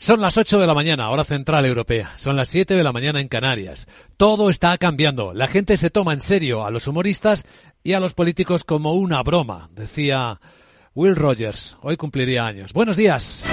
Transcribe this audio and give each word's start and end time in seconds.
Son 0.00 0.20
las 0.20 0.38
8 0.38 0.60
de 0.60 0.66
la 0.68 0.74
mañana, 0.74 1.10
hora 1.10 1.24
central 1.24 1.66
europea. 1.66 2.12
Son 2.14 2.36
las 2.36 2.48
7 2.50 2.76
de 2.76 2.84
la 2.84 2.92
mañana 2.92 3.20
en 3.20 3.26
Canarias. 3.26 3.88
Todo 4.16 4.48
está 4.48 4.78
cambiando. 4.78 5.34
La 5.34 5.48
gente 5.48 5.76
se 5.76 5.90
toma 5.90 6.12
en 6.12 6.20
serio 6.20 6.64
a 6.64 6.70
los 6.70 6.86
humoristas 6.86 7.44
y 7.82 7.94
a 7.94 8.00
los 8.00 8.14
políticos 8.14 8.62
como 8.62 8.92
una 8.92 9.20
broma, 9.24 9.70
decía 9.72 10.38
Will 10.94 11.16
Rogers. 11.16 11.78
Hoy 11.82 11.96
cumpliría 11.96 12.46
años. 12.46 12.72
Buenos 12.72 12.96
días. 12.96 13.50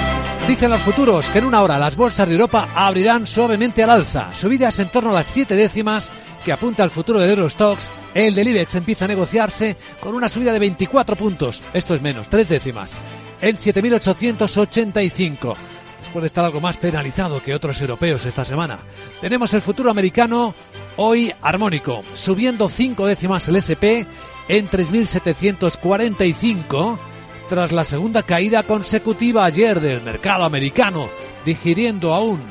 Dicen 0.47 0.69
los 0.69 0.83
futuros 0.83 1.31
que 1.31 1.39
en 1.39 1.45
una 1.45 1.63
hora 1.63 1.79
las 1.79 1.95
bolsas 1.95 2.27
de 2.27 2.35
Europa 2.35 2.69
abrirán 2.75 3.25
suavemente 3.25 3.81
al 3.81 3.89
alza. 3.89 4.31
Subidas 4.35 4.77
en 4.77 4.91
torno 4.91 5.09
a 5.09 5.15
las 5.15 5.25
7 5.25 5.55
décimas 5.55 6.11
que 6.45 6.53
apunta 6.53 6.83
al 6.83 6.91
futuro 6.91 7.19
del 7.19 7.31
Eurostox. 7.31 7.89
El 8.13 8.35
del 8.35 8.49
IBEX 8.49 8.75
empieza 8.75 9.05
a 9.05 9.07
negociarse 9.07 9.77
con 9.99 10.13
una 10.13 10.29
subida 10.29 10.53
de 10.53 10.59
24 10.59 11.15
puntos. 11.15 11.63
Esto 11.73 11.95
es 11.95 12.03
menos, 12.03 12.29
3 12.29 12.47
décimas. 12.47 13.01
En 13.41 13.55
7.885 13.55 15.55
puede 16.09 16.27
estar 16.27 16.45
algo 16.45 16.61
más 16.61 16.77
penalizado 16.77 17.41
que 17.41 17.53
otros 17.53 17.81
europeos 17.81 18.25
esta 18.25 18.45
semana. 18.45 18.79
Tenemos 19.21 19.53
el 19.53 19.61
futuro 19.61 19.91
americano 19.91 20.55
hoy 20.97 21.33
armónico, 21.41 22.03
subiendo 22.13 22.69
cinco 22.69 23.07
décimas 23.07 23.47
el 23.47 23.55
SP 23.57 24.05
en 24.47 24.69
3.745 24.69 26.99
tras 27.49 27.71
la 27.71 27.83
segunda 27.83 28.21
caída 28.23 28.63
consecutiva 28.63 29.45
ayer 29.45 29.79
del 29.79 30.01
mercado 30.01 30.43
americano, 30.43 31.09
digiriendo 31.45 32.13
aún 32.13 32.41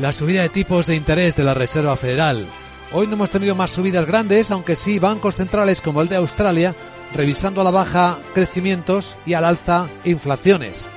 la 0.00 0.12
subida 0.12 0.42
de 0.42 0.48
tipos 0.48 0.86
de 0.86 0.96
interés 0.96 1.36
de 1.36 1.44
la 1.44 1.54
Reserva 1.54 1.94
Federal. 1.96 2.44
Hoy 2.92 3.06
no 3.06 3.12
hemos 3.14 3.30
tenido 3.30 3.54
más 3.54 3.70
subidas 3.70 4.04
grandes, 4.06 4.50
aunque 4.50 4.74
sí 4.76 4.98
bancos 4.98 5.36
centrales 5.36 5.80
como 5.80 6.02
el 6.02 6.08
de 6.08 6.16
Australia, 6.16 6.74
revisando 7.14 7.60
a 7.60 7.64
la 7.64 7.70
baja 7.70 8.18
crecimientos 8.34 9.16
y 9.26 9.34
al 9.34 9.44
alza 9.44 9.88
inflaciones 10.04 10.88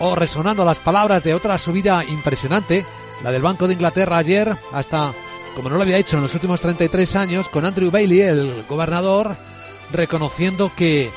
o 0.00 0.14
resonando 0.14 0.64
las 0.64 0.80
palabras 0.80 1.24
de 1.24 1.34
otra 1.34 1.58
subida 1.58 2.04
impresionante, 2.04 2.84
la 3.22 3.30
del 3.30 3.42
Banco 3.42 3.66
de 3.66 3.74
Inglaterra 3.74 4.18
ayer, 4.18 4.56
hasta 4.72 5.12
como 5.54 5.70
no 5.70 5.76
lo 5.76 5.82
había 5.82 5.98
hecho 5.98 6.16
en 6.16 6.22
los 6.22 6.34
últimos 6.34 6.60
33 6.60 7.16
años, 7.16 7.48
con 7.48 7.64
Andrew 7.64 7.90
Bailey, 7.90 8.20
el 8.20 8.64
gobernador, 8.68 9.36
reconociendo 9.92 10.72
que 10.76 11.10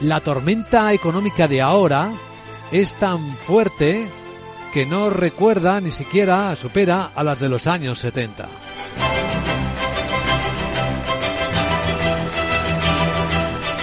la 0.00 0.20
tormenta 0.20 0.92
económica 0.92 1.48
de 1.48 1.60
ahora 1.60 2.12
es 2.70 2.94
tan 2.94 3.36
fuerte 3.36 4.08
que 4.72 4.86
no 4.86 5.10
recuerda 5.10 5.80
ni 5.80 5.90
siquiera 5.90 6.54
supera 6.54 7.10
a 7.14 7.24
las 7.24 7.40
de 7.40 7.48
los 7.48 7.66
años 7.66 7.98
70. 7.98 8.48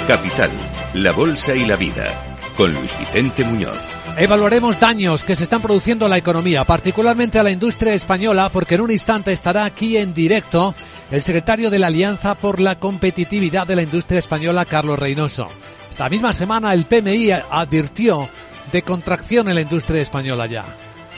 Capital, 0.07 0.51
la 0.93 1.11
Bolsa 1.11 1.55
y 1.55 1.65
la 1.65 1.75
Vida, 1.75 2.37
con 2.55 2.73
Luis 2.73 2.97
Vicente 2.99 3.43
Muñoz. 3.43 3.94
Evaluaremos 4.17 4.79
daños 4.79 5.23
que 5.23 5.35
se 5.35 5.43
están 5.43 5.61
produciendo 5.61 6.05
a 6.05 6.09
la 6.09 6.17
economía, 6.17 6.63
particularmente 6.63 7.37
a 7.37 7.43
la 7.43 7.51
industria 7.51 7.93
española, 7.93 8.49
porque 8.49 8.75
en 8.75 8.81
un 8.81 8.91
instante 8.91 9.33
estará 9.33 9.65
aquí 9.65 9.97
en 9.97 10.13
directo 10.13 10.73
el 11.11 11.21
secretario 11.21 11.69
de 11.69 11.79
la 11.79 11.87
Alianza 11.87 12.35
por 12.35 12.61
la 12.61 12.79
Competitividad 12.79 13.67
de 13.67 13.75
la 13.75 13.81
Industria 13.81 14.19
Española, 14.19 14.63
Carlos 14.63 14.97
Reynoso. 14.97 15.47
Esta 15.89 16.07
misma 16.07 16.31
semana 16.31 16.73
el 16.73 16.85
PMI 16.85 17.31
advirtió 17.31 18.29
de 18.71 18.83
contracción 18.83 19.49
en 19.49 19.55
la 19.55 19.61
industria 19.61 20.01
española 20.01 20.45
ya, 20.45 20.63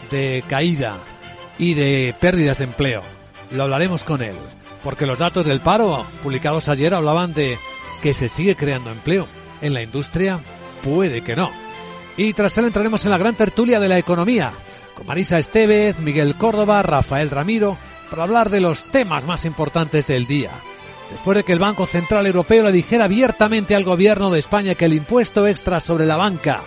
de 0.09 0.43
caída 0.47 0.97
y 1.59 1.75
de 1.75 2.15
pérdidas 2.19 2.57
de 2.57 2.63
empleo. 2.63 3.03
Lo 3.51 3.61
hablaremos 3.61 4.03
con 4.03 4.23
él, 4.23 4.35
porque 4.83 5.05
los 5.05 5.19
datos 5.19 5.45
del 5.45 5.61
paro 5.61 6.03
publicados 6.23 6.67
ayer 6.67 6.95
hablaban 6.95 7.35
de 7.35 7.59
que 8.01 8.15
se 8.15 8.27
sigue 8.27 8.55
creando 8.55 8.89
empleo. 8.89 9.27
En 9.61 9.75
la 9.75 9.83
industria 9.83 10.39
puede 10.81 11.21
que 11.21 11.35
no. 11.35 11.66
Y 12.17 12.33
tras 12.33 12.57
él 12.57 12.65
entraremos 12.65 13.05
en 13.05 13.11
la 13.11 13.17
gran 13.17 13.35
tertulia 13.35 13.79
de 13.79 13.87
la 13.87 13.99
economía, 13.99 14.51
con 14.95 15.05
Marisa 15.05 15.37
Estevez, 15.37 15.99
Miguel 15.99 16.35
Córdoba, 16.35 16.81
Rafael 16.81 17.29
Ramiro, 17.29 17.77
para 18.09 18.23
hablar 18.23 18.49
de 18.49 18.59
los 18.59 18.85
temas 18.85 19.25
más 19.25 19.45
importantes 19.45 20.07
del 20.07 20.25
día. 20.25 20.51
Después 21.11 21.37
de 21.37 21.43
que 21.43 21.53
el 21.53 21.59
Banco 21.59 21.85
Central 21.85 22.25
Europeo 22.25 22.63
le 22.63 22.71
dijera 22.71 23.05
abiertamente 23.05 23.75
al 23.75 23.83
gobierno 23.83 24.29
de 24.29 24.39
España 24.39 24.75
que 24.75 24.85
el 24.85 24.93
impuesto 24.93 25.47
extra 25.47 25.79
sobre 25.79 26.05
la 26.05 26.17
banca 26.17 26.61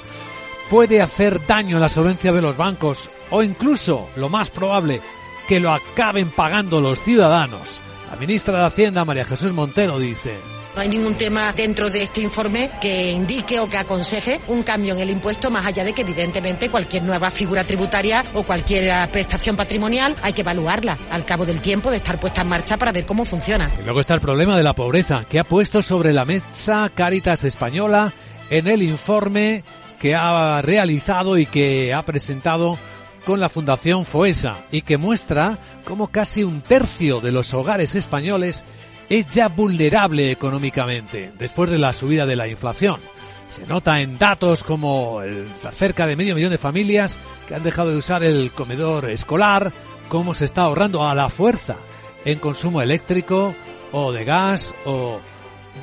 puede 0.71 1.03
hacer 1.03 1.45
daño 1.47 1.77
en 1.77 1.83
la 1.83 1.89
solvencia 1.89 2.33
de 2.33 2.41
los 2.41 2.57
bancos 2.57 3.11
o 3.31 3.43
incluso, 3.43 4.09
lo 4.17 4.29
más 4.29 4.51
probable, 4.51 5.01
que 5.49 5.61
lo 5.61 5.73
acaben 5.73 6.31
pagando 6.31 6.81
los 6.81 7.01
ciudadanos. 7.01 7.81
La 8.09 8.17
ministra 8.17 8.59
de 8.59 8.65
Hacienda, 8.67 9.05
María 9.05 9.25
Jesús 9.25 9.53
Montero, 9.53 9.99
dice, 9.99 10.39
no 10.75 10.83
hay 10.83 10.89
ningún 10.89 11.15
tema 11.15 11.53
dentro 11.53 11.91
de 11.91 12.05
este 12.05 12.21
informe 12.21 12.71
que 12.81 13.11
indique 13.11 13.59
o 13.61 13.69
que 13.69 13.77
aconseje 13.77 14.41
un 14.49 14.63
cambio 14.63 14.95
en 14.95 15.01
el 15.01 15.11
impuesto, 15.11 15.51
más 15.51 15.67
allá 15.67 15.85
de 15.85 15.93
que 15.93 16.03
evidentemente 16.03 16.71
cualquier 16.71 17.03
nueva 17.03 17.31
figura 17.31 17.65
tributaria 17.65 18.25
o 18.35 18.43
cualquier 18.45 19.09
prestación 19.11 19.57
patrimonial 19.57 20.15
hay 20.23 20.33
que 20.33 20.43
evaluarla 20.43 20.99
al 21.11 21.25
cabo 21.25 21.45
del 21.47 21.61
tiempo 21.61 21.91
de 21.91 21.99
estar 21.99 22.21
puesta 22.21 22.43
en 22.43 22.49
marcha 22.49 22.77
para 22.77 22.93
ver 22.93 23.07
cómo 23.07 23.25
funciona. 23.25 23.71
Y 23.81 23.85
luego 23.85 24.01
está 24.01 24.15
el 24.15 24.21
problema 24.21 24.57
de 24.57 24.63
la 24.63 24.75
pobreza 24.75 25.25
que 25.29 25.39
ha 25.39 25.45
puesto 25.45 25.83
sobre 25.83 26.13
la 26.13 26.25
mesa 26.25 26.91
Caritas 26.95 27.45
Española 27.45 28.13
en 28.51 28.67
el 28.67 28.83
informe 28.83 29.65
que 29.99 30.15
ha 30.15 30.63
realizado 30.63 31.37
y 31.37 31.47
que 31.47 31.93
ha 31.93 32.05
presentado 32.05 32.79
con 33.27 33.39
la 33.39 33.49
Fundación 33.49 34.07
FOESA 34.07 34.65
y 34.71 34.83
que 34.83 34.97
muestra 34.97 35.59
cómo 35.85 36.09
casi 36.09 36.43
un 36.43 36.63
tercio 36.63 37.21
de 37.21 37.33
los 37.33 37.53
hogares 37.55 37.95
españoles 37.95 38.65
es 39.11 39.27
ya 39.27 39.49
vulnerable 39.49 40.31
económicamente 40.31 41.33
después 41.37 41.69
de 41.69 41.79
la 41.79 41.93
subida 41.93 42.25
de 42.25 42.37
la 42.37 42.49
inflación. 42.49 43.01
Se 43.49 43.67
nota 43.67 44.01
en 44.01 44.17
datos 44.17 44.63
como 44.63 45.21
el, 45.23 45.49
cerca 45.73 46.07
de 46.07 46.15
medio 46.15 46.37
millón 46.37 46.53
de 46.53 46.59
familias 46.59 47.19
que 47.49 47.57
han 47.57 47.65
dejado 47.65 47.91
de 47.91 47.97
usar 47.97 48.23
el 48.23 48.53
comedor 48.53 49.11
escolar, 49.11 49.73
cómo 50.09 50.33
se 50.33 50.45
está 50.45 50.63
ahorrando 50.63 51.07
a 51.07 51.17
la 51.17 51.29
fuerza 51.29 51.77
en 52.25 52.39
consumo 52.39 52.81
eléctrico 52.81 53.55
o 53.91 54.13
de 54.13 54.25
gas 54.25 54.75
o 54.85 55.21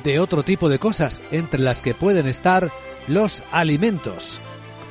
de 0.02 0.18
otro 0.18 0.42
tipo 0.42 0.70
de 0.70 0.78
cosas, 0.78 1.20
entre 1.30 1.60
las 1.60 1.82
que 1.82 1.94
pueden 1.94 2.26
estar 2.26 2.70
los 3.06 3.44
alimentos. 3.52 4.40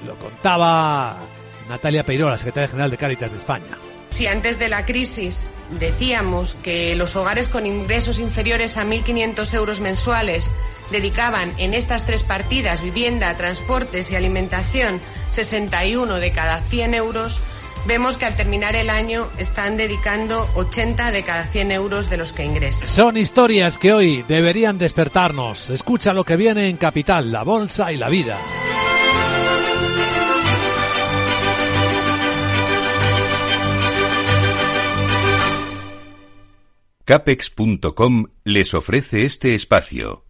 Lo 0.06 0.16
contaba 0.20 1.18
Natalia 1.70 2.06
Peiró, 2.06 2.30
la 2.30 2.38
secretaria 2.38 2.68
general 2.68 2.92
de 2.92 2.98
Cáritas 2.98 3.32
de 3.32 3.38
España. 3.38 3.78
Si 4.18 4.26
antes 4.26 4.58
de 4.58 4.68
la 4.68 4.84
crisis 4.84 5.48
decíamos 5.80 6.56
que 6.56 6.96
los 6.96 7.16
hogares 7.16 7.50
con 7.50 7.68
ingresos 7.68 8.18
inferiores 8.18 8.76
a 8.76 8.84
1.500 8.84 9.54
euros 9.54 9.80
mensuales 9.80 10.50
dedicaban 10.90 11.54
en 11.60 11.76
estas 11.76 12.04
tres 12.04 12.24
partidas, 12.24 12.82
vivienda, 12.82 13.38
transportes 13.38 14.10
y 14.10 14.16
alimentación, 14.16 15.00
61 15.30 16.16
de 16.16 16.32
cada 16.32 16.62
100 16.62 16.96
euros, 16.96 17.42
vemos 17.86 18.18
que 18.18 18.26
al 18.26 18.36
terminar 18.36 18.76
el 18.76 18.90
año 18.90 19.30
están 19.38 19.78
dedicando 19.78 20.50
80 20.56 21.12
de 21.12 21.22
cada 21.22 21.46
100 21.46 21.72
euros 21.72 22.10
de 22.10 22.18
los 22.18 22.32
que 22.32 22.44
ingresan. 22.44 22.88
Son 22.88 23.18
historias 23.18 23.78
que 23.78 23.94
hoy 23.94 24.26
deberían 24.28 24.80
despertarnos. 24.80 25.70
Escucha 25.70 26.12
lo 26.12 26.24
que 26.24 26.38
viene 26.38 26.70
en 26.70 26.78
Capital, 26.78 27.32
la 27.32 27.44
Bolsa 27.44 27.92
y 27.92 27.98
la 27.98 28.10
Vida. 28.10 28.40
Capex.com 37.08 38.26
les 38.44 38.74
ofrece 38.74 39.24
este 39.24 39.56
espacio. 39.56 40.27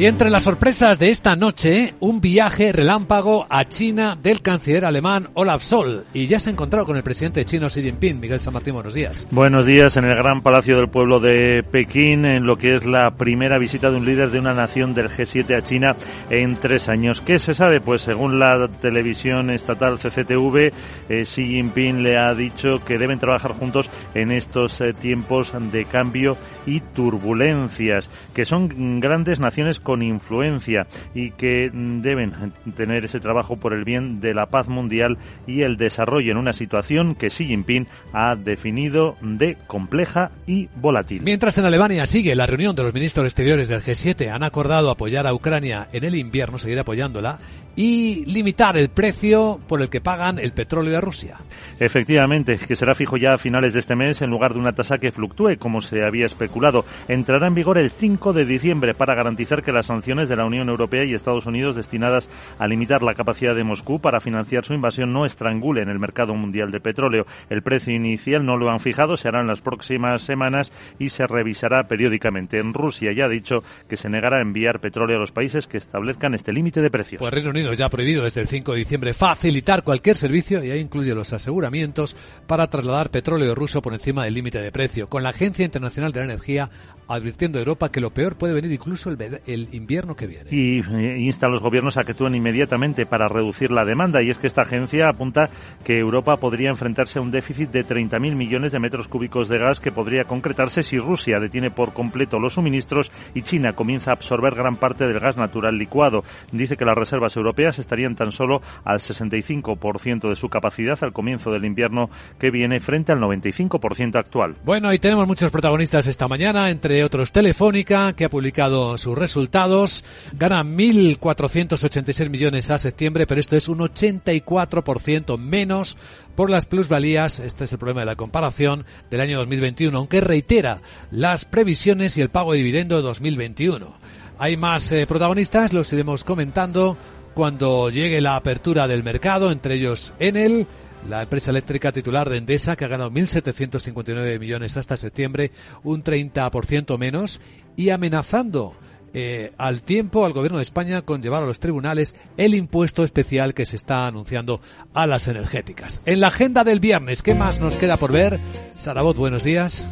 Y 0.00 0.06
entre 0.06 0.30
las 0.30 0.44
sorpresas 0.44 0.98
de 0.98 1.10
esta 1.10 1.36
noche, 1.36 1.92
un 2.00 2.22
viaje 2.22 2.72
relámpago 2.72 3.46
a 3.50 3.68
China 3.68 4.16
del 4.16 4.40
canciller 4.40 4.86
alemán 4.86 5.28
Olaf 5.34 5.62
Sol. 5.62 6.06
Y 6.14 6.24
ya 6.24 6.40
se 6.40 6.48
ha 6.48 6.52
encontrado 6.54 6.86
con 6.86 6.96
el 6.96 7.02
presidente 7.02 7.44
chino 7.44 7.66
Xi 7.68 7.82
Jinping. 7.82 8.18
Miguel 8.18 8.40
San 8.40 8.54
Martín, 8.54 8.72
buenos 8.72 8.94
días. 8.94 9.28
Buenos 9.30 9.66
días 9.66 9.98
en 9.98 10.06
el 10.06 10.16
Gran 10.16 10.40
Palacio 10.40 10.78
del 10.78 10.88
Pueblo 10.88 11.20
de 11.20 11.62
Pekín, 11.70 12.24
en 12.24 12.46
lo 12.46 12.56
que 12.56 12.76
es 12.76 12.86
la 12.86 13.10
primera 13.10 13.58
visita 13.58 13.90
de 13.90 13.98
un 13.98 14.06
líder 14.06 14.30
de 14.30 14.38
una 14.38 14.54
nación 14.54 14.94
del 14.94 15.10
G7 15.10 15.58
a 15.58 15.62
China 15.62 15.96
en 16.30 16.56
tres 16.56 16.88
años. 16.88 17.20
¿Qué 17.20 17.38
se 17.38 17.52
sabe? 17.52 17.82
Pues 17.82 18.00
según 18.00 18.38
la 18.38 18.68
televisión 18.80 19.50
estatal 19.50 19.98
CCTV, 19.98 20.72
eh, 21.10 21.24
Xi 21.24 21.44
Jinping 21.44 22.02
le 22.02 22.16
ha 22.16 22.34
dicho 22.34 22.82
que 22.86 22.96
deben 22.96 23.18
trabajar 23.18 23.52
juntos 23.52 23.90
en 24.14 24.32
estos 24.32 24.80
eh, 24.80 24.94
tiempos 24.98 25.52
de 25.70 25.84
cambio 25.84 26.38
y 26.64 26.80
turbulencias, 26.80 28.08
que 28.32 28.46
son 28.46 29.00
grandes 29.00 29.40
naciones 29.40 29.78
influencia 30.02 30.86
y 31.14 31.32
que 31.32 31.70
deben 31.72 32.32
tener 32.74 33.04
ese 33.04 33.20
trabajo 33.20 33.56
por 33.56 33.72
el 33.72 33.84
bien 33.84 34.20
de 34.20 34.34
la 34.34 34.46
paz 34.46 34.68
mundial 34.68 35.18
y 35.46 35.62
el 35.62 35.76
desarrollo 35.76 36.32
en 36.32 36.38
una 36.38 36.52
situación 36.52 37.14
que 37.14 37.28
Xi 37.28 37.46
Jinping 37.46 37.86
ha 38.12 38.34
definido 38.36 39.16
de 39.20 39.56
compleja 39.66 40.30
y 40.46 40.68
volátil. 40.76 41.22
Mientras 41.22 41.58
en 41.58 41.64
Alemania 41.64 42.06
sigue 42.06 42.34
la 42.34 42.46
reunión 42.46 42.74
de 42.74 42.82
los 42.82 42.94
ministros 42.94 43.26
exteriores 43.26 43.68
del 43.68 43.82
G7, 43.82 44.30
han 44.30 44.42
acordado 44.42 44.90
apoyar 44.90 45.26
a 45.26 45.34
Ucrania 45.34 45.88
en 45.92 46.04
el 46.04 46.14
invierno, 46.14 46.58
seguir 46.58 46.78
apoyándola 46.78 47.38
y 47.76 48.24
limitar 48.26 48.76
el 48.76 48.88
precio 48.88 49.60
por 49.66 49.80
el 49.80 49.88
que 49.88 50.00
pagan 50.00 50.38
el 50.38 50.52
petróleo 50.52 50.92
de 50.92 51.00
Rusia. 51.00 51.38
Efectivamente, 51.78 52.58
que 52.58 52.76
será 52.76 52.94
fijo 52.94 53.16
ya 53.16 53.34
a 53.34 53.38
finales 53.38 53.72
de 53.72 53.80
este 53.80 53.96
mes 53.96 54.22
en 54.22 54.30
lugar 54.30 54.52
de 54.52 54.60
una 54.60 54.72
tasa 54.72 54.98
que 54.98 55.12
fluctúe, 55.12 55.56
como 55.58 55.80
se 55.80 56.04
había 56.04 56.26
especulado. 56.26 56.84
Entrará 57.08 57.46
en 57.46 57.54
vigor 57.54 57.78
el 57.78 57.90
5 57.90 58.32
de 58.32 58.44
diciembre 58.44 58.94
para 58.94 59.14
garantizar 59.14 59.62
que 59.62 59.72
las 59.72 59.86
sanciones 59.86 60.28
de 60.28 60.36
la 60.36 60.44
Unión 60.44 60.68
Europea 60.68 61.04
y 61.04 61.14
Estados 61.14 61.46
Unidos 61.46 61.76
destinadas 61.76 62.28
a 62.58 62.66
limitar 62.66 63.02
la 63.02 63.14
capacidad 63.14 63.54
de 63.54 63.64
Moscú 63.64 64.00
para 64.00 64.20
financiar 64.20 64.64
su 64.64 64.74
invasión 64.74 65.12
no 65.12 65.24
estrangulen 65.24 65.88
el 65.88 65.98
mercado 65.98 66.34
mundial 66.34 66.70
de 66.70 66.80
petróleo. 66.80 67.26
El 67.48 67.62
precio 67.62 67.94
inicial 67.94 68.44
no 68.44 68.56
lo 68.56 68.70
han 68.70 68.80
fijado, 68.80 69.16
se 69.16 69.28
hará 69.28 69.40
en 69.40 69.46
las 69.46 69.60
próximas 69.60 70.22
semanas 70.22 70.72
y 70.98 71.10
se 71.10 71.26
revisará 71.26 71.84
periódicamente. 71.84 72.58
En 72.58 72.74
Rusia 72.74 73.12
ya 73.12 73.24
ha 73.24 73.28
dicho 73.28 73.62
que 73.88 73.96
se 73.96 74.08
negará 74.08 74.38
a 74.38 74.42
enviar 74.42 74.80
petróleo 74.80 75.16
a 75.16 75.20
los 75.20 75.32
países 75.32 75.66
que 75.66 75.78
establezcan 75.78 76.34
este 76.34 76.52
límite 76.52 76.80
de 76.80 76.90
precios. 76.90 77.20
Pues 77.20 77.32
Reino 77.32 77.50
Unido 77.50 77.59
ya 77.74 77.86
ha 77.86 77.90
prohibido 77.90 78.24
desde 78.24 78.40
el 78.40 78.48
5 78.48 78.72
de 78.72 78.78
diciembre 78.78 79.12
facilitar 79.12 79.82
cualquier 79.82 80.16
servicio 80.16 80.64
y 80.64 80.70
ahí 80.70 80.80
incluye 80.80 81.14
los 81.14 81.32
aseguramientos 81.32 82.16
para 82.46 82.68
trasladar 82.68 83.10
petróleo 83.10 83.54
ruso 83.54 83.82
por 83.82 83.94
encima 83.94 84.24
del 84.24 84.34
límite 84.34 84.60
de 84.60 84.72
precio, 84.72 85.08
con 85.08 85.22
la 85.22 85.30
Agencia 85.30 85.64
Internacional 85.64 86.12
de 86.12 86.20
la 86.20 86.24
Energía 86.24 86.70
advirtiendo 87.10 87.58
a 87.58 87.62
Europa 87.62 87.90
que 87.90 88.00
lo 88.00 88.10
peor 88.10 88.36
puede 88.36 88.54
venir 88.54 88.70
incluso 88.70 89.10
el, 89.10 89.68
invierno 89.72 90.14
que 90.14 90.28
viene. 90.28 90.50
Y 90.50 90.78
eh, 90.78 91.18
insta 91.18 91.46
a 91.46 91.48
los 91.48 91.60
gobiernos 91.60 91.96
a 91.96 92.04
que 92.04 92.12
actúen 92.12 92.36
inmediatamente 92.36 93.04
para 93.04 93.26
reducir 93.26 93.72
la 93.72 93.84
demanda. 93.84 94.22
Y 94.22 94.30
es 94.30 94.38
que 94.38 94.46
esta 94.46 94.62
agencia 94.62 95.08
apunta 95.08 95.50
que 95.84 95.98
Europa 95.98 96.36
podría 96.36 96.70
enfrentarse 96.70 97.18
a 97.18 97.22
un 97.22 97.32
déficit 97.32 97.70
de 97.70 97.84
30.000 97.84 98.36
millones 98.36 98.70
de 98.70 98.78
metros 98.78 99.08
cúbicos 99.08 99.48
de 99.48 99.58
gas 99.58 99.80
que 99.80 99.90
podría 99.90 100.22
concretarse 100.22 100.84
si 100.84 100.98
Rusia 100.98 101.40
detiene 101.40 101.70
por 101.72 101.92
completo 101.92 102.38
los 102.38 102.54
suministros 102.54 103.10
y 103.34 103.42
China 103.42 103.72
comienza 103.72 104.12
a 104.12 104.14
absorber 104.14 104.54
gran 104.54 104.76
parte 104.76 105.06
del 105.06 105.18
gas 105.18 105.36
natural 105.36 105.76
licuado. 105.76 106.22
Dice 106.52 106.76
que 106.76 106.84
las 106.84 106.96
reservas 106.96 107.36
europeas 107.36 107.49
estarían 107.58 108.14
tan 108.14 108.32
solo 108.32 108.62
al 108.84 108.98
65% 108.98 110.28
de 110.28 110.34
su 110.34 110.48
capacidad 110.48 110.98
al 111.02 111.12
comienzo 111.12 111.50
del 111.50 111.64
invierno 111.64 112.10
que 112.38 112.50
viene 112.50 112.80
frente 112.80 113.12
al 113.12 113.18
95% 113.18 114.16
actual. 114.16 114.56
Bueno, 114.64 114.92
y 114.92 114.98
tenemos 114.98 115.26
muchos 115.26 115.50
protagonistas 115.50 116.06
esta 116.06 116.28
mañana, 116.28 116.70
entre 116.70 117.04
otros 117.04 117.32
Telefónica, 117.32 118.12
que 118.14 118.24
ha 118.24 118.28
publicado 118.28 118.96
sus 118.98 119.16
resultados. 119.16 120.04
Gana 120.32 120.64
1.486 120.64 122.30
millones 122.30 122.70
a 122.70 122.78
septiembre, 122.78 123.26
pero 123.26 123.40
esto 123.40 123.56
es 123.56 123.68
un 123.68 123.78
84% 123.78 125.38
menos 125.38 125.96
por 126.34 126.50
las 126.50 126.66
plusvalías. 126.66 127.38
Este 127.38 127.64
es 127.64 127.72
el 127.72 127.78
problema 127.78 128.00
de 128.00 128.06
la 128.06 128.16
comparación 128.16 128.84
del 129.10 129.20
año 129.20 129.38
2021, 129.38 129.96
aunque 129.96 130.20
reitera 130.20 130.80
las 131.10 131.44
previsiones 131.44 132.16
y 132.16 132.22
el 132.22 132.30
pago 132.30 132.52
de 132.52 132.58
dividendo 132.58 132.96
de 132.96 133.02
2021. 133.02 133.94
Hay 134.38 134.56
más 134.56 134.90
eh, 134.92 135.06
protagonistas, 135.06 135.74
los 135.74 135.92
iremos 135.92 136.24
comentando 136.24 136.96
cuando 137.34 137.90
llegue 137.90 138.20
la 138.20 138.36
apertura 138.36 138.88
del 138.88 139.02
mercado, 139.02 139.50
entre 139.50 139.74
ellos 139.74 140.12
Enel, 140.18 140.66
la 141.08 141.22
empresa 141.22 141.50
eléctrica 141.50 141.92
titular 141.92 142.28
de 142.28 142.38
Endesa, 142.38 142.76
que 142.76 142.84
ha 142.84 142.88
ganado 142.88 143.10
1.759 143.10 144.38
millones 144.38 144.76
hasta 144.76 144.96
septiembre, 144.96 145.50
un 145.82 146.04
30% 146.04 146.98
menos, 146.98 147.40
y 147.76 147.90
amenazando 147.90 148.74
eh, 149.12 149.52
al 149.58 149.82
tiempo 149.82 150.24
al 150.24 150.32
gobierno 150.32 150.58
de 150.58 150.62
España 150.62 151.02
con 151.02 151.20
llevar 151.20 151.42
a 151.42 151.46
los 151.46 151.58
tribunales 151.58 152.14
el 152.36 152.54
impuesto 152.54 153.02
especial 153.02 153.54
que 153.54 153.66
se 153.66 153.76
está 153.76 154.06
anunciando 154.06 154.60
a 154.94 155.06
las 155.06 155.26
energéticas. 155.26 156.00
En 156.06 156.20
la 156.20 156.28
agenda 156.28 156.62
del 156.62 156.80
viernes, 156.80 157.22
¿qué 157.22 157.34
más 157.34 157.60
nos 157.60 157.76
queda 157.76 157.96
por 157.96 158.12
ver? 158.12 158.38
Sarabot, 158.78 159.16
buenos 159.16 159.42
días. 159.42 159.88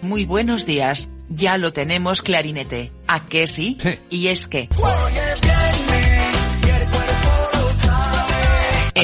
Muy 0.00 0.26
buenos 0.26 0.66
días, 0.66 1.10
ya 1.28 1.58
lo 1.58 1.72
tenemos 1.72 2.22
clarinete. 2.22 2.92
¿A 3.06 3.24
qué 3.26 3.46
sí? 3.46 3.78
sí. 3.80 3.98
Y 4.10 4.28
es 4.28 4.48
que... 4.48 4.68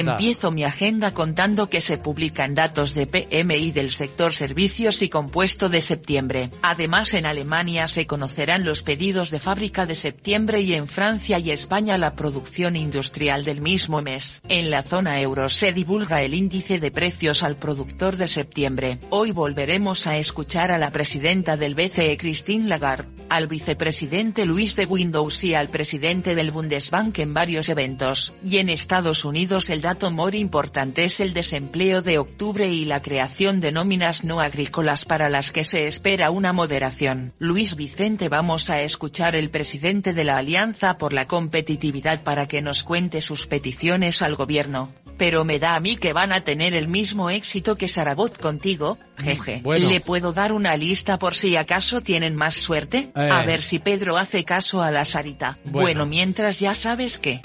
Empiezo 0.00 0.50
mi 0.50 0.65
agenda 0.65 1.12
contando 1.12 1.71
que 1.71 1.81
se 1.81 1.99
publican 1.99 2.55
datos 2.55 2.95
de 2.95 3.06
PMI 3.06 3.73
del 3.73 3.91
sector 3.91 4.33
servicios 4.33 5.03
y 5.03 5.09
compuesto 5.09 5.69
de 5.69 5.81
septiembre. 5.81 6.50
Además 6.62 7.15
en 7.15 7.27
Alemania 7.27 7.89
se 7.89 8.06
conocerán 8.06 8.65
los 8.65 8.83
pedidos 8.83 9.31
de 9.31 9.41
fábrica 9.41 9.87
de 9.87 9.95
septiembre 9.95 10.61
y 10.61 10.75
en 10.75 10.89
Francia 10.89 11.39
y 11.39 11.50
España 11.50 11.99
la 11.99 12.15
producción 12.15 12.77
industrial 12.77 13.45
del 13.45 13.61
mismo 13.61 14.03
mes. 14.03 14.43
En 14.49 14.71
la 14.71 14.83
zona 14.83 15.21
euro 15.21 15.49
se 15.49 15.73
divulga 15.73 16.23
el 16.23 16.35
índice 16.35 16.79
de 16.79 16.91
precios 16.91 17.43
al 17.43 17.56
productor 17.56 18.17
de 18.17 18.29
septiembre. 18.29 18.99
Hoy 19.11 19.33
volveremos 19.33 20.06
a 20.06 20.19
escuchar 20.19 20.71
a 20.71 20.79
la 20.79 20.91
presidenta 20.91 21.56
del 21.56 21.75
BCE 21.75 22.17
Christine 22.19 22.69
Lagarde, 22.69 23.09
al 23.29 23.47
vicepresidente 23.47 24.47
Luis 24.47 24.77
de 24.77 24.87
Windows 24.87 25.45
y 25.45 25.55
al 25.55 25.69
presidente 25.69 26.35
del 26.35 26.50
Bundesbank 26.50 27.19
en 27.19 27.35
varios 27.35 27.69
eventos. 27.69 28.35
Y 28.45 28.59
en 28.59 28.69
Estados 28.69 29.25
Unidos 29.25 29.71
el 29.71 29.83
dato 29.88 30.11
muy 30.11 30.37
importante 30.37 31.06
es 31.06 31.19
el 31.19 31.32
desempleo 31.32 32.02
de 32.02 32.19
octubre 32.19 32.69
y 32.69 32.85
la 32.85 33.00
creación 33.00 33.58
de 33.61 33.73
nóminas 33.73 34.23
no 34.23 34.38
agrícolas 34.38 35.06
para 35.06 35.31
las 35.31 35.50
que 35.50 35.64
se 35.64 35.87
espera 35.87 36.31
una 36.31 36.52
moderación. 36.52 37.32
Luis 37.38 37.75
Vicente 37.75 38.29
vamos 38.29 38.69
a 38.69 38.82
escuchar 38.82 39.35
el 39.35 39.49
presidente 39.49 40.12
de 40.12 40.25
la 40.25 40.37
Alianza 40.37 40.99
por 40.99 41.14
la 41.14 41.26
Competitividad 41.26 42.23
para 42.23 42.46
que 42.46 42.61
nos 42.61 42.85
cuente 42.85 43.23
sus 43.23 43.46
peticiones 43.46 44.20
al 44.20 44.35
gobierno 44.35 44.93
pero 45.17 45.44
me 45.44 45.58
da 45.58 45.75
a 45.75 45.81
mí 45.81 45.96
que 45.96 46.12
van 46.12 46.31
a 46.31 46.43
tener 46.43 46.76
el 46.76 46.87
mismo 46.87 47.29
éxito 47.29 47.76
que 47.76 47.88
Sarabot 47.88 48.38
contigo, 48.38 48.99
jeje. 49.17 49.62
¿Le 49.64 50.00
puedo 50.00 50.32
dar 50.32 50.52
una 50.52 50.76
lista 50.76 51.19
por 51.19 51.35
si 51.35 51.56
acaso 51.56 52.02
tienen 52.02 52.37
más 52.37 52.55
suerte? 52.55 53.11
A 53.17 53.43
ver 53.43 53.61
si 53.61 53.81
Pedro 53.81 54.17
hace 54.17 54.44
caso 54.44 54.81
a 54.81 54.93
la 54.93 55.05
Sarita. 55.05 55.58
Bueno, 55.64 56.06
mientras 56.06 56.61
ya 56.61 56.73
sabes 56.76 57.19
que... 57.19 57.40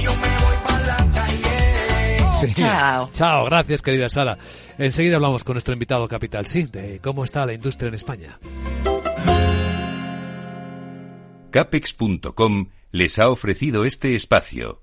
Chao. 2.52 3.10
Chao, 3.12 3.46
gracias 3.46 3.82
querida 3.82 4.10
Sara. 4.10 4.38
Enseguida 4.78 5.16
hablamos 5.16 5.44
con 5.44 5.54
nuestro 5.54 5.74
invitado 5.74 6.08
capital, 6.08 6.48
sí, 6.48 6.64
de 6.64 7.00
cómo 7.00 7.24
está 7.24 7.46
la 7.46 7.54
industria 7.54 7.90
en 7.90 7.96
España. 7.96 8.40
Capex.com 11.52 12.70
les 12.92 13.20
ha 13.20 13.30
ofrecido 13.30 13.86
este 13.86 14.16
espacio. 14.16 14.83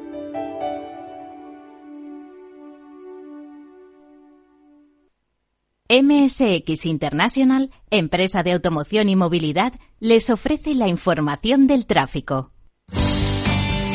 MSX 5.91 6.85
International, 6.85 7.69
empresa 7.89 8.43
de 8.43 8.53
automoción 8.53 9.09
y 9.09 9.17
movilidad, 9.17 9.73
les 9.99 10.29
ofrece 10.29 10.73
la 10.73 10.87
información 10.87 11.67
del 11.67 11.85
tráfico. 11.85 12.53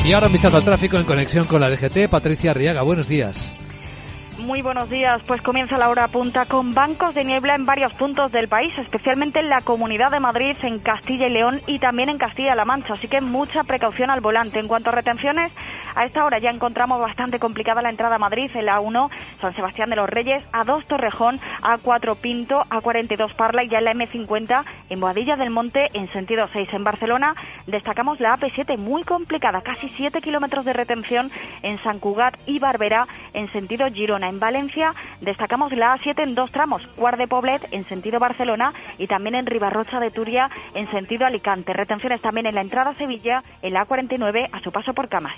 Y 0.05 0.13
ahora 0.13 0.27
un 0.27 0.33
vistazo 0.33 0.57
al 0.57 0.63
tráfico 0.63 0.97
en 0.97 1.05
conexión 1.05 1.47
con 1.47 1.59
la 1.59 1.71
DGT. 1.71 2.07
Patricia 2.07 2.51
Arriaga, 2.51 2.83
buenos 2.83 3.07
días. 3.07 3.51
Muy 4.39 4.61
buenos 4.61 4.89
días. 4.89 5.23
Pues 5.25 5.41
comienza 5.41 5.79
la 5.79 5.89
hora 5.89 6.07
punta 6.09 6.45
con 6.45 6.75
bancos 6.75 7.15
de 7.15 7.25
niebla 7.25 7.55
en 7.55 7.65
varios 7.65 7.91
puntos 7.93 8.31
del 8.31 8.47
país, 8.47 8.71
especialmente 8.77 9.39
en 9.39 9.49
la 9.49 9.61
Comunidad 9.61 10.11
de 10.11 10.19
Madrid, 10.19 10.55
en 10.61 10.77
Castilla 10.77 11.25
y 11.25 11.31
León 11.31 11.59
y 11.65 11.79
también 11.79 12.09
en 12.09 12.19
Castilla-La 12.19 12.63
Mancha. 12.63 12.93
Así 12.93 13.07
que 13.07 13.19
mucha 13.19 13.63
precaución 13.63 14.11
al 14.11 14.21
volante. 14.21 14.59
En 14.59 14.67
cuanto 14.67 14.91
a 14.91 14.93
retenciones, 14.93 15.51
a 15.95 16.05
esta 16.05 16.23
hora 16.23 16.37
ya 16.37 16.51
encontramos 16.51 16.99
bastante 16.99 17.39
complicada 17.39 17.81
la 17.81 17.89
entrada 17.89 18.17
a 18.17 18.19
Madrid, 18.19 18.51
en 18.53 18.67
la 18.67 18.79
1 18.79 19.09
San 19.41 19.55
Sebastián 19.55 19.89
de 19.89 19.95
los 19.95 20.07
Reyes, 20.07 20.47
a 20.51 20.63
2 20.63 20.85
Torrejón, 20.85 21.39
a 21.63 21.79
4 21.79 22.15
Pinto, 22.15 22.63
a 22.69 22.79
42 22.79 23.33
Parla 23.33 23.63
y 23.63 23.69
ya 23.69 23.79
en 23.79 23.85
la 23.85 23.93
M50 23.93 24.65
en 24.89 24.99
Boadilla 24.99 25.35
del 25.35 25.49
Monte 25.49 25.87
en 25.93 26.11
sentido 26.13 26.47
6. 26.53 26.73
En 26.73 26.83
Barcelona 26.83 27.33
destacamos 27.65 28.19
la 28.19 28.37
AP7 28.37 28.77
muy 28.77 29.03
complicada, 29.03 29.61
casi 29.61 29.89
7 29.89 30.21
kilómetros 30.21 30.63
de 30.63 30.73
retención 30.73 31.31
en 31.63 31.79
San 31.79 31.97
Cugat 31.97 32.35
y 32.45 32.59
Barbera 32.59 33.07
en 33.33 33.51
sentido 33.51 33.87
Girona 33.91 34.26
En 34.27 34.39
Valencia 34.39 34.93
destacamos 35.21 35.71
la 35.71 35.95
A7 35.95 36.21
en 36.21 36.35
dos 36.35 36.51
tramos, 36.51 36.81
Guard 36.97 37.17
de 37.17 37.27
Poblet 37.27 37.65
en 37.71 37.87
sentido 37.87 38.19
Barcelona 38.19 38.73
y 38.97 39.07
también 39.07 39.35
en 39.35 39.45
Ribarrocha 39.45 39.99
de 39.99 40.11
Turia 40.11 40.49
en 40.73 40.89
sentido 40.91 41.25
Alicante. 41.25 41.71
Retenciones 41.73 42.19
también 42.19 42.45
en 42.45 42.55
la 42.55 42.61
entrada 42.61 42.91
a 42.91 42.95
Sevilla, 42.95 43.41
en 43.61 43.73
la 43.73 43.87
A49 43.87 44.49
a 44.51 44.61
su 44.61 44.71
paso 44.71 44.93
por 44.93 45.07
Camas. 45.07 45.37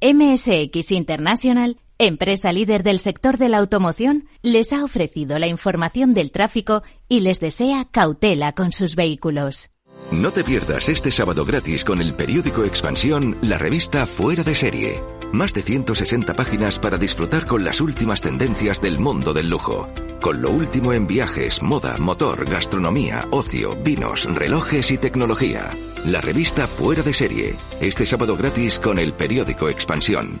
MSX 0.00 0.92
International, 0.92 1.76
empresa 1.98 2.52
líder 2.52 2.82
del 2.82 3.00
sector 3.00 3.38
de 3.38 3.48
la 3.48 3.58
automoción, 3.58 4.28
les 4.42 4.72
ha 4.72 4.84
ofrecido 4.84 5.38
la 5.38 5.48
información 5.48 6.14
del 6.14 6.30
tráfico 6.30 6.82
y 7.08 7.20
les 7.20 7.40
desea 7.40 7.84
cautela 7.90 8.52
con 8.52 8.72
sus 8.72 8.94
vehículos. 8.94 9.70
No 10.12 10.30
te 10.30 10.44
pierdas 10.44 10.88
este 10.88 11.10
sábado 11.10 11.44
gratis 11.44 11.84
con 11.84 12.00
el 12.00 12.14
periódico 12.14 12.64
Expansión, 12.64 13.36
la 13.42 13.58
revista 13.58 14.06
Fuera 14.06 14.42
de 14.42 14.54
Serie. 14.54 15.02
Más 15.32 15.52
de 15.52 15.62
160 15.62 16.34
páginas 16.34 16.78
para 16.78 16.96
disfrutar 16.96 17.46
con 17.46 17.62
las 17.62 17.80
últimas 17.82 18.22
tendencias 18.22 18.80
del 18.80 18.98
mundo 18.98 19.34
del 19.34 19.50
lujo. 19.50 19.88
Con 20.22 20.40
lo 20.40 20.50
último 20.50 20.94
en 20.94 21.06
viajes, 21.06 21.62
moda, 21.62 21.98
motor, 21.98 22.48
gastronomía, 22.48 23.28
ocio, 23.30 23.76
vinos, 23.76 24.24
relojes 24.34 24.90
y 24.90 24.98
tecnología. 24.98 25.70
La 26.06 26.22
revista 26.22 26.66
Fuera 26.66 27.02
de 27.02 27.12
Serie. 27.12 27.56
Este 27.80 28.06
sábado 28.06 28.36
gratis 28.36 28.78
con 28.78 28.98
el 28.98 29.12
periódico 29.12 29.68
Expansión. 29.68 30.40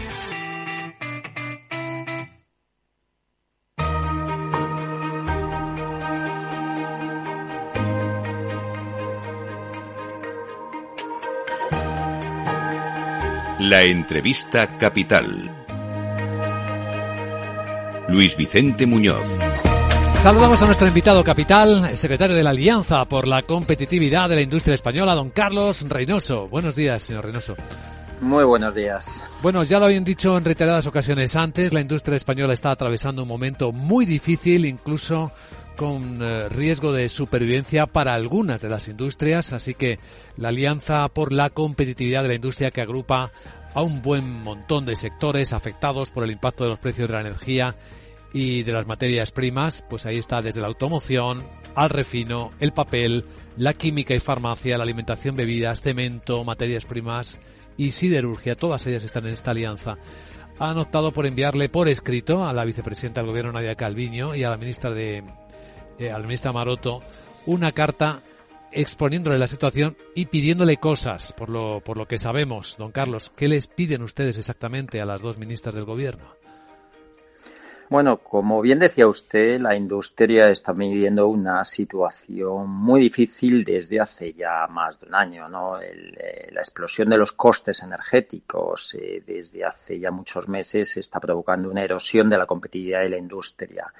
La 13.71 13.83
entrevista 13.83 14.77
capital. 14.77 15.65
Luis 18.09 18.35
Vicente 18.35 18.85
Muñoz. 18.85 19.25
Saludamos 20.17 20.61
a 20.61 20.65
nuestro 20.65 20.89
invitado 20.89 21.23
capital, 21.23 21.85
el 21.89 21.97
secretario 21.97 22.35
de 22.35 22.43
la 22.43 22.49
Alianza 22.49 23.05
por 23.05 23.25
la 23.25 23.43
Competitividad 23.43 24.27
de 24.27 24.35
la 24.35 24.41
Industria 24.41 24.75
Española, 24.75 25.15
don 25.15 25.29
Carlos 25.29 25.87
Reynoso. 25.87 26.49
Buenos 26.49 26.75
días, 26.75 27.01
señor 27.01 27.23
Reynoso. 27.23 27.55
Muy 28.19 28.43
buenos 28.43 28.75
días. 28.75 29.05
Bueno, 29.41 29.63
ya 29.63 29.79
lo 29.79 29.85
habían 29.85 30.03
dicho 30.03 30.37
en 30.37 30.43
reiteradas 30.43 30.85
ocasiones 30.87 31.37
antes, 31.37 31.71
la 31.71 31.79
industria 31.79 32.17
española 32.17 32.51
está 32.51 32.71
atravesando 32.71 33.23
un 33.23 33.29
momento 33.29 33.71
muy 33.71 34.05
difícil, 34.05 34.65
incluso 34.65 35.31
con 35.77 36.19
eh, 36.21 36.49
riesgo 36.49 36.91
de 36.91 37.09
supervivencia 37.09 37.87
para 37.87 38.13
algunas 38.13 38.61
de 38.61 38.69
las 38.69 38.87
industrias, 38.87 39.53
así 39.53 39.73
que 39.73 39.97
la 40.37 40.49
Alianza 40.49 41.07
por 41.07 41.31
la 41.31 41.49
Competitividad 41.49 42.21
de 42.21 42.27
la 42.27 42.35
Industria 42.35 42.69
que 42.69 42.81
agrupa 42.81 43.31
a 43.73 43.81
un 43.81 44.01
buen 44.01 44.43
montón 44.43 44.85
de 44.85 44.95
sectores 44.95 45.53
afectados 45.53 46.11
por 46.11 46.23
el 46.23 46.31
impacto 46.31 46.63
de 46.63 46.69
los 46.71 46.79
precios 46.79 47.07
de 47.07 47.13
la 47.13 47.21
energía 47.21 47.75
y 48.33 48.63
de 48.63 48.73
las 48.73 48.87
materias 48.87 49.31
primas, 49.31 49.83
pues 49.89 50.05
ahí 50.05 50.17
está 50.17 50.41
desde 50.41 50.61
la 50.61 50.67
automoción 50.67 51.43
al 51.75 51.89
refino, 51.89 52.51
el 52.59 52.73
papel, 52.73 53.25
la 53.57 53.73
química 53.73 54.13
y 54.13 54.19
farmacia, 54.19 54.77
la 54.77 54.83
alimentación, 54.83 55.35
bebidas, 55.35 55.81
cemento, 55.81 56.43
materias 56.43 56.85
primas 56.85 57.39
y 57.77 57.91
siderurgia, 57.91 58.55
todas 58.55 58.85
ellas 58.87 59.03
están 59.03 59.25
en 59.25 59.33
esta 59.33 59.51
alianza. 59.51 59.97
Han 60.59 60.77
optado 60.77 61.11
por 61.11 61.25
enviarle 61.25 61.69
por 61.69 61.87
escrito 61.87 62.45
a 62.45 62.53
la 62.53 62.65
vicepresidenta 62.65 63.21
del 63.21 63.29
gobierno 63.29 63.51
Nadia 63.51 63.75
Calviño 63.75 64.35
y 64.35 64.43
a 64.43 64.49
la 64.49 64.57
ministra 64.57 64.91
de 64.91 65.23
eh, 65.97 66.11
al 66.11 66.23
ministra 66.23 66.51
Maroto 66.51 66.99
una 67.45 67.71
carta 67.71 68.21
exponiéndole 68.71 69.37
la 69.37 69.47
situación 69.47 69.97
y 70.15 70.27
pidiéndole 70.27 70.77
cosas, 70.77 71.33
por 71.33 71.49
lo, 71.49 71.81
por 71.81 71.97
lo 71.97 72.07
que 72.07 72.17
sabemos, 72.17 72.77
don 72.77 72.91
Carlos. 72.91 73.31
¿Qué 73.35 73.47
les 73.47 73.67
piden 73.67 74.03
ustedes 74.03 74.37
exactamente 74.37 75.01
a 75.01 75.05
las 75.05 75.21
dos 75.21 75.37
ministras 75.37 75.75
del 75.75 75.85
Gobierno? 75.85 76.41
Bueno, 77.91 78.19
como 78.19 78.61
bien 78.61 78.79
decía 78.79 79.05
usted, 79.05 79.59
la 79.59 79.75
industria 79.75 80.45
está 80.45 80.71
viviendo 80.71 81.27
una 81.27 81.65
situación 81.65 82.69
muy 82.69 83.01
difícil 83.01 83.65
desde 83.65 83.99
hace 83.99 84.31
ya 84.31 84.65
más 84.69 84.97
de 85.01 85.07
un 85.07 85.15
año. 85.15 85.49
¿no? 85.49 85.77
Eh, 85.81 86.47
la 86.53 86.61
explosión 86.61 87.09
de 87.09 87.17
los 87.17 87.33
costes 87.33 87.83
energéticos 87.83 88.95
eh, 88.95 89.21
desde 89.27 89.65
hace 89.65 89.99
ya 89.99 90.09
muchos 90.09 90.47
meses 90.47 90.95
está 90.95 91.19
provocando 91.19 91.69
una 91.69 91.83
erosión 91.83 92.29
de 92.29 92.37
la 92.37 92.45
competitividad 92.45 93.01
de 93.01 93.09
la 93.09 93.17
industria. 93.17 93.91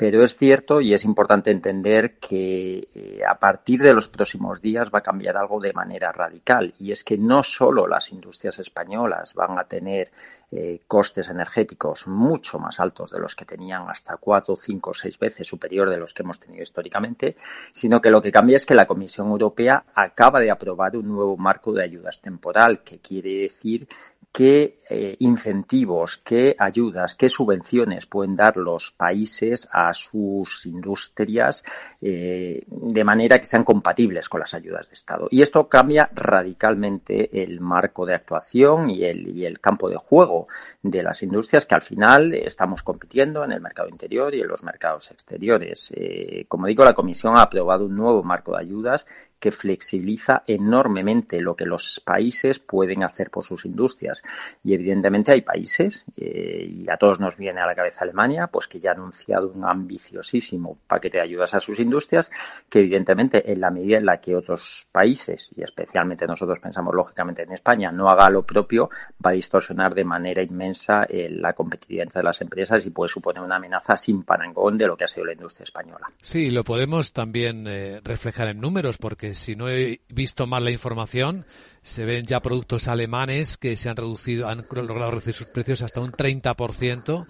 Pero 0.00 0.24
es 0.24 0.34
cierto 0.34 0.80
y 0.80 0.94
es 0.94 1.04
importante 1.04 1.50
entender 1.50 2.18
que 2.18 2.88
eh, 2.94 3.20
a 3.22 3.34
partir 3.34 3.82
de 3.82 3.92
los 3.92 4.08
próximos 4.08 4.62
días 4.62 4.90
va 4.90 5.00
a 5.00 5.02
cambiar 5.02 5.36
algo 5.36 5.60
de 5.60 5.74
manera 5.74 6.10
radical. 6.10 6.72
Y 6.78 6.90
es 6.90 7.04
que 7.04 7.18
no 7.18 7.42
solo 7.42 7.86
las 7.86 8.10
industrias 8.10 8.58
españolas 8.60 9.34
van 9.34 9.58
a 9.58 9.64
tener 9.64 10.10
eh, 10.50 10.80
costes 10.86 11.28
energéticos 11.28 12.06
mucho 12.06 12.58
más 12.58 12.80
altos 12.80 13.10
de 13.10 13.18
los 13.18 13.36
que 13.36 13.44
tenían 13.44 13.90
hasta 13.90 14.16
cuatro, 14.16 14.56
cinco 14.56 14.94
seis 14.94 15.18
veces 15.18 15.46
superior 15.46 15.90
de 15.90 15.98
los 15.98 16.14
que 16.14 16.22
hemos 16.22 16.40
tenido 16.40 16.62
históricamente, 16.62 17.36
sino 17.74 18.00
que 18.00 18.10
lo 18.10 18.22
que 18.22 18.32
cambia 18.32 18.56
es 18.56 18.64
que 18.64 18.74
la 18.74 18.86
Comisión 18.86 19.28
Europea 19.28 19.84
acaba 19.94 20.40
de 20.40 20.50
aprobar 20.50 20.96
un 20.96 21.08
nuevo 21.08 21.36
marco 21.36 21.74
de 21.74 21.84
ayudas 21.84 22.22
temporal, 22.22 22.82
que 22.82 23.00
quiere 23.00 23.42
decir 23.42 23.86
qué 24.32 24.78
eh, 24.88 25.16
incentivos, 25.20 26.18
qué 26.18 26.54
ayudas, 26.58 27.16
qué 27.16 27.28
subvenciones 27.28 28.06
pueden 28.06 28.36
dar 28.36 28.56
los 28.56 28.92
países 28.92 29.68
a 29.72 29.92
sus 29.92 30.66
industrias 30.66 31.64
eh, 32.00 32.64
de 32.66 33.04
manera 33.04 33.38
que 33.38 33.46
sean 33.46 33.64
compatibles 33.64 34.28
con 34.28 34.40
las 34.40 34.54
ayudas 34.54 34.88
de 34.88 34.94
Estado. 34.94 35.28
Y 35.30 35.42
esto 35.42 35.68
cambia 35.68 36.10
radicalmente 36.12 37.42
el 37.42 37.60
marco 37.60 38.06
de 38.06 38.14
actuación 38.14 38.90
y 38.90 39.04
el, 39.04 39.60
campo 39.60 39.90
de 39.90 39.96
juego 39.96 40.48
de 40.82 41.02
las 41.02 41.22
industrias 41.22 41.66
que 41.66 41.74
al 41.74 41.82
final 41.82 42.32
estamos 42.34 42.82
compitiendo 42.82 43.44
en 43.44 43.52
el 43.52 43.60
mercado 43.60 43.88
interior 43.88 44.34
y 44.34 44.40
en 44.40 44.48
los 44.48 44.62
mercados 44.62 45.10
exteriores. 45.10 45.92
Eh, 45.94 46.46
como 46.48 46.66
digo, 46.66 46.84
la 46.84 46.94
Comisión 46.94 47.36
ha 47.36 47.42
aprobado 47.42 47.84
un 47.84 47.96
nuevo 47.96 48.22
marco 48.22 48.52
de 48.52 48.60
ayudas 48.60 49.06
que 49.40 49.50
flexibiliza 49.50 50.44
enormemente 50.46 51.40
lo 51.40 51.56
que 51.56 51.64
los 51.64 52.00
países 52.04 52.60
pueden 52.60 53.02
hacer 53.02 53.30
por 53.30 53.44
sus 53.44 53.64
industrias. 53.64 54.22
Y 54.62 54.74
evidentemente 54.74 55.32
hay 55.32 55.40
países, 55.40 56.04
eh, 56.16 56.66
y 56.68 56.90
a 56.90 56.96
todos 56.96 57.18
nos 57.18 57.36
viene 57.36 57.60
a 57.60 57.66
la 57.66 57.74
cabeza 57.74 58.04
Alemania, 58.04 58.46
pues 58.46 58.68
que 58.68 58.78
ya 58.78 58.90
ha 58.90 58.94
anunciado 58.94 59.48
un 59.48 59.64
ambiciosísimo 59.64 60.78
paquete 60.86 61.18
de 61.18 61.24
ayudas 61.24 61.54
a 61.54 61.60
sus 61.60 61.80
industrias, 61.80 62.30
que 62.68 62.80
evidentemente 62.80 63.50
en 63.50 63.60
la 63.60 63.70
medida 63.70 63.98
en 63.98 64.06
la 64.06 64.20
que 64.20 64.36
otros 64.36 64.86
países, 64.92 65.50
y 65.56 65.62
especialmente 65.62 66.26
nosotros 66.26 66.60
pensamos 66.60 66.94
lógicamente 66.94 67.42
en 67.42 67.52
España, 67.52 67.90
no 67.90 68.08
haga 68.08 68.28
lo 68.28 68.44
propio, 68.44 68.90
va 69.24 69.30
a 69.30 69.34
distorsionar 69.34 69.94
de 69.94 70.04
manera 70.04 70.42
inmensa 70.42 71.04
eh, 71.08 71.28
la 71.30 71.54
competitividad 71.54 72.04
entre 72.04 72.22
las 72.22 72.40
empresas 72.40 72.84
y 72.84 72.90
puede 72.90 73.08
suponer 73.08 73.42
una 73.42 73.56
amenaza 73.56 73.96
sin 73.96 74.22
parangón 74.22 74.76
de 74.76 74.86
lo 74.86 74.96
que 74.96 75.04
ha 75.04 75.08
sido 75.08 75.26
la 75.26 75.32
industria 75.32 75.64
española. 75.64 76.06
Sí, 76.20 76.50
lo 76.50 76.64
podemos 76.64 77.12
también 77.12 77.66
eh, 77.66 78.00
reflejar 78.04 78.48
en 78.48 78.60
números, 78.60 78.98
porque 78.98 79.29
si 79.34 79.56
no 79.56 79.68
he 79.68 80.00
visto 80.08 80.46
mal 80.46 80.64
la 80.64 80.70
información, 80.70 81.46
se 81.82 82.04
ven 82.04 82.26
ya 82.26 82.40
productos 82.40 82.88
alemanes 82.88 83.56
que 83.56 83.76
se 83.76 83.88
han 83.88 83.96
reducido, 83.96 84.48
han 84.48 84.66
logrado 84.70 85.10
reducir 85.10 85.34
sus 85.34 85.48
precios 85.48 85.82
hasta 85.82 86.00
un 86.00 86.12
30% 86.12 87.26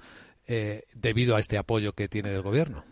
eh, 0.47 0.85
debido 0.95 1.37
a 1.37 1.41
este 1.41 1.59
apoyo 1.59 1.93
que 1.95 2.09
tiene 2.09 2.31
del 2.31 2.43
gobierno. 2.43 2.85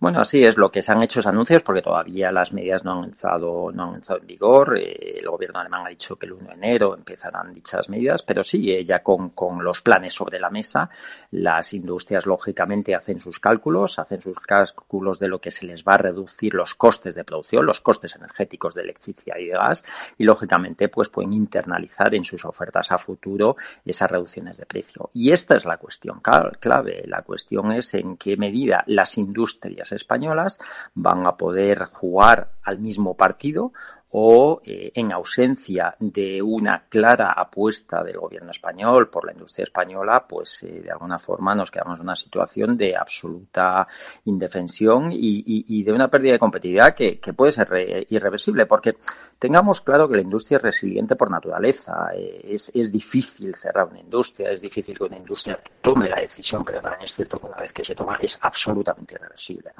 Bueno, 0.00 0.20
así 0.20 0.40
es. 0.42 0.56
Lo 0.56 0.70
que 0.70 0.80
se 0.80 0.92
han 0.92 1.02
hecho 1.02 1.18
es 1.18 1.26
anuncios 1.26 1.64
porque 1.64 1.82
todavía 1.82 2.30
las 2.30 2.52
medidas 2.52 2.84
no 2.84 3.00
han 3.00 3.04
entrado, 3.06 3.72
no 3.72 3.88
han 3.88 3.94
entrado 3.96 4.20
en 4.20 4.28
vigor. 4.28 4.78
Eh, 4.78 5.18
el 5.18 5.28
gobierno 5.28 5.58
alemán 5.58 5.86
ha 5.86 5.88
dicho 5.88 6.14
que 6.14 6.26
el 6.26 6.34
1 6.34 6.50
de 6.50 6.54
enero 6.54 6.94
empezarán 6.94 7.52
dichas 7.52 7.88
medidas, 7.88 8.22
pero 8.22 8.44
sí, 8.44 8.70
eh, 8.70 8.84
ya 8.84 9.02
con, 9.02 9.30
con 9.30 9.64
los 9.64 9.82
planes 9.82 10.14
sobre 10.14 10.38
la 10.38 10.50
mesa, 10.50 10.88
las 11.32 11.74
industrias 11.74 12.26
lógicamente 12.26 12.94
hacen 12.94 13.18
sus 13.18 13.40
cálculos, 13.40 13.98
hacen 13.98 14.22
sus 14.22 14.38
cálculos 14.38 15.18
de 15.18 15.26
lo 15.26 15.40
que 15.40 15.50
se 15.50 15.66
les 15.66 15.82
va 15.82 15.94
a 15.94 15.98
reducir 15.98 16.54
los 16.54 16.76
costes 16.76 17.16
de 17.16 17.24
producción, 17.24 17.66
los 17.66 17.80
costes 17.80 18.14
energéticos 18.14 18.74
de 18.74 18.82
electricidad 18.82 19.38
y 19.38 19.46
de 19.46 19.54
gas, 19.54 19.82
y 20.16 20.22
lógicamente 20.22 20.88
pues 20.90 21.08
pueden 21.08 21.32
internalizar 21.32 22.14
en 22.14 22.22
sus 22.22 22.44
ofertas 22.44 22.92
a 22.92 22.98
futuro 22.98 23.56
esas 23.84 24.08
reducciones 24.08 24.58
de 24.58 24.66
precio. 24.66 25.10
Y 25.12 25.32
esta 25.32 25.56
es 25.56 25.64
la 25.64 25.76
cuestión 25.76 26.20
clave. 26.60 27.02
La 27.06 27.22
cuestión 27.22 27.72
es 27.72 27.94
en 27.94 28.16
qué 28.16 28.36
medida 28.36 28.84
las 28.86 29.18
industrias 29.18 29.87
españolas 29.92 30.58
van 30.94 31.26
a 31.26 31.36
poder 31.36 31.84
jugar 31.86 32.50
al 32.62 32.78
mismo 32.78 33.14
partido 33.14 33.72
o 34.10 34.60
eh, 34.64 34.90
en 34.94 35.12
ausencia 35.12 35.94
de 35.98 36.40
una 36.40 36.84
clara 36.88 37.32
apuesta 37.32 38.02
del 38.02 38.18
gobierno 38.18 38.50
español 38.50 39.08
por 39.10 39.26
la 39.26 39.32
industria 39.32 39.64
española, 39.64 40.26
pues 40.26 40.62
eh, 40.62 40.80
de 40.82 40.90
alguna 40.90 41.18
forma 41.18 41.54
nos 41.54 41.70
quedamos 41.70 41.98
en 41.98 42.04
una 42.04 42.16
situación 42.16 42.76
de 42.76 42.96
absoluta 42.96 43.86
indefensión 44.24 45.10
y, 45.12 45.82
de 45.82 45.92
una 45.92 46.08
pérdida 46.08 46.32
de 46.32 46.38
competitividad 46.38 46.94
que, 46.94 47.18
puede 47.36 47.52
ser 47.52 48.06
irreversible, 48.08 48.66
porque 48.66 48.96
tengamos 49.38 49.80
claro 49.80 50.08
que 50.08 50.16
la 50.16 50.22
industria 50.22 50.56
es 50.56 50.62
resiliente 50.62 51.16
por 51.16 51.30
naturaleza, 51.30 52.08
eh, 52.14 52.52
es, 52.52 52.92
difícil 52.92 53.54
cerrar 53.54 53.88
una 53.88 54.00
industria, 54.00 54.50
es 54.50 54.60
difícil 54.60 54.96
que 54.96 55.04
una 55.04 55.16
industria 55.16 55.60
tome 55.80 56.08
la 56.08 56.20
decisión, 56.20 56.64
pero 56.64 56.80
también 56.80 57.02
es 57.04 57.14
cierto 57.14 57.38
que 57.38 57.46
una 57.46 57.56
vez 57.56 57.72
que 57.72 57.84
se 57.84 57.94
toma 57.94 58.18
es 58.20 58.38
absolutamente 58.40 59.14
irreversible. 59.14 59.70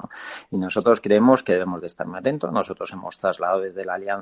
Y 0.51 0.57
nosotros 0.57 1.01
creemos 1.01 1.43
que 1.43 1.53
debemos 1.53 1.81
de 1.81 1.87
estar 1.87 2.07
muy 2.07 2.19
atentos, 2.19 2.51
nosotros 2.51 2.91
hemos 2.93 3.17
trasladado 3.17 3.61
desde 3.61 3.83
la 3.83 3.95
Alianza 3.95 4.18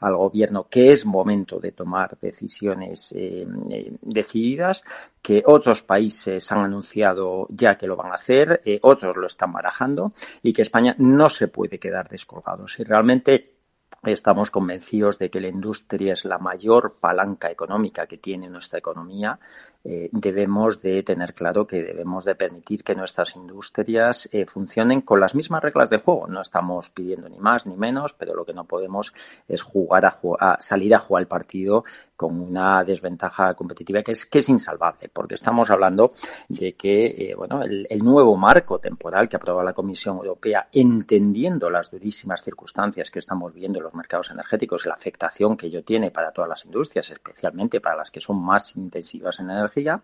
al 0.00 0.16
gobierno 0.16 0.66
que 0.68 0.86
es 0.86 1.04
momento 1.04 1.58
de 1.58 1.72
tomar 1.72 2.18
decisiones 2.20 3.12
eh, 3.12 3.46
eh, 3.70 3.96
decididas, 4.00 4.82
que 5.20 5.42
otros 5.46 5.82
países 5.82 6.50
han 6.50 6.60
anunciado 6.60 7.46
ya 7.50 7.76
que 7.76 7.86
lo 7.86 7.96
van 7.96 8.12
a 8.12 8.16
hacer, 8.16 8.60
eh, 8.64 8.78
otros 8.82 9.16
lo 9.16 9.26
están 9.26 9.52
barajando 9.52 10.12
y 10.42 10.52
que 10.52 10.62
España 10.62 10.94
no 10.98 11.30
se 11.30 11.48
puede 11.48 11.78
quedar 11.78 12.08
descolgado. 12.08 12.66
Si 12.66 12.82
realmente 12.82 13.61
Estamos 14.04 14.50
convencidos 14.50 15.20
de 15.20 15.30
que 15.30 15.40
la 15.40 15.46
industria 15.46 16.14
es 16.14 16.24
la 16.24 16.38
mayor 16.38 16.96
palanca 16.98 17.52
económica 17.52 18.08
que 18.08 18.18
tiene 18.18 18.48
nuestra 18.48 18.80
economía 18.80 19.38
eh, 19.84 20.08
debemos 20.12 20.80
de 20.80 21.02
tener 21.02 21.34
claro 21.34 21.66
que 21.66 21.82
debemos 21.82 22.24
de 22.24 22.36
permitir 22.36 22.84
que 22.84 22.94
nuestras 22.94 23.34
industrias 23.34 24.28
eh, 24.30 24.46
funcionen 24.46 25.00
con 25.00 25.18
las 25.18 25.34
mismas 25.34 25.62
reglas 25.62 25.90
de 25.90 25.98
juego. 25.98 26.28
No 26.28 26.40
estamos 26.40 26.90
pidiendo 26.90 27.28
ni 27.28 27.38
más 27.38 27.66
ni 27.66 27.76
menos, 27.76 28.12
pero 28.12 28.34
lo 28.34 28.44
que 28.44 28.52
no 28.52 28.64
podemos 28.64 29.12
es 29.48 29.62
jugar 29.62 30.06
a, 30.06 30.56
salir 30.60 30.94
a 30.94 31.00
jugar 31.00 31.22
el 31.22 31.28
partido 31.28 31.84
con 32.22 32.40
una 32.40 32.84
desventaja 32.84 33.54
competitiva 33.54 34.00
que 34.02 34.12
es 34.12 34.26
que 34.26 34.38
es 34.38 34.48
insalvable, 34.48 35.10
porque 35.12 35.34
estamos 35.34 35.68
hablando 35.70 36.12
de 36.48 36.74
que 36.74 37.06
eh, 37.06 37.34
bueno 37.36 37.64
el, 37.64 37.84
el, 37.90 37.98
nuevo 37.98 38.36
marco 38.36 38.78
temporal 38.78 39.28
que 39.28 39.34
aprobó 39.34 39.60
la 39.64 39.72
Comisión 39.72 40.18
Europea, 40.18 40.68
entendiendo 40.70 41.68
las 41.68 41.90
durísimas 41.90 42.44
circunstancias 42.44 43.10
que 43.10 43.18
estamos 43.18 43.52
viendo 43.52 43.80
en 43.80 43.84
los 43.84 43.94
mercados 43.94 44.30
energéticos, 44.30 44.86
la 44.86 44.94
afectación 44.94 45.56
que 45.56 45.66
ello 45.66 45.82
tiene 45.82 46.12
para 46.12 46.30
todas 46.30 46.48
las 46.48 46.64
industrias, 46.64 47.10
especialmente 47.10 47.80
para 47.80 47.96
las 47.96 48.12
que 48.12 48.20
son 48.20 48.40
más 48.40 48.76
intensivas 48.76 49.40
en 49.40 49.50
energía 49.50 50.00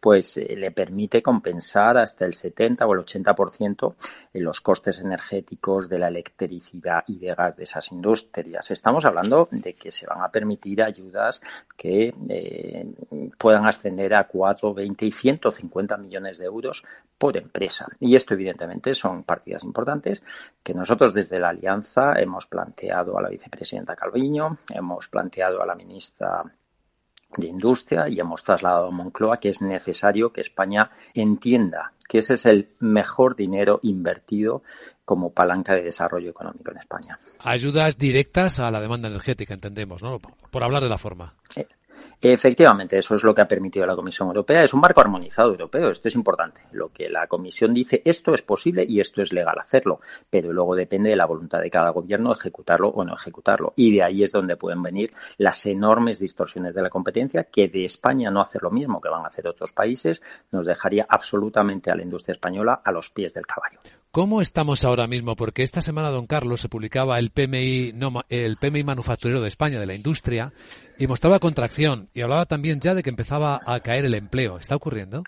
pues 0.00 0.36
eh, 0.36 0.56
le 0.56 0.70
permite 0.70 1.22
compensar 1.22 1.98
hasta 1.98 2.24
el 2.24 2.32
70 2.32 2.86
o 2.86 2.94
el 2.94 3.00
80% 3.00 3.94
en 4.32 4.44
los 4.44 4.60
costes 4.60 5.00
energéticos 5.00 5.88
de 5.88 5.98
la 5.98 6.08
electricidad 6.08 7.04
y 7.06 7.18
de 7.18 7.34
gas 7.34 7.56
de 7.56 7.64
esas 7.64 7.90
industrias. 7.92 8.70
Estamos 8.70 9.04
hablando 9.04 9.48
de 9.50 9.74
que 9.74 9.90
se 9.90 10.06
van 10.06 10.22
a 10.22 10.30
permitir 10.30 10.82
ayudas 10.82 11.42
que 11.76 12.14
eh, 12.28 12.86
puedan 13.38 13.66
ascender 13.66 14.14
a 14.14 14.26
4, 14.26 14.74
20 14.74 15.06
y 15.06 15.12
150 15.12 15.96
millones 15.96 16.38
de 16.38 16.44
euros 16.44 16.84
por 17.18 17.36
empresa. 17.36 17.86
Y 17.98 18.16
esto, 18.16 18.34
evidentemente, 18.34 18.94
son 18.94 19.24
partidas 19.24 19.64
importantes 19.64 20.22
que 20.62 20.74
nosotros 20.74 21.14
desde 21.14 21.38
la 21.38 21.50
Alianza 21.50 22.14
hemos 22.14 22.46
planteado 22.46 23.18
a 23.18 23.22
la 23.22 23.28
vicepresidenta 23.28 23.96
Calviño, 23.96 24.58
hemos 24.74 25.08
planteado 25.08 25.62
a 25.62 25.66
la 25.66 25.74
ministra 25.74 26.44
de 27.36 27.46
Industria 27.46 28.08
y 28.08 28.20
hemos 28.20 28.42
trasladado 28.44 28.88
a 28.88 28.90
Moncloa 28.90 29.36
que 29.36 29.50
es 29.50 29.60
necesario 29.60 30.32
que 30.32 30.40
España 30.40 30.90
entienda 31.14 31.92
que 32.08 32.18
ese 32.18 32.34
es 32.34 32.44
el 32.46 32.70
mejor 32.80 33.36
dinero 33.36 33.78
invertido 33.82 34.62
como 35.04 35.32
palanca 35.32 35.74
de 35.74 35.82
desarrollo 35.82 36.30
económico 36.30 36.72
en 36.72 36.78
España. 36.78 37.18
Ayudas 37.38 37.98
directas 37.98 38.58
a 38.58 38.70
la 38.72 38.80
demanda 38.80 39.08
energética, 39.08 39.54
entendemos, 39.54 40.02
¿no? 40.02 40.18
Por 40.18 40.62
hablar 40.64 40.82
de 40.82 40.88
la 40.88 40.98
forma. 40.98 41.34
Efectivamente, 42.22 42.98
eso 42.98 43.14
es 43.14 43.24
lo 43.24 43.34
que 43.34 43.40
ha 43.40 43.48
permitido 43.48 43.86
la 43.86 43.96
Comisión 43.96 44.28
Europea. 44.28 44.62
Es 44.62 44.74
un 44.74 44.80
marco 44.80 45.00
armonizado 45.00 45.52
europeo. 45.52 45.90
Esto 45.90 46.08
es 46.08 46.14
importante. 46.14 46.60
Lo 46.72 46.90
que 46.90 47.08
la 47.08 47.26
Comisión 47.26 47.72
dice, 47.72 48.02
esto 48.04 48.34
es 48.34 48.42
posible 48.42 48.84
y 48.86 49.00
esto 49.00 49.22
es 49.22 49.32
legal 49.32 49.58
hacerlo, 49.58 50.00
pero 50.28 50.52
luego 50.52 50.74
depende 50.76 51.08
de 51.08 51.16
la 51.16 51.24
voluntad 51.24 51.60
de 51.60 51.70
cada 51.70 51.88
gobierno 51.90 52.32
ejecutarlo 52.32 52.88
o 52.88 53.04
no 53.04 53.14
ejecutarlo. 53.14 53.72
Y 53.74 53.94
de 53.94 54.02
ahí 54.02 54.22
es 54.22 54.32
donde 54.32 54.58
pueden 54.58 54.82
venir 54.82 55.10
las 55.38 55.64
enormes 55.64 56.18
distorsiones 56.18 56.74
de 56.74 56.82
la 56.82 56.90
competencia 56.90 57.44
que 57.44 57.68
de 57.68 57.86
España 57.86 58.30
no 58.30 58.42
hacer 58.42 58.62
lo 58.62 58.70
mismo 58.70 59.00
que 59.00 59.08
van 59.08 59.24
a 59.24 59.28
hacer 59.28 59.48
otros 59.48 59.72
países 59.72 60.22
nos 60.50 60.66
dejaría 60.66 61.06
absolutamente 61.08 61.90
a 61.90 61.94
la 61.94 62.02
industria 62.02 62.34
española 62.34 62.80
a 62.84 62.92
los 62.92 63.10
pies 63.10 63.32
del 63.32 63.46
caballo. 63.46 63.80
¿Cómo 64.12 64.42
estamos 64.42 64.82
ahora 64.82 65.06
mismo? 65.06 65.36
Porque 65.36 65.62
esta 65.62 65.82
semana, 65.82 66.08
don 66.08 66.26
Carlos, 66.26 66.60
se 66.60 66.68
publicaba 66.68 67.20
el 67.20 67.30
PMI, 67.30 67.94
el 68.28 68.56
PMI 68.56 68.82
manufacturero 68.82 69.40
de 69.40 69.46
España, 69.46 69.78
de 69.78 69.86
la 69.86 69.94
industria, 69.94 70.52
y 70.98 71.06
mostraba 71.06 71.38
contracción. 71.38 72.08
Y 72.12 72.22
hablaba 72.22 72.44
también 72.46 72.80
ya 72.80 72.96
de 72.96 73.04
que 73.04 73.10
empezaba 73.10 73.60
a 73.64 73.78
caer 73.78 74.04
el 74.06 74.14
empleo. 74.14 74.58
¿Está 74.58 74.74
ocurriendo? 74.74 75.22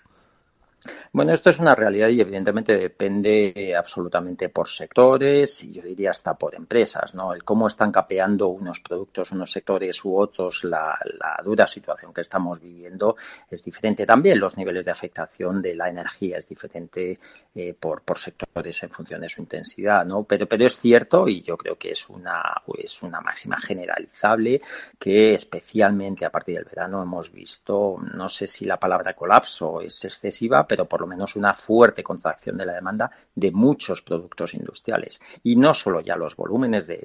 Bueno, 1.11 1.33
esto 1.33 1.49
es 1.49 1.59
una 1.59 1.75
realidad 1.75 2.09
y 2.09 2.21
evidentemente 2.21 2.77
depende 2.77 3.73
absolutamente 3.77 4.49
por 4.49 4.67
sectores 4.67 5.63
y 5.63 5.71
yo 5.71 5.81
diría 5.81 6.11
hasta 6.11 6.33
por 6.33 6.55
empresas, 6.55 7.13
¿no? 7.13 7.33
El 7.33 7.43
cómo 7.43 7.67
están 7.67 7.91
capeando 7.91 8.47
unos 8.47 8.79
productos, 8.79 9.31
unos 9.31 9.51
sectores 9.51 10.03
u 10.03 10.17
otros, 10.17 10.63
la, 10.63 10.97
dura 11.43 11.67
situación 11.67 12.13
que 12.13 12.21
estamos 12.21 12.59
viviendo 12.59 13.15
es 13.49 13.63
diferente. 13.63 14.05
También 14.05 14.39
los 14.39 14.57
niveles 14.57 14.85
de 14.85 14.91
afectación 14.91 15.61
de 15.61 15.75
la 15.75 15.89
energía 15.89 16.37
es 16.37 16.47
diferente 16.47 17.19
eh, 17.55 17.75
por, 17.79 18.01
por 18.01 18.17
sectores 18.17 18.81
en 18.83 18.89
función 18.89 19.21
de 19.21 19.29
su 19.29 19.41
intensidad, 19.41 20.05
¿no? 20.05 20.23
Pero, 20.23 20.47
pero 20.47 20.65
es 20.65 20.77
cierto 20.77 21.27
y 21.27 21.41
yo 21.41 21.57
creo 21.57 21.77
que 21.77 21.91
es 21.91 22.09
una, 22.09 22.41
es 22.77 23.01
una 23.03 23.21
máxima 23.21 23.59
generalizable 23.61 24.61
que 24.99 25.33
especialmente 25.33 26.25
a 26.25 26.31
partir 26.31 26.55
del 26.55 26.65
verano 26.65 27.01
hemos 27.01 27.31
visto, 27.31 27.97
no 28.13 28.29
sé 28.29 28.47
si 28.47 28.65
la 28.65 28.77
palabra 28.77 29.13
colapso 29.13 29.81
es 29.81 30.03
excesiva, 30.05 30.65
pero 30.73 30.85
por 30.87 31.01
lo 31.01 31.05
menos 31.05 31.35
una 31.35 31.53
fuerte 31.53 32.01
contracción 32.01 32.57
de 32.57 32.65
la 32.65 32.73
demanda 32.73 33.11
de 33.35 33.51
muchos 33.51 34.01
productos 34.01 34.55
industriales. 34.55 35.21
Y 35.43 35.55
no 35.55 35.71
solo 35.71 36.01
ya 36.01 36.15
los 36.15 36.35
volúmenes 36.35 36.87
de, 36.87 36.99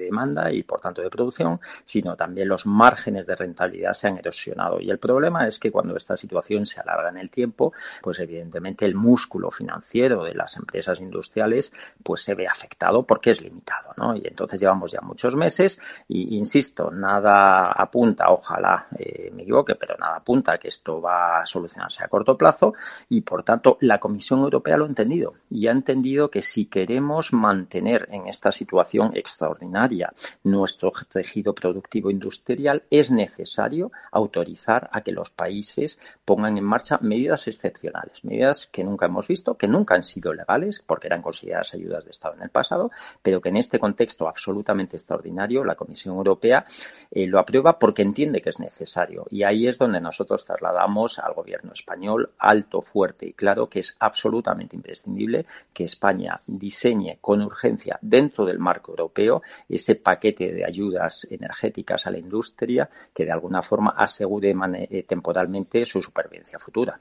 demanda 0.00 0.50
y 0.50 0.62
por 0.62 0.80
tanto 0.80 1.02
de 1.02 1.10
producción, 1.10 1.60
sino 1.84 2.16
también 2.16 2.48
los 2.48 2.64
márgenes 2.64 3.26
de 3.26 3.36
rentabilidad 3.36 3.92
se 3.92 4.08
han 4.08 4.16
erosionado. 4.16 4.80
Y 4.80 4.90
el 4.90 4.98
problema 4.98 5.46
es 5.46 5.58
que 5.58 5.70
cuando 5.70 5.94
esta 5.94 6.16
situación 6.16 6.64
se 6.64 6.80
alarga 6.80 7.10
en 7.10 7.18
el 7.18 7.30
tiempo, 7.30 7.74
pues 8.00 8.18
evidentemente 8.18 8.86
el 8.86 8.94
músculo 8.94 9.50
financiero 9.50 10.24
de 10.24 10.34
las 10.34 10.56
empresas 10.56 10.98
industriales 10.98 11.74
pues 12.02 12.22
se 12.22 12.34
ve 12.34 12.48
afectado 12.48 13.02
porque 13.02 13.32
es 13.32 13.42
limitado, 13.42 13.90
¿no? 13.98 14.16
Y 14.16 14.22
entonces 14.24 14.58
llevamos 14.58 14.90
ya 14.90 15.02
muchos 15.02 15.36
meses 15.36 15.78
y 16.08 16.34
insisto, 16.38 16.90
nada 16.90 17.72
apunta, 17.72 18.30
ojalá 18.30 18.86
eh, 18.98 19.30
me 19.34 19.42
equivoque, 19.42 19.74
pero 19.74 19.98
nada 19.98 20.16
apunta 20.16 20.52
a 20.52 20.58
que 20.58 20.68
esto 20.68 21.02
va 21.02 21.40
a 21.40 21.44
solucionarse 21.44 22.02
a 22.02 22.08
corto 22.08 22.38
plazo 22.38 22.72
y 23.08 23.22
por 23.22 23.42
tanto 23.42 23.78
la 23.80 23.98
Comisión 23.98 24.40
Europea 24.40 24.76
lo 24.76 24.84
ha 24.84 24.88
entendido 24.88 25.34
y 25.50 25.66
ha 25.66 25.72
entendido 25.72 26.30
que 26.30 26.42
si 26.42 26.66
queremos 26.66 27.32
mantener 27.32 28.08
en 28.10 28.28
esta 28.28 28.52
situación 28.52 29.12
extraordinaria 29.14 30.12
nuestro 30.44 30.92
tejido 31.10 31.54
productivo 31.54 32.10
industrial 32.10 32.82
es 32.90 33.10
necesario 33.10 33.92
autorizar 34.12 34.88
a 34.92 35.00
que 35.02 35.12
los 35.12 35.30
países 35.30 35.98
pongan 36.24 36.58
en 36.58 36.64
marcha 36.64 36.98
medidas 37.00 37.46
excepcionales, 37.48 38.24
medidas 38.24 38.68
que 38.70 38.84
nunca 38.84 39.06
hemos 39.06 39.28
visto, 39.28 39.54
que 39.54 39.68
nunca 39.68 39.94
han 39.94 40.02
sido 40.02 40.32
legales 40.32 40.82
porque 40.86 41.06
eran 41.06 41.22
consideradas 41.22 41.74
ayudas 41.74 42.04
de 42.04 42.10
Estado 42.10 42.34
en 42.34 42.42
el 42.42 42.50
pasado, 42.50 42.90
pero 43.22 43.40
que 43.40 43.48
en 43.48 43.56
este 43.56 43.78
contexto 43.78 44.28
absolutamente 44.28 44.96
extraordinario 44.96 45.64
la 45.64 45.74
Comisión 45.74 46.16
Europea 46.16 46.64
eh, 47.10 47.26
lo 47.26 47.38
aprueba 47.38 47.78
porque 47.78 48.02
entiende 48.02 48.40
que 48.40 48.50
es 48.50 48.60
necesario. 48.60 49.26
Y 49.30 49.42
ahí 49.42 49.68
es 49.68 49.78
donde 49.78 50.00
nosotros 50.00 50.44
trasladamos 50.44 51.18
al 51.18 51.34
gobierno 51.34 51.72
español 51.72 52.30
alto 52.38 52.75
fuerte 52.82 53.26
y 53.26 53.32
claro 53.32 53.68
que 53.68 53.80
es 53.80 53.94
absolutamente 53.98 54.76
imprescindible 54.76 55.44
que 55.72 55.84
España 55.84 56.40
diseñe 56.46 57.18
con 57.20 57.42
urgencia 57.42 57.98
dentro 58.00 58.44
del 58.44 58.58
marco 58.58 58.92
europeo 58.92 59.42
ese 59.68 59.94
paquete 59.96 60.52
de 60.52 60.64
ayudas 60.64 61.26
energéticas 61.30 62.06
a 62.06 62.10
la 62.10 62.18
industria 62.18 62.88
que 63.14 63.24
de 63.24 63.32
alguna 63.32 63.62
forma 63.62 63.94
asegure 63.96 64.54
eh, 64.90 65.02
temporalmente 65.04 65.84
su 65.84 66.02
supervivencia 66.02 66.58
futura. 66.58 66.98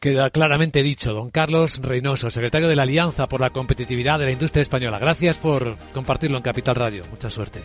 Queda 0.00 0.30
claramente 0.30 0.82
dicho, 0.82 1.12
don 1.12 1.30
Carlos 1.30 1.82
Reynoso, 1.82 2.30
secretario 2.30 2.68
de 2.68 2.76
la 2.76 2.84
Alianza 2.84 3.28
por 3.28 3.42
la 3.42 3.50
Competitividad 3.50 4.18
de 4.18 4.24
la 4.24 4.30
Industria 4.30 4.62
Española. 4.62 4.98
Gracias 4.98 5.36
por 5.36 5.76
compartirlo 5.92 6.38
en 6.38 6.42
Capital 6.42 6.74
Radio. 6.74 7.04
Mucha 7.10 7.28
suerte. 7.28 7.60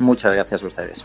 Muchas 0.00 0.34
gracias 0.34 0.62
a 0.62 0.66
ustedes. 0.66 1.04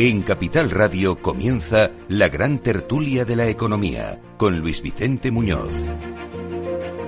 En 0.00 0.22
Capital 0.22 0.70
Radio 0.70 1.20
comienza 1.20 1.90
la 2.06 2.28
gran 2.28 2.60
tertulia 2.60 3.24
de 3.24 3.34
la 3.34 3.48
economía 3.48 4.20
con 4.36 4.56
Luis 4.60 4.80
Vicente 4.80 5.32
Muñoz. 5.32 5.72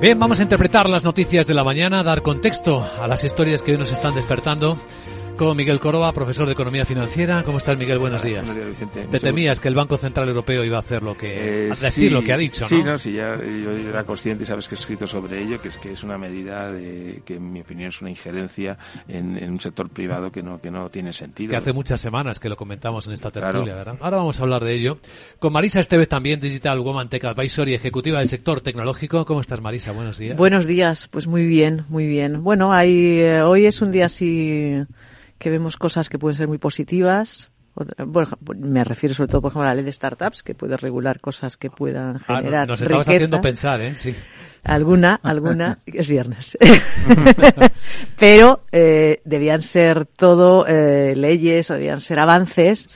Bien, 0.01 0.19
vamos 0.19 0.41
a 0.41 0.43
interpretar 0.43 0.91
las 0.91 1.05
noticias 1.05 1.47
de 1.47 1.55
la 1.55 1.63
mañana, 1.63 2.03
dar 2.03 2.23
contexto 2.23 2.85
a 3.01 3.07
las 3.07 3.23
historias 3.23 3.63
que 3.63 3.71
hoy 3.71 3.79
nos 3.79 3.93
están 3.93 4.17
despertando 4.17 4.77
con 5.41 5.57
Miguel 5.57 5.81
Córdoba, 5.81 6.13
profesor 6.13 6.45
de 6.45 6.53
Economía 6.53 6.85
Financiera. 6.85 7.43
¿Cómo 7.45 7.57
estás, 7.57 7.79
Miguel? 7.79 7.99
Buenos 7.99 8.23
días. 8.23 8.45
Buenos 8.45 8.57
días, 8.57 8.69
Vicente. 8.69 9.09
Te 9.11 9.21
temías 9.21 9.59
que 9.59 9.69
el 9.69 9.75
Banco 9.75 9.97
Central 9.97 10.29
Europeo 10.29 10.63
iba 10.65 10.77
a 10.77 10.81
hacer 10.81 11.03
lo 11.03 11.17
que... 11.17 11.69
Eh, 11.69 11.71
a 11.71 11.71
decir 11.71 11.91
sí, 11.91 12.11
lo 12.11 12.23
que 12.23 12.35
ha 12.35 12.37
dicho, 12.37 12.65
¿no? 12.65 12.69
Sí, 12.69 12.83
no, 12.83 12.99
sí, 12.99 13.15
ya 13.15 13.39
yo 13.39 13.71
era 13.71 14.05
consciente 14.05 14.43
y 14.43 14.47
sabes 14.47 14.69
que 14.69 14.75
he 14.75 14.79
escrito 14.79 15.07
sobre 15.07 15.43
ello, 15.43 15.59
que 15.59 15.69
es 15.69 15.79
que 15.79 15.93
es 15.93 16.03
una 16.03 16.19
medida 16.19 16.71
de, 16.71 17.23
que 17.25 17.37
en 17.37 17.51
mi 17.55 17.63
opinión 17.63 17.89
es 17.89 18.03
una 18.03 18.11
injerencia 18.11 18.77
en, 19.09 19.39
en 19.39 19.53
un 19.53 19.61
sector 19.61 19.89
privado 19.89 20.31
que 20.31 20.43
no, 20.43 20.61
que 20.61 20.71
no 20.71 20.91
tiene 20.91 21.11
sentido. 21.15 21.47
Es 21.47 21.51
que 21.53 21.57
hace 21.57 21.73
muchas 21.73 22.03
semanas 22.03 22.39
que 22.39 22.51
lo 22.51 22.57
comentamos 22.57 23.07
en 23.07 23.15
esta 23.15 23.31
tertulia, 23.31 23.73
Claro. 23.73 23.79
¿verdad? 23.79 23.97
Ahora 23.99 24.19
vamos 24.19 24.39
a 24.41 24.43
hablar 24.43 24.63
de 24.63 24.75
ello. 24.75 24.99
Con 25.39 25.55
Marisa 25.55 25.81
Estevez 25.81 26.09
también, 26.09 26.39
Digital 26.39 26.79
Woman 26.81 27.09
Tech 27.09 27.25
Advisor 27.25 27.67
y 27.67 27.73
ejecutiva 27.73 28.19
del 28.19 28.29
sector 28.29 28.61
tecnológico. 28.61 29.25
¿Cómo 29.25 29.41
estás, 29.41 29.63
Marisa? 29.63 29.93
Buenos 29.93 30.19
días. 30.19 30.37
Buenos 30.37 30.67
días, 30.67 31.09
pues 31.09 31.27
muy 31.27 31.47
bien, 31.47 31.87
muy 31.89 32.07
bien. 32.07 32.43
Bueno, 32.43 32.75
hay, 32.75 33.21
eh, 33.21 33.41
hoy 33.41 33.65
es 33.65 33.81
un 33.81 33.91
día 33.91 34.05
así 34.05 34.85
que 35.41 35.51
vemos 35.51 35.77
cosas 35.77 36.09
que 36.09 36.19
pueden 36.21 36.37
ser 36.37 36.47
muy 36.47 36.59
positivas. 36.59 37.51
Bueno, 38.05 38.37
me 38.59 38.85
refiero 38.85 39.15
sobre 39.15 39.29
todo, 39.31 39.41
por 39.41 39.53
ejemplo, 39.53 39.63
a 39.67 39.71
la 39.71 39.75
ley 39.77 39.85
de 39.85 39.93
startups, 39.93 40.43
que 40.43 40.55
puede 40.55 40.77
regular 40.77 41.19
cosas 41.21 41.57
que 41.57 41.71
puedan 41.71 42.21
Ah, 42.27 42.37
generar 42.39 42.69
nos 42.69 42.83
estabas 42.83 43.07
riqueza. 43.07 43.17
haciendo 43.17 43.41
pensar, 43.41 43.81
¿eh? 43.81 43.95
Sí. 43.95 44.15
Alguna, 44.65 45.19
alguna, 45.23 45.79
es 45.87 46.09
viernes. 46.09 46.59
Pero 48.19 48.65
eh, 48.73 49.23
debían 49.25 49.63
ser 49.63 50.05
todo 50.05 50.67
eh, 50.67 51.15
leyes, 51.17 51.71
o 51.71 51.75
debían 51.75 52.01
ser 52.01 52.19
avances 52.19 52.89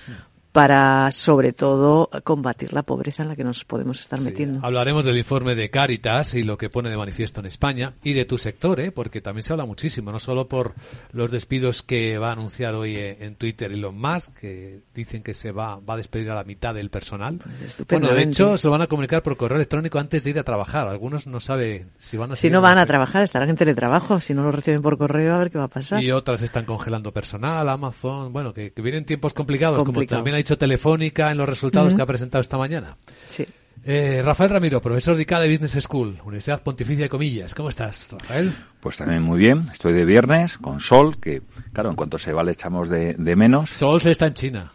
para, 0.54 1.10
sobre 1.10 1.52
todo, 1.52 2.08
combatir 2.22 2.72
la 2.72 2.84
pobreza 2.84 3.24
en 3.24 3.28
la 3.28 3.34
que 3.34 3.42
nos 3.42 3.64
podemos 3.64 3.98
estar 3.98 4.20
metiendo. 4.20 4.60
Hablaremos 4.62 5.04
del 5.04 5.18
informe 5.18 5.56
de 5.56 5.68
Caritas 5.68 6.34
y 6.34 6.44
lo 6.44 6.56
que 6.56 6.70
pone 6.70 6.90
de 6.90 6.96
manifiesto 6.96 7.40
en 7.40 7.46
España 7.46 7.94
y 8.04 8.12
de 8.12 8.24
tu 8.24 8.38
sector, 8.38 8.78
¿eh? 8.78 8.92
porque 8.92 9.20
también 9.20 9.42
se 9.42 9.52
habla 9.52 9.66
muchísimo, 9.66 10.12
no 10.12 10.20
solo 10.20 10.46
por 10.46 10.74
los 11.10 11.32
despidos 11.32 11.82
que 11.82 12.18
va 12.18 12.28
a 12.28 12.32
anunciar 12.34 12.76
hoy 12.76 12.94
eh, 12.94 13.16
en 13.22 13.34
Twitter 13.34 13.72
Elon 13.72 13.98
Musk, 14.00 14.38
que 14.38 14.82
dicen 14.94 15.24
que 15.24 15.34
se 15.34 15.50
va, 15.50 15.80
va 15.80 15.94
a 15.94 15.96
despedir 15.96 16.30
a 16.30 16.36
la 16.36 16.44
mitad 16.44 16.72
del 16.72 16.88
personal. 16.88 17.40
Bueno, 17.88 18.10
de 18.10 18.22
hecho, 18.22 18.56
se 18.56 18.68
lo 18.68 18.70
van 18.70 18.82
a 18.82 18.86
comunicar 18.86 19.24
por 19.24 19.36
correo 19.36 19.56
electrónico 19.56 19.98
antes 19.98 20.22
de 20.22 20.30
ir 20.30 20.38
a 20.38 20.44
trabajar. 20.44 20.86
Algunos 20.86 21.26
no 21.26 21.40
saben 21.40 21.90
si 21.98 22.16
van 22.16 22.30
a 22.30 22.36
Si 22.36 22.48
no 22.48 22.60
van 22.60 22.78
a 22.78 22.86
trabajar, 22.86 23.24
estarán 23.24 23.50
en 23.50 23.56
teletrabajo. 23.56 24.20
Si 24.20 24.34
no 24.34 24.44
lo 24.44 24.52
reciben 24.52 24.82
por 24.82 24.98
correo, 24.98 25.34
a 25.34 25.38
ver 25.38 25.50
qué 25.50 25.58
va 25.58 25.64
a 25.64 25.68
pasar. 25.68 26.00
Y 26.00 26.12
otras 26.12 26.42
están 26.42 26.64
congelando 26.64 27.10
personal, 27.12 27.68
Amazon, 27.68 28.32
bueno, 28.32 28.54
que, 28.54 28.72
que 28.72 28.82
vienen 28.82 29.04
tiempos 29.04 29.34
complicados, 29.34 29.78
Complicado. 29.82 30.06
como 30.06 30.18
también 30.18 30.36
ha 30.36 30.43
dicho 30.44 30.58
Telefónica 30.58 31.30
en 31.30 31.38
los 31.38 31.48
resultados 31.48 31.94
que 31.94 32.02
ha 32.02 32.06
presentado 32.06 32.42
esta 32.42 32.58
mañana. 32.58 32.98
Sí. 33.30 33.46
Eh, 33.82 34.20
Rafael 34.22 34.50
Ramiro, 34.50 34.80
profesor 34.80 35.16
de 35.16 35.22
ICADE 35.22 35.50
Business 35.50 35.82
School, 35.82 36.18
Universidad 36.22 36.62
Pontificia 36.62 37.04
de 37.04 37.08
Comillas. 37.08 37.54
¿Cómo 37.54 37.70
estás, 37.70 38.08
Rafael? 38.12 38.52
Pues 38.78 38.98
también 38.98 39.22
muy 39.22 39.38
bien. 39.38 39.66
Estoy 39.72 39.94
de 39.94 40.04
viernes 40.04 40.58
con 40.58 40.80
sol, 40.80 41.16
que 41.18 41.40
claro, 41.72 41.88
en 41.90 41.96
cuanto 41.96 42.18
se 42.18 42.34
va 42.34 42.42
le 42.42 42.52
echamos 42.52 42.90
de, 42.90 43.14
de 43.14 43.36
menos. 43.36 43.70
Sol 43.70 44.02
se 44.02 44.10
está 44.10 44.26
en 44.26 44.34
China. 44.34 44.70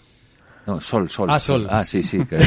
No, 0.66 0.82
sol, 0.82 1.08
sol. 1.08 1.30
Ah, 1.32 1.40
sol. 1.40 1.68
Ah, 1.70 1.86
sí, 1.86 2.02
sí. 2.02 2.26
Que 2.26 2.38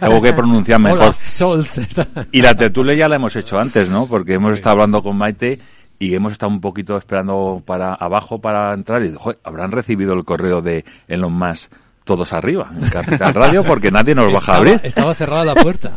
tengo 0.00 0.20
que 0.20 0.32
pronunciar 0.32 0.80
mejor. 0.82 0.98
Hola, 0.98 1.12
Sol 1.12 1.64
se 1.64 1.82
está... 1.82 2.06
Y 2.32 2.42
la 2.42 2.56
tertulia 2.56 2.94
ya 2.94 3.08
la 3.08 3.16
hemos 3.16 3.36
hecho 3.36 3.56
antes, 3.56 3.88
¿no? 3.88 4.06
Porque 4.06 4.34
hemos 4.34 4.52
estado 4.52 4.74
hablando 4.74 5.00
con 5.00 5.16
Maite 5.16 5.60
y 6.00 6.14
hemos 6.14 6.32
estado 6.32 6.50
un 6.50 6.60
poquito 6.60 6.96
esperando 6.96 7.62
para 7.64 7.94
abajo 7.94 8.40
para 8.40 8.74
entrar 8.74 9.04
y 9.04 9.14
joder, 9.14 9.38
habrán 9.44 9.70
recibido 9.70 10.14
el 10.14 10.24
correo 10.24 10.60
de 10.60 10.84
Elon 11.06 11.32
Musk 11.32 11.70
todos 12.04 12.32
arriba 12.32 12.70
en 12.78 12.88
Capital 12.90 13.32
Radio 13.34 13.64
porque 13.64 13.90
nadie 13.90 14.14
nos 14.14 14.26
baja 14.26 14.36
a 14.36 14.40
Estaba- 14.40 14.56
abrir. 14.58 14.80
Estaba 14.84 15.14
cerrada 15.14 15.44
la 15.46 15.54
puerta. 15.54 15.92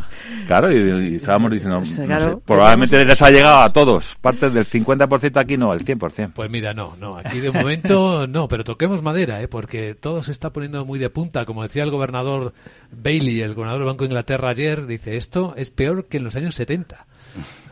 Claro, 0.48 0.72
y, 0.72 1.12
y 1.12 1.16
estábamos 1.18 1.52
diciendo, 1.52 1.82
no 1.82 2.06
claro, 2.06 2.36
sé, 2.38 2.42
probablemente 2.46 3.04
les 3.04 3.22
ha 3.22 3.30
llegado 3.30 3.58
a 3.60 3.70
todos. 3.74 4.16
Parte 4.22 4.50
del 4.50 4.66
50% 4.66 5.42
aquí 5.42 5.58
no, 5.58 5.74
el 5.74 5.84
100%. 5.86 6.32
Pues 6.34 6.50
mira, 6.50 6.74
no, 6.74 6.96
no, 6.98 7.18
aquí 7.18 7.40
de 7.40 7.52
momento 7.52 8.26
no, 8.30 8.48
pero 8.48 8.64
toquemos 8.64 9.02
madera, 9.04 9.42
¿eh? 9.42 9.50
porque 9.50 9.94
todo 9.94 10.24
se 10.24 10.32
está 10.32 10.52
poniendo 10.52 10.86
muy 10.86 11.00
de 11.00 11.10
punta. 11.10 11.46
Como 11.46 11.64
decía 11.64 11.84
el 11.84 11.92
gobernador 11.92 12.54
Bailey, 12.92 13.42
el 13.42 13.54
gobernador 13.54 13.82
del 13.82 13.88
Banco 13.88 14.04
de 14.06 14.10
Inglaterra 14.10 14.50
ayer, 14.50 14.88
dice, 14.88 15.18
esto 15.18 15.54
es 15.58 15.70
peor 15.72 16.06
que 16.06 16.16
en 16.18 16.24
los 16.24 16.36
años 16.38 16.56
70. 16.56 17.06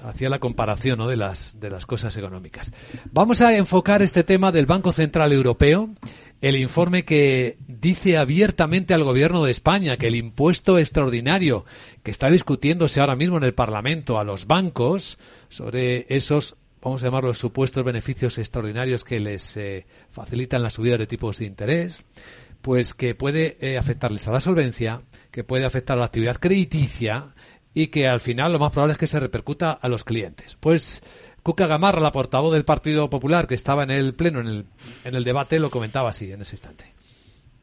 Hacía 0.06 0.30
la 0.30 0.38
comparación 0.38 1.00
¿no? 1.00 1.08
de, 1.08 1.16
las, 1.18 1.60
de 1.60 1.72
las 1.72 1.88
cosas 1.88 2.16
económicas. 2.18 2.72
Vamos 3.12 3.42
a 3.42 3.56
enfocar 3.56 4.04
este 4.04 4.24
tema 4.24 4.52
del 4.52 4.68
Banco 4.68 4.92
Central 4.92 5.32
Europeo, 5.34 5.90
el 6.42 6.56
informe 6.56 7.06
que 7.06 7.58
dice 7.68 8.18
abiertamente 8.18 8.94
al 8.94 9.04
gobierno 9.04 9.44
de 9.44 9.52
España 9.52 9.98
que 9.98 10.08
el 10.08 10.16
impuesto 10.16 10.78
extraordinario 10.78 11.66
que 12.04 12.12
está 12.12 12.30
discutiéndose 12.30 13.00
ahora 13.00 13.16
mismo 13.16 13.38
en 13.38 13.44
el 13.44 13.54
Parlamento 13.54 14.20
a 14.20 14.24
los 14.24 14.46
bancos 14.48 15.18
sobre 15.50 16.06
esos 16.10 16.56
vamos 16.86 17.02
a 17.02 17.08
llamarlos 17.08 17.40
supuestos 17.40 17.84
beneficios 17.84 18.38
extraordinarios 18.38 19.04
que 19.04 19.20
les 19.20 19.58
eh, 19.58 19.88
facilitan 20.12 20.62
la 20.62 20.70
subida 20.70 20.98
de 20.98 21.08
tipos 21.08 21.40
de 21.40 21.46
interés, 21.46 22.04
pues 22.62 22.94
que 22.94 23.16
puede 23.16 23.58
eh, 23.60 23.80
afectarles 23.80 24.28
a 24.28 24.32
la 24.32 24.40
solvencia, 24.40 25.02
que 25.32 25.44
puede 25.44 25.66
afectar 25.66 25.98
a 25.98 26.02
la 26.02 26.06
actividad 26.06 26.38
crediticia 26.38 27.34
y 27.74 27.88
que 27.88 28.08
al 28.08 28.20
final 28.20 28.54
lo 28.54 28.60
más 28.60 28.72
probable 28.72 28.94
es 28.94 29.00
que 29.00 29.08
se 29.08 29.20
repercuta 29.20 29.72
a 29.72 29.90
los 29.90 30.04
clientes. 30.04 30.58
Pues 30.60 31.02
Cuca 31.46 31.68
Gamarra, 31.68 32.02
la 32.02 32.12
portavoz 32.12 32.52
del 32.52 32.66
Partido 32.66 33.08
Popular 33.08 33.46
que 33.46 33.54
estaba 33.54 33.84
en 33.84 33.92
el 33.92 34.16
pleno, 34.16 34.40
en 34.40 34.66
el, 35.04 35.24
debate, 35.24 35.60
lo 35.60 35.70
comentaba 35.70 36.10
así 36.10 36.32
en 36.32 36.42
ese 36.42 36.56
instante. 36.56 36.92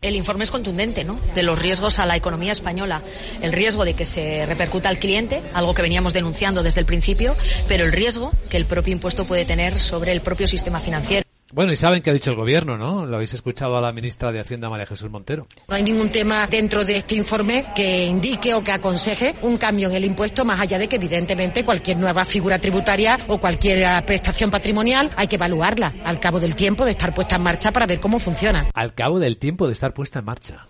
El 0.00 0.14
informe 0.14 0.44
es 0.44 0.52
contundente, 0.52 1.02
¿no? 1.02 1.18
De 1.34 1.42
los 1.42 1.58
riesgos 1.58 1.98
a 1.98 2.06
la 2.06 2.14
economía 2.14 2.52
española. 2.52 3.02
El 3.40 3.50
riesgo 3.50 3.84
de 3.84 3.94
que 3.94 4.04
se 4.04 4.46
repercuta 4.46 4.88
al 4.88 5.00
cliente, 5.00 5.42
algo 5.52 5.74
que 5.74 5.82
veníamos 5.82 6.12
denunciando 6.12 6.62
desde 6.62 6.78
el 6.78 6.86
principio, 6.86 7.34
pero 7.66 7.82
el 7.82 7.90
riesgo 7.90 8.30
que 8.48 8.56
el 8.56 8.66
propio 8.66 8.92
impuesto 8.92 9.26
puede 9.26 9.44
tener 9.44 9.76
sobre 9.80 10.12
el 10.12 10.20
propio 10.20 10.46
sistema 10.46 10.78
financiero. 10.78 11.31
Bueno, 11.52 11.70
y 11.70 11.76
saben 11.76 12.00
qué 12.00 12.08
ha 12.08 12.14
dicho 12.14 12.30
el 12.30 12.36
gobierno, 12.36 12.78
¿no? 12.78 13.04
Lo 13.04 13.16
habéis 13.16 13.34
escuchado 13.34 13.76
a 13.76 13.80
la 13.82 13.92
ministra 13.92 14.32
de 14.32 14.40
Hacienda, 14.40 14.70
María 14.70 14.86
Jesús 14.86 15.10
Montero. 15.10 15.46
No 15.68 15.74
hay 15.74 15.82
ningún 15.82 16.10
tema 16.10 16.46
dentro 16.46 16.82
de 16.82 16.96
este 16.96 17.14
informe 17.14 17.66
que 17.76 18.06
indique 18.06 18.54
o 18.54 18.64
que 18.64 18.72
aconseje 18.72 19.34
un 19.42 19.58
cambio 19.58 19.90
en 19.90 19.96
el 19.96 20.06
impuesto, 20.06 20.46
más 20.46 20.58
allá 20.58 20.78
de 20.78 20.88
que, 20.88 20.96
evidentemente, 20.96 21.62
cualquier 21.62 21.98
nueva 21.98 22.24
figura 22.24 22.58
tributaria 22.58 23.18
o 23.28 23.38
cualquier 23.38 24.02
prestación 24.06 24.50
patrimonial 24.50 25.10
hay 25.14 25.28
que 25.28 25.36
evaluarla 25.36 25.92
al 26.04 26.18
cabo 26.18 26.40
del 26.40 26.54
tiempo 26.54 26.86
de 26.86 26.92
estar 26.92 27.14
puesta 27.14 27.36
en 27.36 27.42
marcha 27.42 27.70
para 27.70 27.84
ver 27.84 28.00
cómo 28.00 28.18
funciona. 28.18 28.68
Al 28.72 28.94
cabo 28.94 29.20
del 29.20 29.36
tiempo 29.36 29.66
de 29.66 29.74
estar 29.74 29.92
puesta 29.92 30.20
en 30.20 30.24
marcha. 30.24 30.66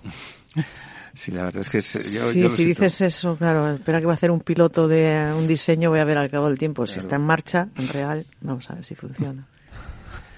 Sí, 1.14 1.31
la 1.31 1.42
verdad 1.42 1.61
es 1.61 1.68
que 1.68 1.83
yo, 2.11 2.33
sí, 2.33 2.49
si 2.49 2.64
dices 2.64 3.03
eso, 3.03 3.37
claro, 3.37 3.71
espera 3.75 4.01
que 4.01 4.07
va 4.07 4.12
a 4.12 4.14
hacer 4.14 4.31
un 4.31 4.40
piloto 4.40 4.88
de 4.88 5.31
un 5.37 5.47
diseño, 5.47 5.90
voy 5.90 5.99
a 5.99 6.05
ver 6.05 6.16
al 6.16 6.31
cabo 6.31 6.49
del 6.49 6.59
tiempo. 6.59 6.87
Si 6.87 7.01
está 7.01 7.16
en 7.16 7.27
marcha, 7.27 7.68
en 7.77 7.88
real, 7.88 8.25
vamos 8.40 8.71
a 8.71 8.77
ver 8.77 8.85
si 8.87 8.95
funciona. 8.95 9.47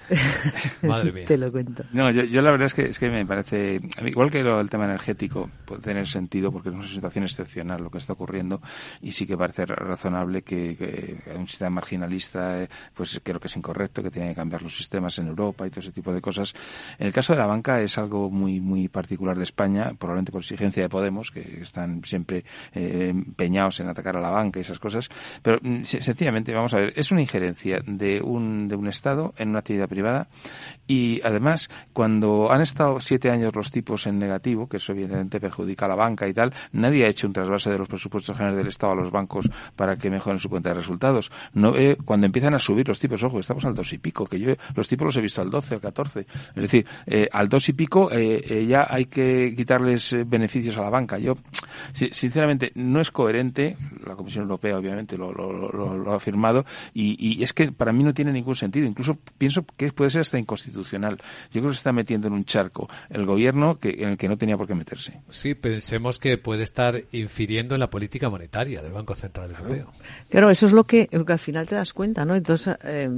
Madre 0.81 1.11
mía. 1.11 1.25
Te 1.25 1.37
lo 1.37 1.51
cuento. 1.51 1.83
No, 1.91 2.11
yo, 2.11 2.41
la 2.41 2.51
verdad 2.51 2.67
es 2.67 2.73
que, 2.73 2.85
es 2.85 2.99
que 2.99 3.09
me 3.09 3.25
parece, 3.25 3.79
igual 4.05 4.31
que 4.31 4.39
el 4.39 4.69
tema 4.69 4.85
energético, 4.85 5.49
puede 5.65 5.81
tener 5.81 6.07
sentido 6.07 6.51
porque 6.51 6.69
es 6.69 6.75
una 6.75 6.87
situación 6.87 7.23
excepcional 7.23 7.83
lo 7.83 7.89
que 7.89 7.97
está 7.97 8.13
ocurriendo 8.13 8.61
y 9.01 9.11
sí 9.11 9.25
que 9.25 9.37
parece 9.37 9.65
razonable 9.65 10.41
que, 10.43 11.17
un 11.35 11.47
sistema 11.47 11.71
marginalista, 11.71 12.63
eh, 12.63 12.69
pues 12.93 13.19
creo 13.23 13.39
que 13.39 13.47
es 13.47 13.55
incorrecto, 13.55 14.03
que 14.03 14.11
tiene 14.11 14.29
que 14.29 14.35
cambiar 14.35 14.61
los 14.61 14.75
sistemas 14.75 15.17
en 15.19 15.27
Europa 15.27 15.65
y 15.65 15.69
todo 15.69 15.81
ese 15.81 15.91
tipo 15.91 16.13
de 16.13 16.21
cosas. 16.21 16.53
En 16.97 17.07
el 17.07 17.13
caso 17.13 17.33
de 17.33 17.39
la 17.39 17.47
banca 17.47 17.81
es 17.81 17.97
algo 17.97 18.29
muy, 18.29 18.59
muy 18.59 18.87
particular 18.87 19.37
de 19.37 19.43
España, 19.43 19.91
probablemente 19.97 20.31
por 20.31 20.41
exigencia 20.41 20.83
de 20.83 20.89
Podemos, 20.89 21.31
que 21.31 21.61
están 21.61 22.03
siempre 22.03 22.43
eh, 22.73 23.07
empeñados 23.09 23.79
en 23.79 23.89
atacar 23.89 24.17
a 24.17 24.21
la 24.21 24.29
banca 24.29 24.59
y 24.59 24.61
esas 24.61 24.79
cosas, 24.79 25.09
pero 25.41 25.59
mm, 25.61 25.83
sencillamente, 25.83 26.53
vamos 26.53 26.73
a 26.73 26.77
ver, 26.77 26.93
es 26.95 27.11
una 27.11 27.21
injerencia 27.21 27.79
de 27.85 28.21
un, 28.21 28.67
de 28.67 28.75
un 28.75 28.87
Estado 28.87 29.33
en 29.37 29.49
una 29.49 29.59
actividad 29.59 29.87
privada 29.95 30.27
y 30.87 31.21
además 31.23 31.69
cuando 31.93 32.51
han 32.51 32.61
estado 32.61 32.99
siete 32.99 33.31
años 33.31 33.55
los 33.55 33.71
tipos 33.71 34.05
en 34.07 34.19
negativo, 34.19 34.67
que 34.67 34.77
eso 34.77 34.91
evidentemente 34.91 35.39
perjudica 35.39 35.85
a 35.85 35.89
la 35.89 35.95
banca 35.95 36.27
y 36.27 36.33
tal, 36.33 36.53
nadie 36.73 37.05
ha 37.05 37.07
hecho 37.07 37.27
un 37.27 37.33
trasvase 37.33 37.69
de 37.69 37.77
los 37.77 37.87
presupuestos 37.87 38.35
generales 38.35 38.57
del 38.57 38.67
Estado 38.67 38.93
a 38.93 38.95
los 38.95 39.09
bancos 39.09 39.49
para 39.75 39.95
que 39.95 40.09
mejoren 40.09 40.37
su 40.37 40.49
cuenta 40.49 40.69
de 40.69 40.75
resultados. 40.75 41.31
No, 41.53 41.75
eh, 41.75 41.97
cuando 42.03 42.25
empiezan 42.25 42.53
a 42.53 42.59
subir 42.59 42.87
los 42.87 42.99
tipos, 42.99 43.23
ojo, 43.23 43.39
estamos 43.39 43.63
al 43.65 43.73
dos 43.73 43.93
y 43.93 43.97
pico, 43.97 44.25
que 44.25 44.39
yo 44.39 44.53
los 44.75 44.87
tipos 44.87 45.05
los 45.05 45.17
he 45.17 45.21
visto 45.21 45.41
al 45.41 45.49
12, 45.49 45.75
al 45.75 45.81
14. 45.81 46.19
Es 46.19 46.55
decir, 46.55 46.85
eh, 47.05 47.27
al 47.31 47.47
dos 47.47 47.69
y 47.69 47.73
pico 47.73 48.09
eh, 48.11 48.65
ya 48.67 48.85
hay 48.89 49.05
que 49.05 49.53
quitarles 49.55 50.15
beneficios 50.27 50.77
a 50.77 50.81
la 50.81 50.89
banca. 50.89 51.17
Yo, 51.17 51.37
sinceramente, 51.93 52.71
no 52.75 52.99
es 52.99 53.11
coherente, 53.11 53.77
la 54.05 54.15
Comisión 54.15 54.43
Europea 54.43 54.77
obviamente 54.77 55.17
lo, 55.17 55.31
lo, 55.31 56.11
ha 56.11 56.15
afirmado, 56.17 56.65
y, 56.93 57.15
y 57.39 57.43
es 57.43 57.53
que 57.53 57.71
para 57.71 57.91
mí 57.93 58.03
no 58.03 58.13
tiene 58.13 58.31
ningún 58.31 58.55
sentido. 58.55 58.85
Incluso 58.85 59.17
pienso 59.37 59.65
que 59.77 59.84
puede 59.93 60.09
ser 60.09 60.21
hasta 60.21 60.37
inconstitucional. 60.37 61.17
Yo 61.51 61.61
creo 61.61 61.67
que 61.67 61.73
se 61.73 61.79
está 61.79 61.93
metiendo 61.93 62.27
en 62.27 62.33
un 62.33 62.45
charco 62.45 62.89
el 63.09 63.25
gobierno 63.25 63.79
que, 63.79 63.89
en 63.89 64.09
el 64.09 64.17
que 64.17 64.27
no 64.27 64.37
tenía 64.37 64.57
por 64.57 64.67
qué 64.67 64.75
meterse. 64.75 65.21
Sí, 65.29 65.55
pensemos 65.55 66.19
que 66.19 66.37
puede 66.37 66.63
estar 66.63 67.03
infiriendo 67.11 67.75
en 67.75 67.79
la 67.79 67.89
política 67.89 68.29
monetaria 68.29 68.81
del 68.81 68.93
Banco 68.93 69.15
Central 69.15 69.51
Europeo. 69.51 69.91
Claro, 70.29 70.49
eso 70.49 70.65
es 70.65 70.71
lo 70.71 70.85
que, 70.85 71.09
al 71.11 71.39
final 71.39 71.67
te 71.67 71.75
das 71.75 71.93
cuenta, 71.93 72.25
¿no? 72.25 72.35
Entonces, 72.35 72.75
eh, 72.83 73.09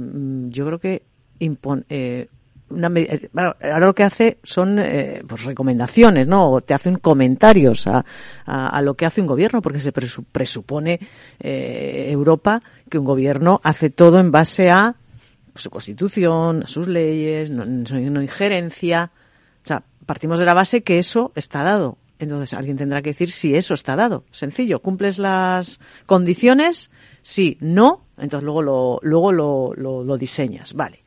yo 0.48 0.66
creo 0.66 0.78
que 0.78 1.02
impone, 1.38 1.84
eh, 1.88 2.28
una, 2.70 2.90
eh, 2.96 3.30
ahora 3.34 3.86
lo 3.86 3.94
que 3.94 4.02
hace 4.02 4.38
son 4.42 4.78
pues 5.26 5.44
recomendaciones, 5.44 6.26
¿no? 6.26 6.50
O 6.50 6.60
te 6.60 6.74
hacen 6.74 6.96
comentarios 6.96 7.86
a, 7.86 8.04
a, 8.44 8.82
lo 8.82 8.94
que 8.94 9.06
hace 9.06 9.22
un 9.22 9.26
gobierno, 9.26 9.62
porque 9.62 9.78
se 9.78 9.90
presupone 9.90 11.00
Europa 11.40 12.60
que 12.90 12.98
un 12.98 13.06
gobierno 13.06 13.60
hace 13.64 13.88
todo 13.88 14.20
en 14.20 14.30
base 14.30 14.70
a 14.70 14.96
su 15.58 15.70
constitución, 15.70 16.62
a 16.64 16.66
sus 16.66 16.88
leyes, 16.88 17.50
no, 17.50 17.64
no, 17.64 18.22
injerencia. 18.22 19.10
O 19.64 19.66
sea, 19.66 19.84
partimos 20.06 20.38
de 20.38 20.44
la 20.44 20.54
base 20.54 20.82
que 20.82 20.98
eso 20.98 21.32
está 21.34 21.62
dado. 21.62 21.98
Entonces 22.18 22.54
alguien 22.54 22.76
tendrá 22.76 23.00
que 23.02 23.10
decir 23.10 23.30
si 23.30 23.54
eso 23.54 23.74
está 23.74 23.94
dado. 23.94 24.24
Sencillo, 24.32 24.80
cumples 24.80 25.18
las 25.18 25.78
condiciones, 26.06 26.90
sí, 27.22 27.56
no, 27.60 28.04
entonces 28.18 28.44
luego 28.44 28.62
lo, 28.62 28.98
luego 29.02 29.32
lo, 29.32 30.04
lo, 30.04 30.18
diseñas. 30.18 30.74
Vale. 30.74 30.98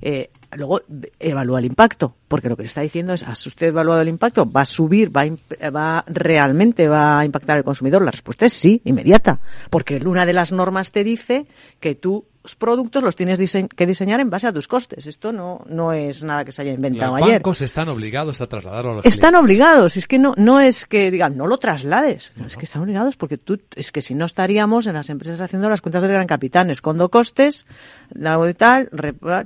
Eh, 0.00 0.30
luego 0.56 0.80
evalúa 1.18 1.58
el 1.58 1.66
impacto, 1.66 2.16
porque 2.28 2.48
lo 2.48 2.56
que 2.56 2.62
le 2.62 2.68
está 2.68 2.80
diciendo 2.80 3.12
es, 3.12 3.22
¿has 3.24 3.46
usted 3.46 3.68
evaluado 3.68 4.00
el 4.00 4.08
impacto? 4.08 4.50
¿Va 4.50 4.62
a 4.62 4.66
subir? 4.66 5.14
¿Va, 5.14 5.24
va 5.70 6.04
realmente 6.06 6.88
va 6.88 7.20
a 7.20 7.24
impactar 7.24 7.58
al 7.58 7.64
consumidor? 7.64 8.02
La 8.02 8.10
respuesta 8.10 8.46
es 8.46 8.52
sí, 8.54 8.80
inmediata, 8.84 9.40
porque 9.70 9.96
una 9.96 10.24
de 10.24 10.32
las 10.32 10.52
normas 10.52 10.92
te 10.92 11.04
dice 11.04 11.46
que 11.80 11.94
tú 11.94 12.24
productos 12.58 13.02
los 13.02 13.16
tienes 13.16 13.38
que 13.74 13.86
diseñar 13.86 14.20
en 14.20 14.28
base 14.28 14.46
a 14.46 14.52
tus 14.52 14.68
costes. 14.68 15.06
Esto 15.06 15.32
no, 15.32 15.62
no 15.66 15.92
es 15.92 16.22
nada 16.22 16.44
que 16.44 16.52
se 16.52 16.60
haya 16.60 16.72
inventado 16.72 17.16
ayer. 17.16 17.26
Los 17.26 17.34
bancos 17.36 17.62
están 17.62 17.88
obligados 17.88 18.42
a 18.42 18.46
trasladarlo 18.46 18.92
a 18.92 18.94
los 18.96 19.06
Están 19.06 19.34
obligados. 19.34 19.96
Es 19.96 20.06
que 20.06 20.18
no, 20.18 20.34
no 20.36 20.60
es 20.60 20.84
que 20.84 21.10
digan, 21.10 21.38
no 21.38 21.46
lo 21.46 21.56
traslades. 21.56 22.32
es 22.46 22.56
que 22.56 22.66
están 22.66 22.82
obligados 22.82 23.16
porque 23.16 23.38
tú, 23.38 23.60
es 23.74 23.90
que 23.92 24.02
si 24.02 24.14
no 24.14 24.26
estaríamos 24.26 24.86
en 24.86 24.92
las 24.94 25.08
empresas 25.08 25.40
haciendo 25.40 25.70
las 25.70 25.80
cuentas 25.80 26.02
del 26.02 26.12
gran 26.12 26.26
capitán, 26.26 26.70
escondo 26.70 27.08
costes, 27.08 27.66
la 28.10 28.38
y 28.48 28.54
tal, 28.54 28.90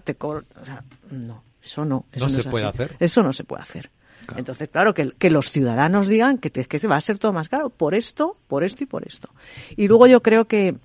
te 0.02 0.16
o 0.18 0.42
sea, 0.64 0.82
no, 1.10 1.42
eso 1.62 1.84
no. 1.84 2.06
Eso 2.12 2.24
no, 2.24 2.30
se 2.30 2.44
puede 2.44 2.64
hacer. 2.64 2.96
Eso 2.98 3.22
no 3.22 3.32
se 3.32 3.44
puede 3.44 3.62
hacer. 3.62 3.90
Entonces, 4.36 4.68
claro, 4.68 4.92
que, 4.92 5.12
que, 5.12 5.30
los 5.30 5.50
ciudadanos 5.50 6.06
digan 6.06 6.36
que, 6.36 6.50
que 6.50 6.86
va 6.86 6.96
a 6.96 7.00
ser 7.00 7.18
todo 7.18 7.32
más 7.32 7.48
caro 7.48 7.70
por 7.70 7.94
esto, 7.94 8.36
por 8.46 8.62
esto 8.62 8.84
y 8.84 8.86
por 8.86 9.06
esto. 9.06 9.30
Y 9.76 9.88
luego 9.88 10.06
yo 10.06 10.22
creo 10.22 10.46
que 10.46 10.76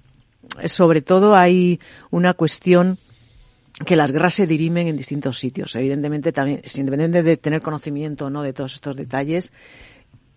sobre 0.66 1.02
todo 1.02 1.36
hay 1.36 1.80
una 2.12 2.34
cuestión 2.34 2.98
que 3.86 3.96
las 3.96 4.12
guerras 4.12 4.36
se 4.36 4.48
dirimen 4.48 4.88
en 4.88 4.98
distintos 4.98 5.40
sitios. 5.40 5.76
Evidentemente, 5.76 6.32
también, 6.32 6.62
independientemente 6.64 7.24
de 7.24 7.38
tener 7.38 7.62
conocimiento 7.62 8.26
o 8.26 8.30
no 8.30 8.44
de 8.44 8.54
todos 8.54 8.76
estos 8.76 8.96
detalles, 8.96 9.52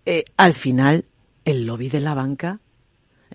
eh, 0.05 0.25
al 0.37 0.53
final, 0.53 1.05
el 1.45 1.65
lobby 1.65 1.89
de 1.89 1.99
la 1.99 2.13
banca, 2.13 2.59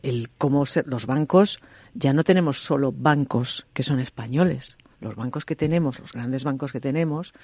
el 0.02 0.30
cómo 0.30 0.64
los 0.86 1.06
bancos, 1.06 1.60
ya 1.94 2.12
no 2.12 2.24
tenemos 2.24 2.62
solo 2.62 2.92
bancos 2.92 3.66
que 3.72 3.82
son 3.82 4.00
españoles. 4.00 4.76
Los 5.00 5.16
bancos 5.16 5.44
que 5.44 5.56
tenemos, 5.56 5.98
los 5.98 6.12
grandes 6.12 6.44
bancos 6.44 6.72
que 6.72 6.80
tenemos, 6.80 7.34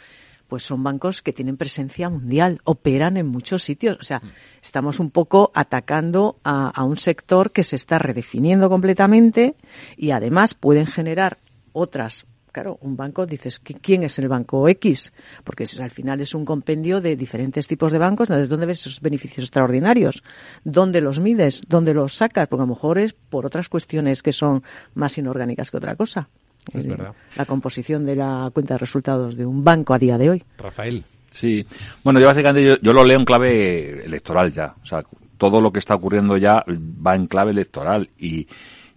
pues 0.48 0.62
son 0.62 0.82
bancos 0.82 1.22
que 1.22 1.32
tienen 1.32 1.56
presencia 1.56 2.08
mundial, 2.08 2.60
operan 2.64 3.16
en 3.16 3.26
muchos 3.26 3.62
sitios. 3.62 3.98
O 4.00 4.02
sea, 4.02 4.22
estamos 4.62 4.98
un 4.98 5.10
poco 5.10 5.52
atacando 5.54 6.38
a, 6.42 6.82
un 6.84 6.96
sector 6.96 7.52
que 7.52 7.62
se 7.62 7.76
está 7.76 7.98
redefiniendo 7.98 8.68
completamente 8.68 9.54
y 9.96 10.10
además 10.10 10.54
pueden 10.54 10.86
generar 10.86 11.38
otras 11.72 12.26
claro, 12.50 12.78
un 12.80 12.96
banco, 12.96 13.24
dices, 13.24 13.60
¿quién 13.60 14.02
es 14.02 14.18
el 14.18 14.26
banco 14.26 14.66
X? 14.68 15.12
Porque 15.44 15.64
al 15.80 15.92
final 15.92 16.20
es 16.20 16.34
un 16.34 16.44
compendio 16.44 17.00
de 17.00 17.14
diferentes 17.14 17.68
tipos 17.68 17.92
de 17.92 17.98
bancos. 17.98 18.26
¿De 18.26 18.48
dónde 18.48 18.66
ves 18.66 18.80
esos 18.80 19.00
beneficios 19.00 19.44
extraordinarios? 19.44 20.24
¿Dónde 20.64 21.00
los 21.00 21.20
mides? 21.20 21.62
¿Dónde 21.68 21.94
los 21.94 22.14
sacas? 22.14 22.48
Porque 22.48 22.62
a 22.62 22.66
lo 22.66 22.74
mejor 22.74 22.98
es 22.98 23.12
por 23.12 23.46
otras 23.46 23.68
cuestiones 23.68 24.24
que 24.24 24.32
son 24.32 24.64
más 24.94 25.18
inorgánicas 25.18 25.70
que 25.70 25.76
otra 25.76 25.94
cosa. 25.94 26.30
Es 26.72 26.86
verdad. 26.86 27.14
La 27.36 27.44
composición 27.44 28.04
de 28.04 28.16
la 28.16 28.50
cuenta 28.52 28.74
de 28.74 28.78
resultados 28.78 29.36
de 29.36 29.46
un 29.46 29.64
banco 29.64 29.94
a 29.94 29.98
día 29.98 30.18
de 30.18 30.30
hoy. 30.30 30.44
Rafael. 30.58 31.04
Sí. 31.30 31.64
Bueno, 32.02 32.20
yo 32.20 32.26
básicamente 32.26 32.78
yo, 32.82 32.92
lo 32.92 33.04
leo 33.04 33.18
en 33.18 33.24
clave 33.24 34.04
electoral 34.04 34.52
ya. 34.52 34.74
O 34.82 34.86
sea, 34.86 35.04
todo 35.36 35.60
lo 35.60 35.72
que 35.72 35.78
está 35.78 35.94
ocurriendo 35.94 36.36
ya 36.36 36.64
va 36.66 37.14
en 37.14 37.26
clave 37.26 37.52
electoral 37.52 38.08
y, 38.18 38.46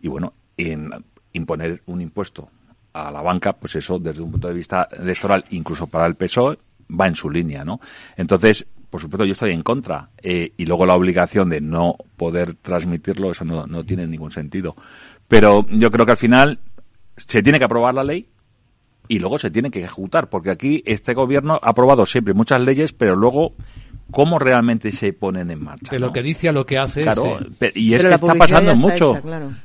y 0.01 0.07
bueno, 0.07 0.33
en 0.57 0.89
imponer 1.33 1.81
un 1.87 2.01
impuesto 2.01 2.49
a 2.93 3.11
la 3.11 3.21
banca, 3.21 3.53
pues 3.53 3.75
eso 3.75 3.99
desde 3.99 4.21
un 4.21 4.31
punto 4.31 4.47
de 4.47 4.53
vista 4.53 4.89
electoral, 4.91 5.45
incluso 5.51 5.87
para 5.87 6.05
el 6.05 6.15
PSOE, 6.15 6.57
va 6.99 7.07
en 7.07 7.15
su 7.15 7.29
línea, 7.29 7.63
¿no? 7.63 7.79
Entonces, 8.17 8.65
por 8.89 8.99
supuesto, 8.99 9.23
yo 9.23 9.31
estoy 9.31 9.53
en 9.53 9.63
contra. 9.63 10.09
Eh, 10.21 10.51
y 10.57 10.65
luego 10.65 10.85
la 10.85 10.95
obligación 10.95 11.49
de 11.49 11.61
no 11.61 11.95
poder 12.17 12.55
transmitirlo, 12.55 13.31
eso 13.31 13.45
no, 13.45 13.65
no 13.65 13.85
tiene 13.85 14.05
ningún 14.05 14.31
sentido. 14.31 14.75
Pero 15.27 15.65
yo 15.69 15.89
creo 15.89 16.05
que 16.05 16.11
al 16.11 16.17
final 16.17 16.59
se 17.27 17.43
tiene 17.43 17.59
que 17.59 17.65
aprobar 17.65 17.93
la 17.93 18.03
ley 18.03 18.27
y 19.07 19.19
luego 19.19 19.37
se 19.37 19.51
tiene 19.51 19.71
que 19.71 19.83
ejecutar, 19.83 20.29
porque 20.29 20.51
aquí 20.51 20.83
este 20.85 21.13
gobierno 21.13 21.59
ha 21.61 21.71
aprobado 21.71 22.05
siempre 22.05 22.33
muchas 22.33 22.61
leyes, 22.61 22.93
pero 22.93 23.15
luego 23.15 23.55
cómo 24.11 24.37
realmente 24.37 24.91
se 24.91 25.13
ponen 25.13 25.49
en 25.49 25.63
marcha. 25.63 25.91
De 25.91 25.99
lo 25.99 26.11
que 26.11 26.21
dice 26.21 26.49
a 26.49 26.51
lo 26.51 26.65
que 26.65 26.77
hace. 26.77 27.03
Claro, 27.03 27.39
y 27.73 27.93
es 27.93 28.03
que 28.03 28.13
está 28.13 28.35
pasando 28.35 28.75
mucho. 28.75 29.19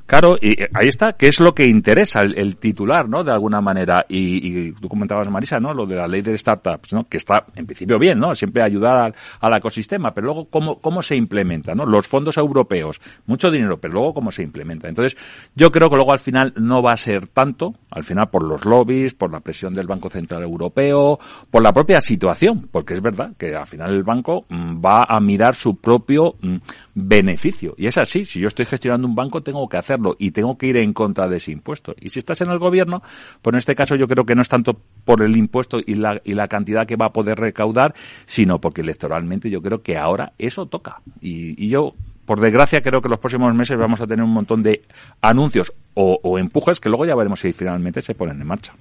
claro. 0.07 0.37
y 0.41 0.61
ahí 0.73 0.89
está, 0.89 1.13
que 1.15 1.29
es 1.29 1.41
lo 1.41 1.55
que 1.55 1.67
interesa 1.67 2.21
el, 2.21 2.57
titular, 2.57 3.09
¿no? 3.09 3.25
De 3.25 3.33
alguna 3.33 3.61
manera. 3.61 4.05
Y, 4.09 4.73
tú 4.73 4.89
comentabas, 4.89 5.29
Marisa, 5.29 5.59
¿no? 5.59 5.75
Lo 5.75 5.87
de 5.87 5.97
la 5.97 6.07
ley 6.07 6.23
de 6.23 6.37
startups, 6.37 6.93
¿no? 6.93 7.05
Que 7.05 7.19
está, 7.19 7.45
en 7.55 7.67
principio, 7.67 7.99
bien, 7.99 8.19
¿no? 8.19 8.35
Siempre 8.35 8.63
ayudar 8.63 9.15
al, 9.41 9.57
ecosistema, 9.57 10.13
pero 10.13 10.27
luego, 10.27 10.45
¿cómo, 10.51 10.81
¿cómo 10.81 11.03
se 11.03 11.17
implementa, 11.17 11.75
¿no? 11.75 11.87
Los 11.87 12.07
fondos 12.07 12.37
europeos, 12.37 13.01
mucho 13.27 13.51
dinero, 13.51 13.79
pero 13.79 13.95
luego, 13.95 14.15
¿cómo 14.15 14.31
se 14.31 14.43
implementa? 14.43 14.89
Entonces, 14.89 15.17
yo 15.55 15.73
creo 15.73 15.89
que 15.89 15.97
luego 15.97 16.13
al 16.13 16.19
final 16.19 16.53
no 16.57 16.83
va 16.83 16.93
a 16.93 16.97
ser 16.97 17.27
tanto, 17.29 17.75
al 17.91 18.05
final 18.05 18.29
por 18.29 18.43
los 18.43 18.65
lobbies, 18.65 19.15
por 19.15 19.33
la 19.33 19.41
presión 19.41 19.73
del 19.75 19.87
Banco 19.87 20.11
Central 20.11 20.43
Europeo, 20.43 21.19
por 21.51 21.63
la 21.63 21.73
propia 21.73 22.01
situación, 22.01 22.69
porque 22.71 22.95
es 22.95 23.01
verdad 23.01 23.33
que 23.39 23.55
al 23.55 23.67
final 23.67 23.95
el 23.95 24.03
banco 24.03 24.36
Mm, 24.49 24.85
va 24.85 25.05
a 25.09 25.21
mirar 25.21 25.55
su 25.55 25.77
propio 25.77 26.37
mm, 26.41 26.57
beneficio. 26.95 27.75
Y 27.77 27.87
es 27.87 27.99
así, 27.99 28.25
si 28.25 28.41
yo 28.41 28.49
estoy 28.49 28.67
gestionando 28.67 29.07
un 29.07 29.15
banco 29.15 29.43
tengo 29.43 29.69
que 29.69 29.77
hacerlo 29.77 30.17
y 30.19 30.31
tengo 30.31 30.57
que 30.59 30.67
ir 30.67 30.77
en 30.77 30.93
contra 30.93 31.29
de 31.29 31.37
ese 31.37 31.53
impuesto. 31.53 31.95
Y 32.01 32.09
si 32.11 32.19
estás 32.19 32.41
en 32.41 32.51
el 32.51 32.59
gobierno, 32.59 33.03
pues 33.43 33.55
en 33.55 33.59
este 33.59 33.75
caso 33.75 33.97
yo 33.97 34.07
creo 34.07 34.25
que 34.25 34.35
no 34.35 34.43
es 34.43 34.49
tanto 34.49 34.79
por 35.05 35.23
el 35.23 35.37
impuesto 35.37 35.79
y 35.85 35.95
la, 35.95 36.21
y 36.25 36.35
la 36.35 36.49
cantidad 36.49 36.87
que 36.87 36.97
va 36.97 37.07
a 37.07 37.13
poder 37.13 37.39
recaudar, 37.39 37.95
sino 38.25 38.61
porque 38.61 38.81
electoralmente 38.81 39.51
yo 39.51 39.61
creo 39.63 39.83
que 39.83 39.97
ahora 39.97 40.33
eso 40.39 40.67
toca. 40.67 41.01
Y, 41.21 41.69
yo 41.69 41.95
por 42.25 42.41
desgracia, 42.41 42.81
creo 42.81 43.01
que 43.01 43.09
los 43.09 43.21
próximos 43.21 43.55
meses 43.55 43.79
vamos 43.79 44.01
a 44.01 44.07
tener 44.07 44.25
un 44.25 44.33
montón 44.33 44.63
de 44.63 44.83
anuncios 45.21 45.73
o, 45.95 46.19
o, 46.23 46.39
empujes 46.39 46.81
que 46.81 46.89
luego 46.89 47.07
ya 47.07 47.15
veremos 47.15 47.39
si 47.39 47.53
finalmente 47.53 48.01
se 48.01 48.15
ponen 48.15 48.41
en 48.41 48.47
marcha. 48.47 48.73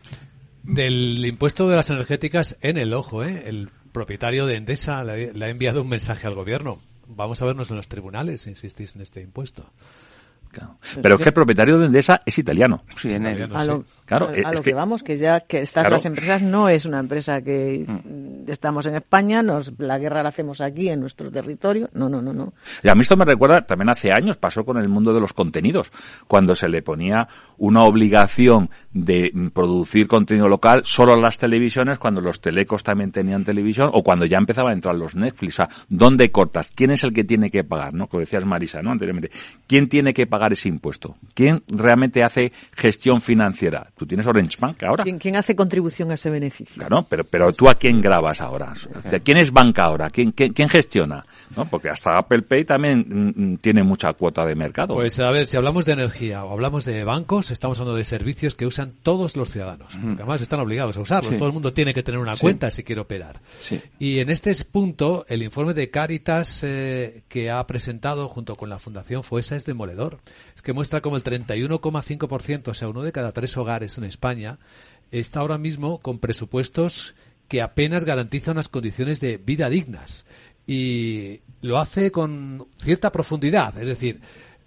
Del 0.63 1.23
impuesto 1.23 1.69
de 1.69 1.75
las 1.75 1.91
energéticas 1.91 2.57
en 2.61 2.77
el 2.77 2.93
ojo, 2.93 3.23
¿eh? 3.23 3.43
El 3.45 3.69
propietario 3.95 4.45
de 4.45 4.57
Endesa 4.57 5.05
le, 5.05 5.45
ha 5.45 5.49
enviado 5.49 5.81
un 5.81 5.87
mensaje 5.87 6.27
al 6.27 6.35
gobierno. 6.35 6.79
Vamos 7.07 7.41
a 7.41 7.45
vernos 7.45 7.71
en 7.71 7.77
los 7.77 7.87
tribunales 7.87 8.41
si 8.41 8.49
insistís 8.49 8.93
en 8.97 9.01
este 9.01 9.21
impuesto. 9.21 9.71
Pero 11.01 11.15
es 11.15 11.21
que 11.21 11.29
el 11.29 11.33
propietario 11.33 11.77
de 11.77 11.87
Endesa 11.87 12.21
es 12.25 12.37
italiano. 12.37 12.83
Sí, 12.97 13.13
a 13.13 13.65
lo, 13.65 13.85
claro, 14.05 14.29
a, 14.29 14.53
lo 14.53 14.61
que, 14.61 14.73
vamos, 14.73 15.03
que 15.03 15.17
ya 15.17 15.39
que 15.41 15.61
estas 15.61 15.89
las 15.89 16.05
empresas 16.05 16.41
no 16.41 16.69
es 16.69 16.85
una 16.85 16.99
empresa 16.99 17.41
que 17.41 17.85
mm. 17.87 18.49
estamos 18.49 18.85
en 18.85 18.95
España, 18.95 19.41
nos 19.41 19.73
la 19.79 19.97
guerra 19.97 20.23
la 20.23 20.29
hacemos 20.29 20.61
aquí 20.61 20.89
en 20.89 20.99
nuestro 20.99 21.31
territorio. 21.31 21.89
No, 21.93 22.09
no, 22.09 22.21
no, 22.21 22.33
no. 22.33 22.53
Y 22.83 22.89
a 22.89 22.93
mí 22.93 23.01
esto 23.01 23.15
me 23.17 23.25
recuerda, 23.25 23.61
también 23.61 23.89
hace 23.89 24.11
años 24.11 24.37
pasó 24.37 24.63
con 24.63 24.77
el 24.77 24.89
mundo 24.89 25.13
de 25.13 25.19
los 25.19 25.33
contenidos, 25.33 25.91
cuando 26.27 26.55
se 26.55 26.69
le 26.69 26.81
ponía 26.81 27.27
una 27.57 27.83
obligación 27.83 28.69
de 28.93 29.31
producir 29.53 30.07
contenido 30.07 30.47
local 30.47 30.81
solo 30.85 31.13
a 31.13 31.17
las 31.17 31.37
televisiones, 31.37 31.99
cuando 31.99 32.21
los 32.21 32.39
telecos 32.39 32.83
también 32.83 33.11
tenían 33.11 33.43
televisión, 33.43 33.89
o 33.91 34.03
cuando 34.03 34.25
ya 34.25 34.37
empezaban 34.37 34.71
a 34.71 34.75
entrar 34.75 34.95
los 34.95 35.15
Netflix. 35.15 35.55
O 35.55 35.57
sea, 35.57 35.69
¿dónde 35.89 36.31
cortas? 36.31 36.71
¿Quién 36.73 36.91
es 36.91 37.03
el 37.03 37.13
que 37.13 37.23
tiene 37.23 37.49
que 37.49 37.63
pagar? 37.63 37.93
¿No? 37.93 38.07
Como 38.07 38.21
decías 38.21 38.45
Marisa, 38.45 38.81
¿no? 38.81 38.91
Anteriormente. 38.91 39.31
¿Quién 39.67 39.89
tiene 39.89 40.13
que 40.13 40.27
pagar 40.27 40.44
ese 40.53 40.69
impuesto? 40.69 41.15
¿Quién 41.33 41.63
realmente 41.67 42.23
hace 42.23 42.51
gestión 42.75 43.21
financiera? 43.21 43.87
¿Tú 43.97 44.05
tienes 44.05 44.25
Orange 44.27 44.57
Bank 44.59 44.83
ahora? 44.83 45.03
¿Quién, 45.03 45.35
hace 45.35 45.55
contribución 45.55 46.11
a 46.11 46.15
ese 46.15 46.29
beneficio? 46.29 46.79
Claro, 46.79 47.05
pero, 47.09 47.23
pero 47.23 47.51
tú 47.53 47.67
a 47.67 47.75
quién 47.75 48.01
grabas 48.01 48.41
ahora? 48.41 48.73
¿Quién 49.23 49.37
es 49.37 49.51
banca 49.51 49.83
ahora? 49.83 50.09
¿Quién, 50.09 50.31
quién, 50.31 50.69
gestiona? 50.69 51.25
¿No? 51.55 51.65
Porque 51.65 51.89
hasta 51.89 52.17
Apple 52.17 52.43
Pay 52.43 52.65
también 52.65 53.05
mm, 53.07 53.53
mm, 53.53 53.57
tiene 53.57 53.83
mucha 53.83 54.13
cuota 54.13 54.45
de 54.45 54.55
mercado. 54.55 54.95
Pues 54.95 55.19
a 55.19 55.31
ver, 55.31 55.45
si 55.45 55.57
hablamos 55.57 55.85
de 55.85 55.93
energía 55.93 56.43
o 56.43 56.51
hablamos 56.51 56.85
de 56.85 57.03
bancos, 57.03 57.51
estamos 57.51 57.79
hablando 57.79 57.97
de 57.97 58.03
servicios 58.03 58.55
que 58.55 58.65
usan 58.65 58.93
todos 59.03 59.35
los 59.35 59.49
ciudadanos. 59.49 59.95
además 59.95 60.41
están 60.41 60.59
obligados 60.59 60.97
a 60.97 61.01
usarlos. 61.01 61.37
Todo 61.37 61.47
el 61.47 61.53
mundo 61.53 61.73
tiene 61.73 61.93
que 61.93 62.03
tener 62.03 62.19
una 62.19 62.35
cuenta 62.35 62.71
si 62.71 62.83
quiere 62.83 63.01
operar. 63.01 63.39
Y 63.99 64.19
en 64.19 64.29
este 64.29 64.53
punto, 64.71 65.25
el 65.27 65.43
informe 65.43 65.73
de 65.73 65.89
Caritas 65.89 66.63
eh, 66.63 67.23
que 67.27 67.49
ha 67.49 67.65
presentado 67.67 68.27
junto 68.27 68.55
con 68.55 68.69
la 68.69 68.79
Fundación 68.79 69.23
FUESA 69.23 69.55
es 69.55 69.65
demoledor. 69.65 70.19
Es 70.55 70.61
que 70.61 70.73
muestra 70.73 71.01
como 71.01 71.17
el 71.17 71.23
31,5%, 71.23 72.67
o 72.69 72.73
sea, 72.73 72.89
uno 72.89 73.01
de 73.01 73.11
cada 73.11 73.31
tres 73.31 73.55
hogares 73.57 73.97
en 73.97 74.03
España, 74.03 74.59
está 75.11 75.39
ahora 75.39 75.57
mismo 75.57 75.99
con 75.99 76.19
presupuestos 76.19 77.15
que 77.47 77.61
apenas 77.61 78.05
garantizan 78.05 78.53
unas 78.53 78.69
condiciones 78.69 79.19
de 79.21 79.37
vida 79.37 79.69
dignas. 79.69 80.25
Y 80.67 81.41
lo 81.61 81.79
hace 81.79 82.11
con 82.11 82.67
cierta 82.81 83.11
profundidad, 83.11 83.77
es 83.77 83.87
decir, 83.87 84.19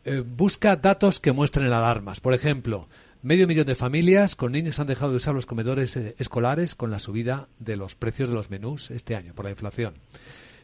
eh, 0.05 0.23
busca 0.25 0.77
datos 0.77 1.19
que 1.19 1.33
muestren 1.33 1.73
alarmas. 1.73 2.21
Por 2.21 2.35
ejemplo, 2.35 2.87
Medio 3.21 3.49
millón 3.49 3.67
de 3.67 3.75
familias 3.75 4.37
con 4.37 4.53
niños 4.53 4.79
han 4.79 4.87
dejado 4.87 5.11
de 5.11 5.17
usar 5.17 5.35
los 5.35 5.45
comedores 5.45 5.97
eh, 5.97 6.15
escolares 6.19 6.77
con 6.77 6.93
la 6.93 7.01
subida 7.01 7.49
de 7.59 7.77
los 7.77 7.97
precios 7.97 8.29
de 8.29 8.37
los 8.37 8.49
menús 8.49 8.93
este 8.93 9.17
año 9.17 9.35
por 9.35 9.45
la 9.45 9.51
inflación. 9.51 9.95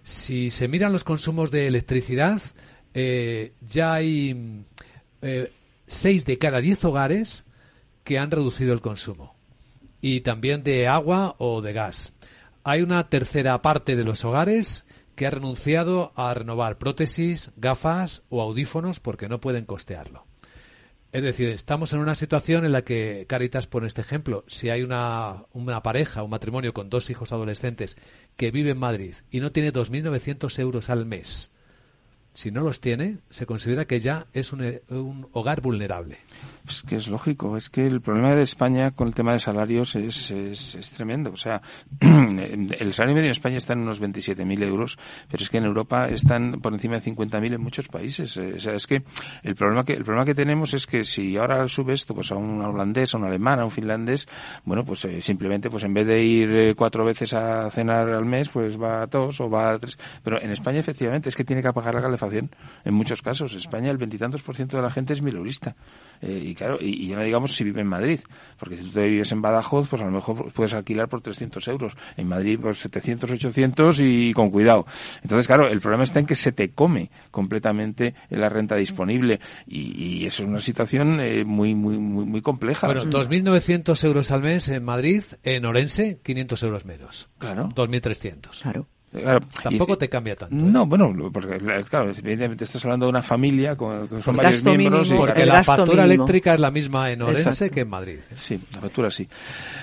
Si 0.05 0.51
se 0.51 0.69
miran 0.69 0.93
los 0.93 1.03
consumos 1.03 1.51
de 1.51 1.67
electricidad, 1.67 2.41
eh, 2.93 3.55
ya 3.61 3.95
hay 3.95 4.65
eh, 5.25 5.53
seis 5.87 6.25
de 6.27 6.39
cada 6.39 6.61
diez 6.61 6.85
hogares 6.85 7.47
que 8.05 8.19
han 8.19 8.31
reducido 8.31 8.73
el 8.73 8.81
consumo 8.81 9.35
y 10.01 10.21
también 10.21 10.63
de 10.63 10.87
agua 10.87 11.35
o 11.39 11.63
de 11.63 11.73
gas. 11.73 12.13
Hay 12.63 12.83
una 12.83 13.09
tercera 13.09 13.61
parte 13.63 13.97
de 13.97 14.05
los 14.05 14.25
hogares 14.25 14.85
que 15.15 15.27
ha 15.27 15.31
renunciado 15.31 16.13
a 16.15 16.35
renovar 16.35 16.77
prótesis, 16.77 17.51
gafas 17.57 18.23
o 18.29 18.43
audífonos 18.43 19.01
porque 19.01 19.29
no 19.29 19.41
pueden 19.41 19.65
costearlo. 19.65 20.27
Es 21.13 21.23
decir, 21.23 21.49
estamos 21.49 21.93
en 21.93 22.01
una 22.01 22.17
situación 22.17 22.67
en 22.67 22.73
la 22.73 22.83
que 22.83 23.25
Caritas 23.29 23.67
pone 23.67 23.87
este 23.87 24.01
ejemplo. 24.01 24.45
Si 24.49 24.69
hay 24.69 24.83
una, 24.83 25.45
una 25.53 25.83
pareja, 25.83 26.23
un 26.23 26.31
matrimonio 26.31 26.75
con 26.75 26.91
dos 26.91 27.09
hijos 27.09 27.33
adolescentes 27.33 27.97
que 28.37 28.51
vive 28.51 28.71
en 28.71 28.79
Madrid 28.79 29.15
y 29.31 29.41
no 29.41 29.53
tiene 29.53 29.73
2.900 29.73 30.59
euros 30.59 30.91
al 30.91 31.07
mes, 31.07 31.53
si 32.35 32.51
no 32.51 32.63
los 32.63 32.81
tiene, 32.81 33.19
se 33.31 33.47
considera 33.47 33.87
que 33.87 34.01
ya 34.01 34.27
es 34.33 34.53
un, 34.53 34.61
un 34.91 35.29
hogar 35.33 35.61
vulnerable. 35.63 36.19
Es 36.67 36.83
que 36.83 36.97
es 36.97 37.09
lógico, 37.09 37.59
es 37.59 37.69
que 37.69 37.87
el 37.87 38.01
problema 38.01 38.35
de 38.35 38.43
España 38.43 38.91
con 38.93 39.07
el 39.07 39.15
tema 39.15 39.35
de 39.35 39.39
salarios 39.39 39.97
es, 39.97 40.31
es, 40.31 40.93
tremendo. 40.93 41.31
O 41.31 41.37
sea, 41.37 41.61
el 42.01 42.93
salario 42.95 43.15
medio 43.15 43.27
en 43.27 43.33
España 43.33 43.59
está 43.59 43.75
en 43.75 43.81
unos 43.81 44.01
27.000 44.01 44.63
euros, 44.63 44.99
pero 45.31 45.43
es 45.43 45.51
que 45.51 45.59
en 45.59 45.65
Europa 45.65 46.09
están 46.09 46.63
por 46.63 46.73
encima 46.73 46.99
de 46.99 47.03
50.000 47.03 47.55
en 47.55 47.61
muchos 47.61 47.89
países. 47.89 48.39
O 48.39 48.59
sea, 48.59 48.75
es 48.75 48.87
que 48.87 49.03
el 49.43 49.55
problema 49.55 49.85
que 49.85 49.93
el 49.93 50.05
problema 50.05 50.25
que 50.25 50.35
tenemos 50.35 50.73
es 50.73 50.87
que 50.87 51.05
si 51.05 51.37
ahora 51.37 51.69
sube 51.69 51.93
esto 51.93 52.15
pues 52.15 52.33
a 52.33 52.37
un 52.37 52.63
holandés, 52.63 53.15
a 53.15 53.19
un 53.19 53.25
alemán, 53.25 53.61
a 53.61 53.65
un 53.65 53.71
finlandés, 53.71 54.27
bueno, 54.65 54.87
pues 54.87 55.05
eh, 55.05 55.21
simplemente 55.21 55.69
pues 55.69 55.85
en 55.85 55.93
vez 55.93 56.07
de 56.07 56.25
ir 56.25 56.51
eh, 56.51 56.75
cuatro 56.75 57.05
veces 57.05 57.35
a 57.35 57.71
cenar 57.71 58.09
al 58.09 58.25
mes, 58.25 58.49
pues 58.49 58.81
va 58.81 59.03
a 59.03 59.07
dos 59.07 59.39
o 59.43 59.51
va 59.51 59.73
a 59.73 59.79
tres. 59.79 59.99
Pero 60.23 60.41
en 60.41 60.51
España 60.51 60.81
efectivamente 60.81 61.29
es 61.29 61.37
que 61.37 61.45
tiene 61.45 61.61
que 61.61 61.69
apagar 61.69 61.95
la 61.95 62.01
calefacción. 62.01 62.24
En 62.33 62.95
muchos 62.95 63.23
casos, 63.23 63.53
en 63.53 63.59
España 63.59 63.91
el 63.91 63.99
veintitantos 63.99 64.43
por 64.43 64.57
ciento 64.57 64.77
de 64.77 64.83
la 64.83 64.91
gente 64.91 65.13
es 65.13 65.23
milurista. 65.23 65.75
Eh, 66.21 66.43
y 66.47 66.55
claro, 66.55 66.79
y, 66.81 67.09
ya 67.09 67.17
no 67.17 67.23
digamos 67.23 67.55
si 67.55 67.65
vive 67.65 67.81
en 67.81 67.87
Madrid, 67.87 68.21
porque 68.59 68.77
si 68.77 68.85
tú 68.85 68.91
te 68.91 69.05
vives 69.05 69.31
en 69.33 69.43
Badajoz, 69.43 69.89
pues 69.89 70.03
a 70.03 70.07
lo 70.07 70.11
mejor 70.11 70.53
puedes 70.53 70.75
alquilar 70.75 71.09
por 71.09 71.21
300 71.21 71.67
euros. 71.69 71.95
En 72.17 72.29
Madrid, 72.29 72.59
pues 72.61 72.79
700, 72.79 73.31
800 73.31 74.01
y 74.01 74.33
con 74.33 74.51
cuidado. 74.51 74.87
Entonces, 75.23 75.47
claro, 75.47 75.69
el 75.69 75.81
problema 75.81 76.05
está 76.05 76.21
en 76.21 76.27
que 76.27 76.35
se 76.35 76.53
te 76.53 76.71
come 76.71 77.11
completamente 77.31 78.15
la 78.31 78.49
renta 78.49 78.77
disponible 78.77 79.41
y, 79.67 80.25
eso 80.25 80.43
es 80.43 80.49
una 80.49 80.61
situación 80.61 81.21
eh, 81.21 81.45
muy, 81.45 81.75
muy, 81.75 81.99
muy, 81.99 82.25
muy 82.25 82.41
compleja. 82.41 82.87
Bueno, 82.87 83.05
2.900 83.05 84.05
euros 84.05 84.31
al 84.31 84.43
mes 84.43 84.69
en 84.69 84.85
Madrid, 84.85 85.23
en 85.43 85.67
Orense, 85.67 86.21
500 86.23 86.63
euros 86.63 86.85
menos. 86.85 87.29
Claro. 87.39 87.69
2.300. 87.69 88.63
Claro. 88.63 88.87
Tampoco 89.63 89.97
te 89.97 90.09
cambia 90.09 90.35
tanto. 90.35 90.55
No, 90.57 90.83
¿eh? 90.83 90.87
bueno, 90.87 91.31
porque 91.33 91.59
claro, 91.89 92.11
evidentemente 92.11 92.65
estás 92.65 92.85
hablando 92.85 93.07
de 93.07 93.11
una 93.11 93.23
familia 93.23 93.77
con, 93.77 94.23
son 94.23 94.37
varios 94.37 94.65
miembros. 94.65 95.11
y, 95.11 95.15
porque 95.15 95.47
la 95.47 95.63
factura 95.63 96.05
eléctrica 96.05 96.55
es 96.55 96.61
la 96.61 96.71
misma 96.71 97.11
en 97.11 97.23
Orense 97.23 97.71
que 97.71 97.81
en 97.81 97.89
Madrid. 97.89 98.19
¿eh? 98.19 98.35
Sí, 98.35 98.61
la 98.75 98.81
factura 98.81 99.11
sí. 99.11 99.29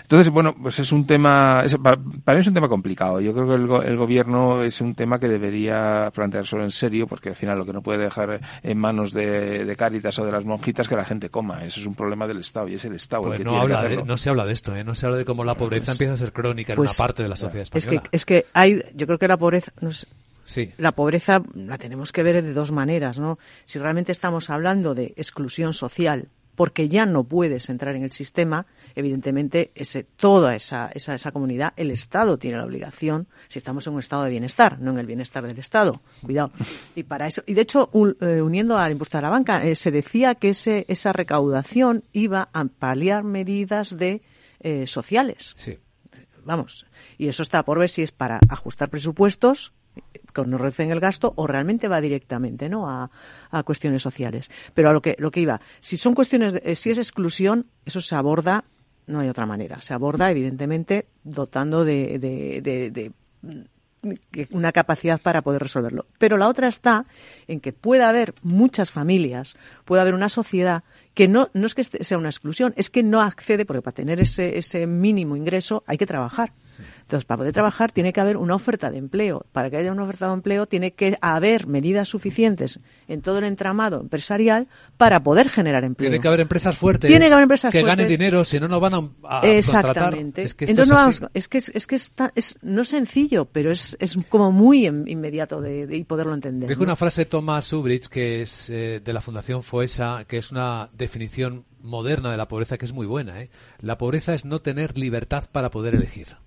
Entonces, 0.02 0.30
bueno, 0.30 0.56
pues 0.62 0.80
es 0.80 0.92
un 0.92 1.08
tema, 1.08 1.64
para, 1.82 1.98
mí 1.98 2.42
es 2.42 2.48
un 2.48 2.54
tema 2.54 2.68
complicado. 2.68 3.22
Yo 3.22 3.34
creo 3.34 3.48
que 3.48 3.88
el, 3.88 3.98
gobierno 3.98 4.64
es 4.64 4.82
un 4.82 4.96
tema 4.96 5.20
que 5.20 5.28
debería 5.28 6.12
planteárselo 6.14 6.64
en 6.64 6.72
serio, 6.72 7.08
porque 7.08 7.30
al 7.30 7.36
final 7.36 7.58
lo 7.58 7.66
que 7.66 7.74
no 7.74 7.82
puede 7.82 8.00
dejar 8.00 8.42
en 8.64 8.78
manos 8.78 9.14
de, 9.14 9.64
de 9.64 9.76
Cáritas 9.76 10.18
o 10.20 10.26
de 10.26 10.32
las 10.32 10.44
monjitas 10.44 10.88
que 10.88 10.96
la 10.96 11.06
gente 11.06 11.30
coma. 11.30 11.64
Eso 11.64 11.80
es 11.80 11.86
un 11.86 11.96
problema 11.96 12.28
del 12.28 12.40
Estado 12.40 12.68
y 12.68 12.76
es 12.76 12.86
el 12.86 12.96
Estado 12.96 13.24
el 13.24 13.28
pues 13.28 13.38
que 13.40 13.44
no, 13.46 13.60
habla 13.60 14.04
no 14.06 14.18
se 14.18 14.30
habla 14.30 14.46
de 14.46 14.54
esto, 14.54 14.76
¿eh? 14.76 14.84
no 14.84 14.96
se 14.96 15.06
habla 15.06 15.18
de 15.18 15.26
cómo 15.26 15.44
la 15.44 15.56
pobreza 15.56 15.86
pues 15.88 15.96
empieza 15.96 16.14
a 16.14 16.18
ser 16.18 16.34
crónica 16.34 16.74
en 16.74 16.80
una 16.80 16.88
pues 16.88 16.98
parte 16.98 17.24
de 17.24 17.30
la 17.30 17.36
sociedad 17.36 17.64
española. 17.64 18.04
Es 18.04 18.10
que, 18.10 18.16
es 18.16 18.26
que 18.26 18.46
hay, 18.54 18.84
yo 18.96 19.06
creo 19.08 19.20
que 19.22 19.28
la 19.28 19.38
pobreza, 19.38 19.72
la 20.78 20.92
pobreza 20.94 21.44
la 21.54 21.78
tenemos 21.78 22.12
que 22.12 22.24
ver 22.24 22.44
de 22.44 22.54
dos 22.54 22.72
maneras, 22.72 23.20
¿no? 23.20 23.38
Si 23.66 23.78
realmente 23.78 24.12
estamos 24.12 24.50
hablando 24.50 24.96
de 24.96 25.14
exclusión 25.16 25.74
social, 25.74 26.30
porque 26.56 26.90
ya 26.90 27.06
no 27.06 27.24
puedes 27.24 27.70
entrar 27.70 27.96
en 27.96 28.04
el 28.04 28.12
sistema, 28.12 28.66
evidentemente 28.96 29.70
ese, 29.76 30.04
toda 30.04 30.56
esa, 30.56 30.90
esa, 30.96 31.14
esa, 31.14 31.32
comunidad, 31.32 31.74
el 31.78 31.92
Estado 31.92 32.40
tiene 32.40 32.58
la 32.58 32.66
obligación, 32.66 33.28
si 33.48 33.60
estamos 33.60 33.86
en 33.86 33.94
un 33.94 34.00
estado 34.00 34.24
de 34.24 34.32
bienestar, 34.32 34.80
no 34.80 34.90
en 34.90 34.98
el 34.98 35.06
bienestar 35.06 35.46
del 35.46 35.60
Estado, 35.60 36.02
cuidado. 36.26 36.52
Y 36.96 37.04
para 37.04 37.28
eso, 37.28 37.44
y 37.46 37.54
de 37.54 37.62
hecho, 37.62 37.92
eh, 38.22 38.42
uniendo 38.42 38.76
al 38.76 38.92
impuesto 38.92 39.20
a 39.20 39.22
la 39.22 39.30
banca, 39.30 39.64
eh, 39.64 39.76
se 39.76 39.92
decía 39.92 40.34
que 40.34 40.50
ese, 40.50 40.86
esa 40.88 41.14
recaudación 41.14 42.04
iba 42.12 42.50
a 42.54 42.66
paliar 42.66 43.24
medidas 43.24 43.96
de 43.96 44.24
eh, 44.62 44.88
sociales. 44.88 45.54
Sí. 45.58 45.78
Vamos, 46.44 46.86
y 47.18 47.28
eso 47.28 47.44
está 47.44 47.64
por 47.64 47.80
ver 47.80 47.90
si 47.90 48.02
es 48.02 48.12
para 48.12 48.40
ajustar 48.50 48.90
presupuestos 48.90 49.74
que 50.34 50.46
no 50.46 50.58
reducen 50.58 50.92
el 50.92 51.00
gasto 51.00 51.34
o 51.36 51.48
realmente 51.48 51.88
va 51.88 52.00
directamente 52.00 52.70
no 52.70 52.90
a, 52.90 53.12
a, 53.50 53.64
cuestiones 53.64 54.02
sociales. 54.02 54.50
Pero 54.74 54.90
a 54.90 54.94
lo 54.94 55.02
que 55.02 55.16
lo 55.20 55.32
que 55.32 55.42
iba 55.42 55.60
si 55.82 55.98
son 55.98 56.16
cuestiones 56.16 56.54
de, 56.54 56.76
si 56.76 56.92
es 56.92 56.98
exclusión 56.98 57.68
eso 57.86 58.00
se 58.00 58.16
aborda 58.16 58.64
no 59.08 59.20
hay 59.20 59.30
otra 59.30 59.46
manera. 59.46 59.82
Se 59.82 59.94
aborda 59.94 60.32
evidentemente 60.32 61.08
dotando 61.24 61.84
de, 61.84 62.18
de, 62.20 62.62
de 62.62 63.12
una 64.52 64.72
capacidad 64.72 65.20
para 65.20 65.42
poder 65.42 65.62
resolverlo. 65.62 66.06
Pero 66.18 66.38
la 66.38 66.48
otra 66.48 66.68
está 66.68 67.06
en 67.48 67.60
que 67.60 67.74
pueda 67.74 68.10
haber 68.10 68.34
muchas 68.42 68.92
familias, 68.92 69.58
puede 69.86 70.02
haber 70.02 70.14
una 70.14 70.30
sociedad 70.30 70.84
que 71.14 71.28
no, 71.28 71.50
no 71.54 71.66
es 71.66 71.76
que 71.76 71.84
sea 71.84 72.18
una 72.18 72.30
exclusión, 72.30 72.74
es 72.78 72.90
que 72.90 73.04
no 73.04 73.22
accede, 73.22 73.66
porque 73.66 73.82
para 73.82 73.96
tener 73.96 74.22
ese, 74.22 74.58
ese 74.58 74.88
mínimo 74.88 75.36
ingreso 75.36 75.84
hay 75.86 75.98
que 75.98 76.06
trabajar. 76.06 76.54
Entonces, 76.80 77.26
para 77.26 77.40
poder 77.40 77.54
trabajar 77.54 77.92
tiene 77.92 78.14
que 78.14 78.22
haber 78.22 78.38
una 78.38 78.56
oferta 78.56 78.92
de 78.92 78.98
empleo. 78.98 79.46
Para 79.52 79.70
que 79.70 79.78
haya 79.78 79.92
una 79.92 80.04
oferta 80.04 80.28
de 80.28 80.34
empleo 80.34 80.68
tiene 80.68 80.94
que 80.94 81.18
haber 81.22 81.68
medidas 81.68 82.08
suficientes 82.08 82.80
en 83.08 83.22
todo 83.22 83.40
el 83.40 83.46
entramado 83.46 84.00
empresarial 84.02 84.68
para 84.98 85.22
poder 85.24 85.50
generar 85.50 85.84
empleo. 85.84 86.10
Tiene 86.10 86.22
que 86.22 86.28
haber 86.28 86.40
empresas 86.42 86.78
fuertes 86.78 87.10
tiene 87.10 87.28
que, 87.28 87.34
haber 87.34 87.44
empresas 87.44 87.72
que 87.72 87.82
fuertes. 87.82 87.98
ganen 87.98 88.18
dinero, 88.18 88.44
si 88.44 88.60
no, 88.60 88.68
no 88.68 88.80
van 88.80 88.94
a, 88.94 89.40
a 89.40 89.48
Exactamente. 89.48 90.44
Es 90.44 90.54
que 90.54 90.66
Entonces, 90.66 90.90
no, 90.90 90.96
vamos, 90.96 91.22
es 91.34 91.48
que, 91.48 91.58
es, 91.58 91.72
es 91.74 91.88
que 91.88 91.96
está, 91.96 92.32
es, 92.36 92.58
no 92.62 92.82
es 92.82 92.90
sencillo, 92.90 93.46
pero 93.46 93.72
es, 93.72 93.98
es 94.00 94.18
como 94.30 94.52
muy 94.52 94.86
inmediato 94.86 95.62
de, 95.62 95.88
de 95.88 96.06
poderlo 96.06 96.34
entender. 96.34 96.70
Dijo 96.70 96.82
¿no? 96.82 96.86
una 96.86 96.96
frase 96.96 97.26
Thomas 97.26 97.66
Subridge, 97.66 98.08
que 98.08 98.42
es 98.42 98.70
eh, 98.70 99.02
de 99.04 99.14
la 99.14 99.22
Fundación 99.22 99.64
FOESA, 99.64 100.26
que 100.28 100.38
es 100.38 100.52
una 100.52 100.90
definición 100.94 101.66
moderna 101.82 102.32
de 102.32 102.38
la 102.38 102.48
pobreza 102.48 102.78
que 102.78 102.86
es 102.86 102.94
muy 102.94 103.08
buena. 103.08 103.42
¿eh? 103.42 103.50
La 103.80 103.98
pobreza 103.98 104.34
es 104.34 104.46
no 104.46 104.62
tener 104.62 104.98
libertad 104.98 105.46
para 105.52 105.72
poder 105.72 105.96
elegir. 105.96 106.38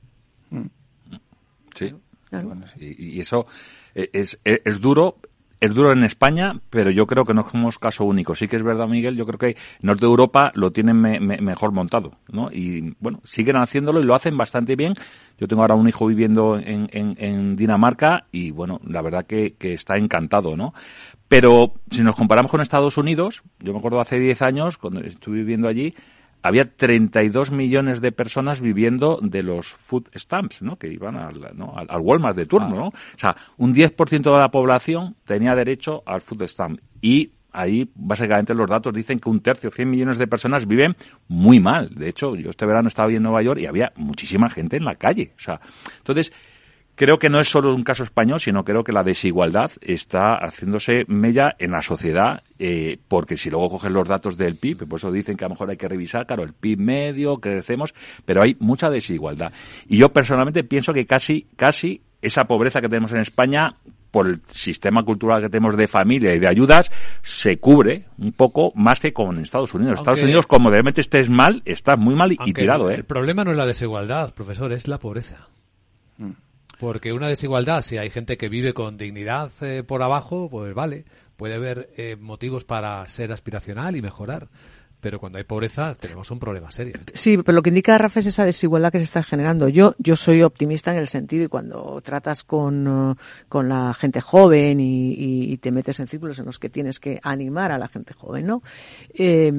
Sí. 1.75 1.95
Claro. 2.31 2.57
Y, 2.79 3.17
y, 3.17 3.21
eso 3.21 3.47
es, 3.95 4.41
es, 4.45 4.61
es, 4.65 4.81
duro. 4.81 5.17
Es 5.61 5.73
duro 5.73 5.93
en 5.93 6.05
España, 6.05 6.61
pero 6.69 6.91
yo 6.91 7.07
creo 7.07 7.25
que 7.25 7.33
no 7.33 7.49
somos 7.49 7.79
caso 7.79 8.05
único. 8.05 8.35
Sí 8.35 8.49
que 8.49 8.57
es 8.57 8.63
verdad, 8.63 8.87
Miguel. 8.87 9.17
Yo 9.17 9.25
creo 9.25 9.39
que 9.39 9.57
Norte 9.81 10.01
de 10.01 10.09
Europa 10.09 10.53
lo 10.55 10.73
tienen 10.73 11.01
me, 11.01 11.21
me, 11.21 11.39
mejor 11.39 11.73
montado, 11.73 12.19
¿no? 12.31 12.51
Y 12.53 12.95
bueno, 13.01 13.21
siguen 13.25 13.57
haciéndolo 13.57 14.01
y 14.01 14.05
lo 14.05 14.15
hacen 14.15 14.37
bastante 14.37 14.77
bien. 14.77 14.93
Yo 15.39 15.49
tengo 15.49 15.63
ahora 15.63 15.75
un 15.75 15.89
hijo 15.89 16.07
viviendo 16.07 16.59
en, 16.59 16.89
en, 16.93 17.15
en 17.19 17.57
Dinamarca 17.57 18.27
y 18.31 18.51
bueno, 18.51 18.79
la 18.87 19.01
verdad 19.01 19.25
que, 19.25 19.55
que, 19.55 19.73
está 19.73 19.97
encantado, 19.97 20.55
¿no? 20.55 20.75
Pero 21.29 21.73
si 21.91 22.03
nos 22.03 22.15
comparamos 22.15 22.51
con 22.51 22.61
Estados 22.61 22.99
Unidos, 22.99 23.43
yo 23.61 23.73
me 23.73 23.79
acuerdo 23.79 24.01
hace 24.01 24.19
10 24.19 24.43
años, 24.43 24.77
cuando 24.77 25.01
estuve 25.01 25.39
viviendo 25.39 25.67
allí, 25.67 25.95
había 26.45 26.67
32 26.67 27.51
millones 27.51 28.03
de 28.03 28.13
personas 28.13 28.61
viviendo 28.61 29.19
de 29.23 29.43
los 29.43 29.67
food 29.73 30.09
stamps, 30.15 30.61
¿no? 30.61 30.77
Que 30.77 30.89
iban 30.89 31.17
al, 31.17 31.41
¿no? 31.55 31.73
al, 31.75 31.87
al 31.89 32.01
Walmart 32.01 32.37
de 32.37 32.45
turno, 32.45 32.75
ah. 32.77 32.79
¿no? 32.81 32.87
O 32.89 33.17
sea, 33.19 33.35
un 33.57 33.75
10% 33.75 34.23
de 34.23 34.39
la 34.39 34.51
población 34.51 35.17
tenía 35.25 35.55
derecho 35.55 36.03
al 36.05 36.21
food 36.21 36.43
stamp. 36.43 36.81
Y 37.01 37.33
ahí, 37.51 37.91
básicamente, 37.95 38.53
los 38.53 38.69
datos 38.69 38.93
dicen 38.93 39.19
que 39.21 39.31
un 39.31 39.41
tercio, 39.41 39.71
100 39.71 39.89
millones 39.89 40.19
de 40.19 40.27
personas 40.27 40.67
viven 40.67 40.95
muy 41.29 41.61
mal. 41.61 41.89
De 41.95 42.11
hecho, 42.11 42.37
yo 42.37 42.51
este 42.51 42.67
verano 42.67 42.89
estaba 42.89 43.11
en 43.11 43.23
Nueva 43.23 43.43
York 43.43 43.61
y 43.61 43.67
había 43.67 43.93
muchísima 43.97 44.51
gente 44.51 44.77
en 44.77 44.85
la 44.85 44.97
calle. 44.97 45.33
O 45.39 45.41
sea, 45.41 45.59
entonces, 45.97 46.31
creo 46.95 47.19
que 47.19 47.29
no 47.29 47.41
es 47.41 47.49
solo 47.49 47.75
un 47.75 47.83
caso 47.83 48.03
español, 48.03 48.41
sino 48.41 48.65
creo 48.65 48.85
que 48.85 48.93
la 48.93 49.03
desigualdad 49.03 49.71
está 49.81 50.35
haciéndose 50.37 51.05
mella 51.09 51.55
en 51.59 51.73
la 51.73 51.83
sociedad, 51.83 52.43
eh, 52.59 52.99
porque 53.09 53.37
si 53.37 53.51
luego 53.51 53.71
coges 53.71 53.93
los 53.93 54.09
datos 54.09 54.37
del 54.37 54.57
PIB, 54.57 54.89
por 54.89 54.99
eso 54.99 55.11
dicen 55.11 55.37
que 55.37 55.45
a 55.45 55.49
lo 55.49 55.55
mejor 55.55 55.71
hay 55.71 55.77
que 55.77 55.89
revisar, 55.89 56.27
claro, 56.27 56.43
el 56.43 56.53
PIB 56.53 56.79
medio, 56.79 57.37
crecemos, 57.39 57.95
pero 58.25 58.43
hay 58.43 58.57
mucha 58.61 58.91
desigualdad. 58.91 59.53
Y 59.89 59.99
yo 59.99 60.11
personalmente 60.11 60.65
pienso 60.65 60.93
que 60.93 61.07
casi, 61.07 61.47
casi 61.57 62.01
esa 62.23 62.45
pobreza 62.45 62.81
que 62.81 62.89
tenemos 62.89 63.13
en 63.13 63.19
España, 63.19 63.75
por 64.11 64.29
el 64.29 64.41
sistema 64.47 65.03
cultural 65.03 65.43
que 65.43 65.49
tenemos 65.49 65.77
de 65.77 65.89
familia 65.89 66.33
y 66.35 66.39
de 66.39 66.47
ayudas, 66.47 66.93
se 67.23 67.59
cubre 67.59 68.05
un 68.19 68.31
poco 68.31 68.71
más 68.77 69.01
que 69.01 69.13
con 69.13 69.41
Estados 69.41 69.75
Unidos. 69.75 69.97
Aunque, 69.97 70.03
Estados 70.03 70.23
Unidos, 70.23 70.47
como 70.47 70.71
realmente 70.71 71.01
estés 71.01 71.29
mal, 71.29 71.63
está 71.65 71.97
muy 71.97 72.15
mal 72.15 72.31
y, 72.31 72.39
y 72.47 72.53
tirado, 72.53 72.91
¿eh? 72.91 72.95
El 72.95 73.05
problema 73.05 73.43
no 73.43 73.51
es 73.51 73.57
la 73.57 73.67
desigualdad, 73.67 74.33
profesor, 74.33 74.73
es 74.73 74.87
la 74.87 75.01
pobreza. 75.01 75.49
Mm. 76.19 76.44
Porque 76.79 77.13
una 77.13 77.29
desigualdad, 77.29 77.83
si 77.83 77.99
hay 77.99 78.11
gente 78.11 78.37
que 78.37 78.49
vive 78.49 78.75
con 78.75 78.97
dignidad 78.97 79.51
eh, 79.63 79.83
por 79.83 80.03
abajo, 80.03 80.49
pues 80.51 80.75
vale, 80.75 81.05
puede 81.37 81.55
haber 81.55 81.91
eh, 81.97 82.17
motivos 82.17 82.65
para 82.65 83.07
ser 83.09 83.33
aspiracional 83.33 83.97
y 83.97 84.03
mejorar. 84.03 84.49
Pero 85.01 85.21
cuando 85.21 85.37
hay 85.37 85.45
pobreza 85.45 85.95
tenemos 85.95 86.31
un 86.31 86.39
problema 86.39 86.71
serio. 86.71 86.95
Sí, 87.13 87.37
pero 87.37 87.57
lo 87.57 87.63
que 87.63 87.69
indica 87.69 87.99
Rafa 87.99 88.21
es 88.21 88.27
esa 88.27 88.47
desigualdad 88.47 88.91
que 88.91 88.97
se 88.97 89.05
está 89.05 89.23
generando. 89.23 89.69
Yo, 89.69 89.95
yo 89.99 90.17
soy 90.17 90.43
optimista 90.43 90.93
en 90.93 90.99
el 90.99 91.09
sentido 91.09 91.45
y 91.45 91.49
cuando 91.49 92.01
tratas 92.01 92.43
con, 92.43 92.89
uh, 92.89 93.15
con 93.51 93.69
la 93.69 93.93
gente 93.93 94.23
joven 94.23 94.81
y, 94.81 95.59
te 95.59 95.71
metes 95.71 96.01
en 96.01 96.09
círculos 96.09 96.39
en 96.39 96.47
los 96.47 96.59
que 96.59 96.71
tienes 96.71 96.99
que 96.99 97.21
animar 97.23 97.71
a 97.71 97.77
la 97.77 97.89
gente 97.89 98.15
joven, 98.15 98.47
¿no? 98.47 98.63
Eh, 99.13 99.53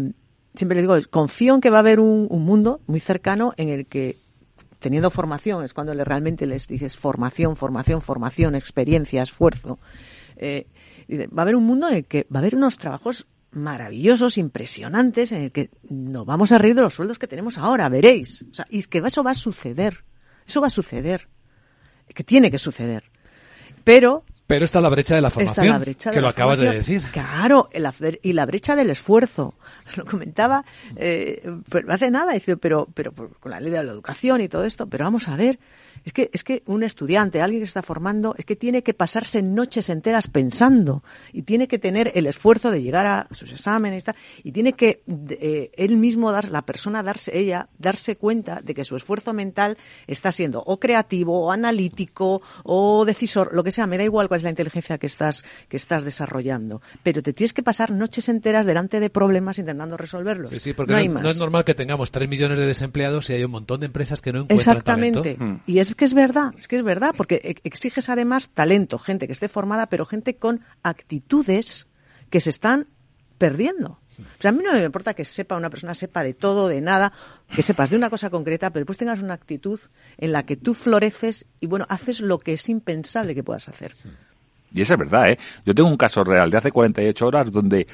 siempre 0.55 0.76
le 0.76 0.82
digo, 0.82 0.97
confío 1.11 1.53
en 1.53 1.61
que 1.61 1.70
va 1.70 1.78
a 1.78 1.82
haber 1.82 1.99
un, 1.99 2.26
un 2.28 2.43
mundo 2.43 2.82
muy 2.88 2.99
cercano 2.99 3.53
en 3.57 3.70
el 3.70 3.86
que 3.86 4.18
teniendo 4.86 5.10
formación, 5.10 5.64
es 5.64 5.74
cuando 5.74 5.96
realmente 5.96 6.46
les 6.46 6.68
dices 6.68 6.96
formación, 6.96 7.56
formación, 7.56 8.04
formación, 8.04 8.54
experiencia, 8.54 9.24
esfuerzo. 9.24 9.80
Eh, 10.36 10.68
va 11.10 11.42
a 11.42 11.42
haber 11.42 11.56
un 11.56 11.66
mundo 11.66 11.88
en 11.88 11.96
el 11.96 12.06
que 12.06 12.28
va 12.32 12.38
a 12.38 12.42
haber 12.42 12.54
unos 12.54 12.78
trabajos 12.78 13.26
maravillosos, 13.50 14.38
impresionantes, 14.38 15.32
en 15.32 15.42
el 15.42 15.52
que 15.52 15.72
nos 15.90 16.28
vamos 16.28 16.52
a 16.52 16.60
reír 16.60 16.76
de 16.76 16.84
los 16.84 16.94
sueldos 16.94 17.18
que 17.18 17.26
tenemos 17.26 17.58
ahora, 17.58 17.90
veréis. 17.90 18.46
O 18.52 18.54
sea, 18.54 18.68
y 18.70 18.78
es 18.78 18.88
que 18.88 19.00
eso 19.00 19.24
va 19.24 19.32
a 19.32 19.34
suceder. 19.34 20.04
Eso 20.46 20.62
va 20.62 20.68
a 20.68 20.70
suceder. 20.70 21.30
Que 22.14 22.24
tiene 22.24 22.52
que 22.52 22.60
suceder. 22.60 23.06
Pero 23.84 24.24
pero 24.48 24.66
está 24.66 24.80
la 24.82 24.89
brecha 24.89 25.16
de 25.16 25.22
la 25.22 25.30
formación, 25.30 25.68
la 25.68 25.80
brecha 25.80 26.12
que 26.12 26.18
de 26.18 26.22
lo 26.22 26.28
la 26.28 26.32
acabas 26.32 26.60
formación. 26.60 26.86
de 26.86 26.96
decir. 26.96 27.12
Claro, 27.12 27.70
la, 27.74 27.93
y 28.22 28.34
la 28.34 28.46
brecha 28.46 28.76
del 28.76 28.89
esfuerzo. 28.89 29.56
Lo 29.98 30.06
comentaba 30.06 30.66
eh, 30.96 31.48
pero 31.70 31.91
hace 31.93 32.10
nada, 32.10 32.34
dice, 32.34 32.58
pero, 32.58 32.88
pero 32.93 33.12
con 33.14 33.52
la 33.52 33.60
ley 33.60 33.72
de 33.72 33.84
la 33.84 33.91
educación 33.91 34.41
y 34.41 34.50
todo 34.50 34.66
esto, 34.66 34.88
pero 34.88 35.06
vamos 35.06 35.28
a 35.28 35.36
ver, 35.36 35.60
es 36.04 36.14
que, 36.14 36.30
es 36.34 36.43
que 36.43 36.64
un 36.66 36.84
estudiante, 36.84 37.41
alguien 37.41 37.62
que 37.62 37.66
se 37.66 37.72
está 37.72 37.82
formando, 37.82 38.36
es 38.38 38.46
que 38.46 38.56
tiene 38.56 38.84
que 38.84 38.93
pasarse 38.93 39.41
noches 39.41 39.89
enteras 39.89 40.28
pensando 40.28 41.04
y 41.32 41.43
tiene 41.43 41.68
que 41.68 41.80
tener 41.80 42.12
el 42.16 42.28
esfuerzo 42.28 42.72
de 42.72 42.82
llegar 42.82 43.06
a 43.06 43.28
sus 43.32 43.52
exámenes 43.52 44.02
y 44.02 44.06
tal, 44.06 44.16
y 44.43 44.52
tiene 44.52 44.74
que 44.74 45.02
eh, 45.30 45.72
él 45.76 45.98
mismo 45.98 46.32
dar, 46.32 46.50
la 46.50 46.64
persona 46.64 47.04
darse, 47.04 47.38
ella, 47.38 47.70
darse 47.78 48.16
cuenta 48.16 48.62
de 48.62 48.74
que 48.74 48.84
su 48.84 48.96
esfuerzo 48.96 49.34
mental 49.34 49.78
está 50.08 50.32
siendo 50.32 50.62
o 50.66 50.80
creativo, 50.80 51.46
o 51.46 51.52
analítico, 51.52 52.41
o 52.64 53.06
decisor, 53.06 53.54
lo 53.54 53.64
que 53.64 53.72
sea, 53.72 53.88
me 53.88 53.98
da 53.98 54.04
igual 54.04 54.28
cuál 54.28 54.39
es 54.39 54.43
la 54.43 54.50
inteligencia 54.50 54.98
que 54.98 55.08
estás, 55.08 55.46
que 55.70 55.78
estás 55.78 56.04
desarrollando, 56.04 56.82
pero 57.04 57.22
te 57.22 57.34
tienes 57.34 57.54
que 57.54 57.64
pasar 57.64 57.91
noches 57.91 58.30
enteras 58.30 58.66
delante 58.66 59.00
de 59.00 59.10
problemas 59.10 59.60
intentando 59.60 59.98
resolverlos. 59.98 60.50
Sí, 60.50 60.60
sí, 60.60 60.74
porque 60.74 60.93
no, 60.93 60.98
no, 60.98 61.02
hay 61.02 61.10
más. 61.10 61.24
no 61.24 61.30
es 61.30 61.39
normal 61.39 61.64
que 61.64 61.74
tengamos 61.74 62.12
tres 62.12 62.30
millones 62.30 62.58
de 62.58 62.66
desempleados 62.66 63.30
y 63.30 63.34
hay 63.34 63.43
un 63.43 63.52
montón 63.52 63.80
de 63.80 63.88
empresas 63.88 64.22
que 64.22 64.32
no 64.32 64.39
encuentran 64.39 64.78
Exactamente. 64.78 65.36
talento. 65.36 65.62
Y 65.68 65.80
es 65.80 65.85
que 65.94 66.06
es 66.06 66.14
verdad, 66.14 66.54
es 66.58 66.68
que 66.68 66.78
es 66.78 66.84
verdad, 66.84 67.14
porque 67.16 67.60
exiges 67.64 68.10
además 68.10 68.50
talento, 68.50 68.98
gente 68.98 69.28
que 69.28 69.34
esté 69.34 69.48
formada, 69.48 69.88
pero 69.88 70.06
gente 70.06 70.36
con 70.36 70.62
actitudes 70.82 71.88
que 72.30 72.40
se 72.40 72.50
están 72.50 72.88
perdiendo. 73.38 74.00
O 74.20 74.42
sea, 74.42 74.50
a 74.50 74.52
mí 74.54 74.64
no 74.64 74.72
me 74.72 74.82
importa 74.82 75.14
que 75.14 75.26
sepa 75.26 75.58
una 75.58 75.70
persona, 75.70 75.94
sepa 75.94 76.24
de 76.24 76.34
todo, 76.34 76.68
de 76.68 76.82
nada, 76.82 77.12
que 77.54 77.62
sepas 77.62 77.90
de 77.90 77.98
una 77.98 78.10
cosa 78.10 78.30
concreta, 78.30 78.70
pero 78.70 78.82
después 78.82 78.98
tengas 78.98 79.22
una 79.22 79.34
actitud 79.34 79.80
en 80.18 80.32
la 80.32 80.46
que 80.46 80.56
tú 80.56 80.74
floreces 80.74 81.46
y, 81.60 81.68
bueno, 81.68 81.86
haces 81.90 82.22
lo 82.22 82.38
que 82.38 82.54
es 82.54 82.70
impensable 82.70 83.36
que 83.36 83.44
puedas 83.44 83.68
hacer. 83.68 83.94
Y 84.74 84.82
eso 84.82 84.94
es 84.94 85.00
verdad, 85.00 85.30
¿eh? 85.30 85.38
Yo 85.66 85.76
tengo 85.76 85.90
un 85.90 85.98
caso 85.98 86.24
real 86.24 86.50
de 86.50 86.58
hace 86.58 86.72
48 86.72 87.26
horas 87.26 87.52
donde 87.52 87.88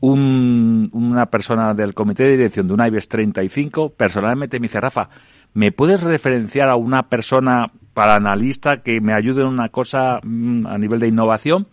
un, 0.00 0.88
una 0.92 1.26
persona 1.26 1.74
del 1.74 1.94
comité 1.94 2.24
de 2.24 2.32
dirección 2.32 2.68
de 2.68 2.74
una 2.74 2.88
IBEX 2.88 3.08
35 3.08 3.90
personalmente 3.90 4.60
me 4.60 4.66
dice, 4.66 4.80
Rafa, 4.80 5.08
¿me 5.56 5.72
puedes 5.72 6.02
referenciar 6.02 6.68
a 6.68 6.76
una 6.76 7.08
persona 7.08 7.72
para 7.94 8.16
analista 8.16 8.82
que 8.82 9.00
me 9.00 9.14
ayude 9.14 9.40
en 9.40 9.48
una 9.48 9.70
cosa 9.70 10.20
mmm, 10.22 10.66
a 10.66 10.76
nivel 10.76 11.00
de 11.00 11.08
innovación? 11.08 11.66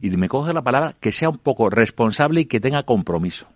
Y 0.00 0.10
me 0.10 0.28
coge 0.28 0.52
la 0.52 0.62
palabra 0.62 0.94
que 1.00 1.10
sea 1.10 1.28
un 1.28 1.38
poco 1.38 1.68
responsable 1.70 2.42
y 2.42 2.44
que 2.46 2.60
tenga 2.60 2.84
compromiso. 2.84 3.48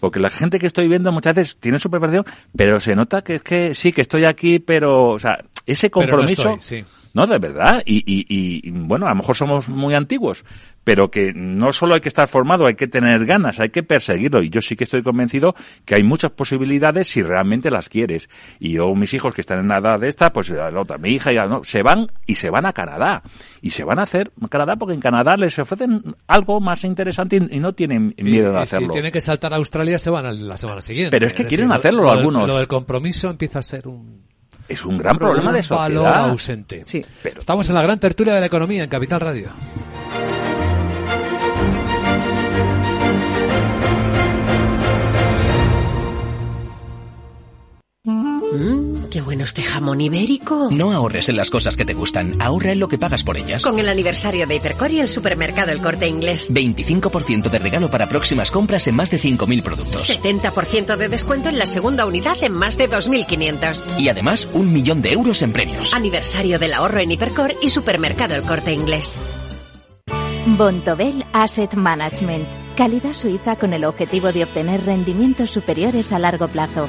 Porque 0.00 0.20
la 0.20 0.30
gente 0.30 0.58
que 0.58 0.68
estoy 0.68 0.88
viendo 0.88 1.10
muchas 1.12 1.34
veces 1.34 1.56
tiene 1.58 1.78
su 1.78 1.90
preparación, 1.90 2.24
pero 2.56 2.78
se 2.80 2.94
nota 2.94 3.22
que 3.22 3.34
es 3.34 3.42
que 3.42 3.74
sí, 3.74 3.92
que 3.92 4.02
estoy 4.02 4.24
aquí, 4.24 4.60
pero, 4.60 5.10
o 5.10 5.18
sea, 5.18 5.44
ese 5.66 5.90
compromiso 5.90 6.42
pero 6.42 6.50
no, 6.50 6.56
estoy, 6.56 6.80
sí. 6.80 6.86
No, 7.18 7.26
de 7.26 7.38
verdad. 7.38 7.82
Y, 7.84 7.96
y, 8.06 8.26
y, 8.28 8.70
bueno, 8.70 9.06
a 9.06 9.08
lo 9.08 9.16
mejor 9.16 9.34
somos 9.34 9.68
muy 9.68 9.92
antiguos, 9.92 10.44
pero 10.84 11.10
que 11.10 11.32
no 11.34 11.72
solo 11.72 11.94
hay 11.94 12.00
que 12.00 12.08
estar 12.08 12.28
formado, 12.28 12.64
hay 12.64 12.76
que 12.76 12.86
tener 12.86 13.26
ganas, 13.26 13.58
hay 13.58 13.70
que 13.70 13.82
perseguirlo. 13.82 14.40
Y 14.40 14.50
yo 14.50 14.60
sí 14.60 14.76
que 14.76 14.84
estoy 14.84 15.02
convencido 15.02 15.52
que 15.84 15.96
hay 15.96 16.04
muchas 16.04 16.30
posibilidades 16.30 17.08
si 17.08 17.22
realmente 17.22 17.72
las 17.72 17.88
quieres. 17.88 18.30
Y 18.60 18.74
yo, 18.74 18.94
mis 18.94 19.12
hijos 19.14 19.34
que 19.34 19.40
están 19.40 19.58
en 19.58 19.66
la 19.66 19.78
edad 19.78 19.98
de 19.98 20.06
esta, 20.06 20.30
pues 20.30 20.50
la 20.50 20.70
otra, 20.80 20.96
mi 20.96 21.10
hija 21.10 21.32
ya 21.32 21.46
no, 21.46 21.64
se 21.64 21.82
van 21.82 22.06
y 22.24 22.36
se 22.36 22.50
van 22.50 22.66
a 22.66 22.72
Canadá. 22.72 23.24
Y 23.62 23.70
se 23.70 23.82
van 23.82 23.98
a 23.98 24.02
hacer 24.02 24.30
Canadá 24.48 24.76
porque 24.76 24.94
en 24.94 25.00
Canadá 25.00 25.34
les 25.36 25.58
ofrecen 25.58 26.14
algo 26.28 26.60
más 26.60 26.84
interesante 26.84 27.36
y, 27.50 27.58
no 27.58 27.72
tienen 27.72 28.14
miedo 28.16 28.52
de 28.52 28.60
hacerlo. 28.60 28.86
Si 28.86 28.92
tienen 28.92 29.10
que 29.10 29.20
saltar 29.20 29.54
a 29.54 29.56
Australia, 29.56 29.98
se 29.98 30.10
van 30.10 30.24
a 30.24 30.30
la 30.30 30.56
semana 30.56 30.82
siguiente. 30.82 31.10
Pero 31.10 31.26
es 31.26 31.32
que 31.32 31.46
quieren 31.46 31.72
hacerlo 31.72 32.08
algunos. 32.12 32.46
lo 32.46 32.56
del 32.58 32.68
compromiso 32.68 33.28
empieza 33.28 33.58
a 33.58 33.62
ser 33.64 33.88
un 33.88 34.27
es 34.68 34.84
un 34.84 34.98
gran 34.98 35.16
problema 35.16 35.52
de 35.52 35.62
sociedad. 35.62 36.02
valor 36.02 36.16
ausente. 36.16 36.82
Sí. 36.84 37.04
Pero 37.22 37.40
estamos 37.40 37.68
en 37.68 37.74
la 37.74 37.82
gran 37.82 37.98
tertulia 37.98 38.34
de 38.34 38.40
la 38.40 38.46
economía 38.46 38.84
en 38.84 38.90
Capital 38.90 39.20
Radio. 39.20 39.48
Mmm, 48.04 48.87
qué 49.10 49.20
bueno 49.20 49.44
este 49.44 49.62
jamón 49.62 50.00
ibérico. 50.00 50.68
No 50.70 50.92
ahorres 50.92 51.28
en 51.28 51.36
las 51.36 51.50
cosas 51.50 51.76
que 51.76 51.84
te 51.84 51.94
gustan, 51.94 52.36
ahorra 52.40 52.72
en 52.72 52.80
lo 52.80 52.88
que 52.88 52.98
pagas 52.98 53.22
por 53.22 53.36
ellas. 53.36 53.62
Con 53.62 53.78
el 53.78 53.88
aniversario 53.88 54.46
de 54.46 54.56
Hipercor 54.56 54.90
y 54.90 55.00
el 55.00 55.08
supermercado 55.08 55.72
El 55.72 55.80
Corte 55.80 56.06
Inglés. 56.06 56.52
25% 56.52 57.50
de 57.50 57.58
regalo 57.58 57.90
para 57.90 58.08
próximas 58.08 58.50
compras 58.50 58.86
en 58.88 58.96
más 58.96 59.10
de 59.10 59.18
5.000 59.18 59.62
productos. 59.62 60.08
70% 60.08 60.96
de 60.96 61.08
descuento 61.08 61.48
en 61.48 61.58
la 61.58 61.66
segunda 61.66 62.06
unidad 62.06 62.42
en 62.42 62.52
más 62.52 62.76
de 62.76 62.88
2.500. 62.88 63.98
Y 63.98 64.08
además, 64.08 64.48
un 64.52 64.72
millón 64.72 65.02
de 65.02 65.12
euros 65.12 65.42
en 65.42 65.52
premios. 65.52 65.94
Aniversario 65.94 66.58
del 66.58 66.74
ahorro 66.74 67.00
en 67.00 67.10
Hipercor 67.10 67.54
y 67.62 67.70
supermercado 67.70 68.34
El 68.34 68.42
Corte 68.42 68.72
Inglés. 68.72 69.16
Bontobel 70.56 71.24
Asset 71.32 71.74
Management. 71.74 72.48
Calidad 72.76 73.12
suiza 73.12 73.56
con 73.56 73.74
el 73.74 73.84
objetivo 73.84 74.32
de 74.32 74.44
obtener 74.44 74.84
rendimientos 74.84 75.50
superiores 75.50 76.12
a 76.12 76.18
largo 76.18 76.48
plazo. 76.48 76.88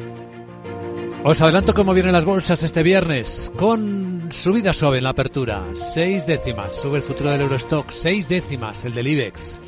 Os 1.23 1.39
adelanto 1.39 1.75
cómo 1.75 1.93
vienen 1.93 2.13
las 2.13 2.25
bolsas 2.25 2.63
este 2.63 2.81
viernes, 2.81 3.53
con 3.55 4.31
subida 4.31 4.73
suave 4.73 4.97
en 4.97 5.03
la 5.03 5.11
apertura, 5.11 5.63
seis 5.73 6.25
décimas, 6.25 6.73
sube 6.73 6.97
el 6.97 7.03
futuro 7.03 7.29
del 7.29 7.41
Eurostock, 7.41 7.91
seis 7.91 8.27
décimas 8.27 8.85
el 8.85 8.95
del 8.95 9.07
IBEX 9.07 9.59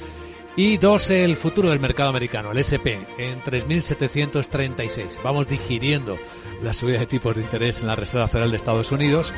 y 0.56 0.78
dos 0.78 1.12
el 1.12 1.38
futuro 1.38 1.70
del 1.70 1.80
mercado 1.80 2.10
americano, 2.10 2.52
el 2.52 2.58
SP, 2.58 2.98
en 3.20 3.42
3.736. 3.44 5.20
Vamos 5.24 5.48
digiriendo 5.48 6.18
la 6.64 6.74
subida 6.74 7.00
de 7.00 7.06
tipos 7.06 7.36
de 7.36 7.44
interés 7.44 7.82
en 7.82 7.88
la 7.88 7.96
Reserva 7.96 8.28
Federal 8.28 8.50
de 8.50 8.58
Estados 8.58 8.92
Unidos, 8.92 9.32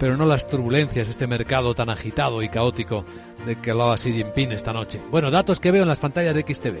pero 0.00 0.16
no 0.16 0.26
las 0.26 0.48
turbulencias, 0.48 1.08
este 1.08 1.28
mercado 1.28 1.74
tan 1.74 1.88
agitado 1.88 2.42
y 2.42 2.48
caótico 2.48 3.04
de 3.46 3.60
que 3.60 3.70
hablaba 3.70 3.94
Xi 3.94 4.12
Jinping 4.12 4.50
esta 4.50 4.72
noche. 4.72 5.00
Bueno, 5.10 5.30
datos 5.30 5.60
que 5.60 5.70
veo 5.70 5.82
en 5.82 5.88
las 5.88 6.00
pantallas 6.00 6.34
de 6.34 6.42
XTV. 6.42 6.80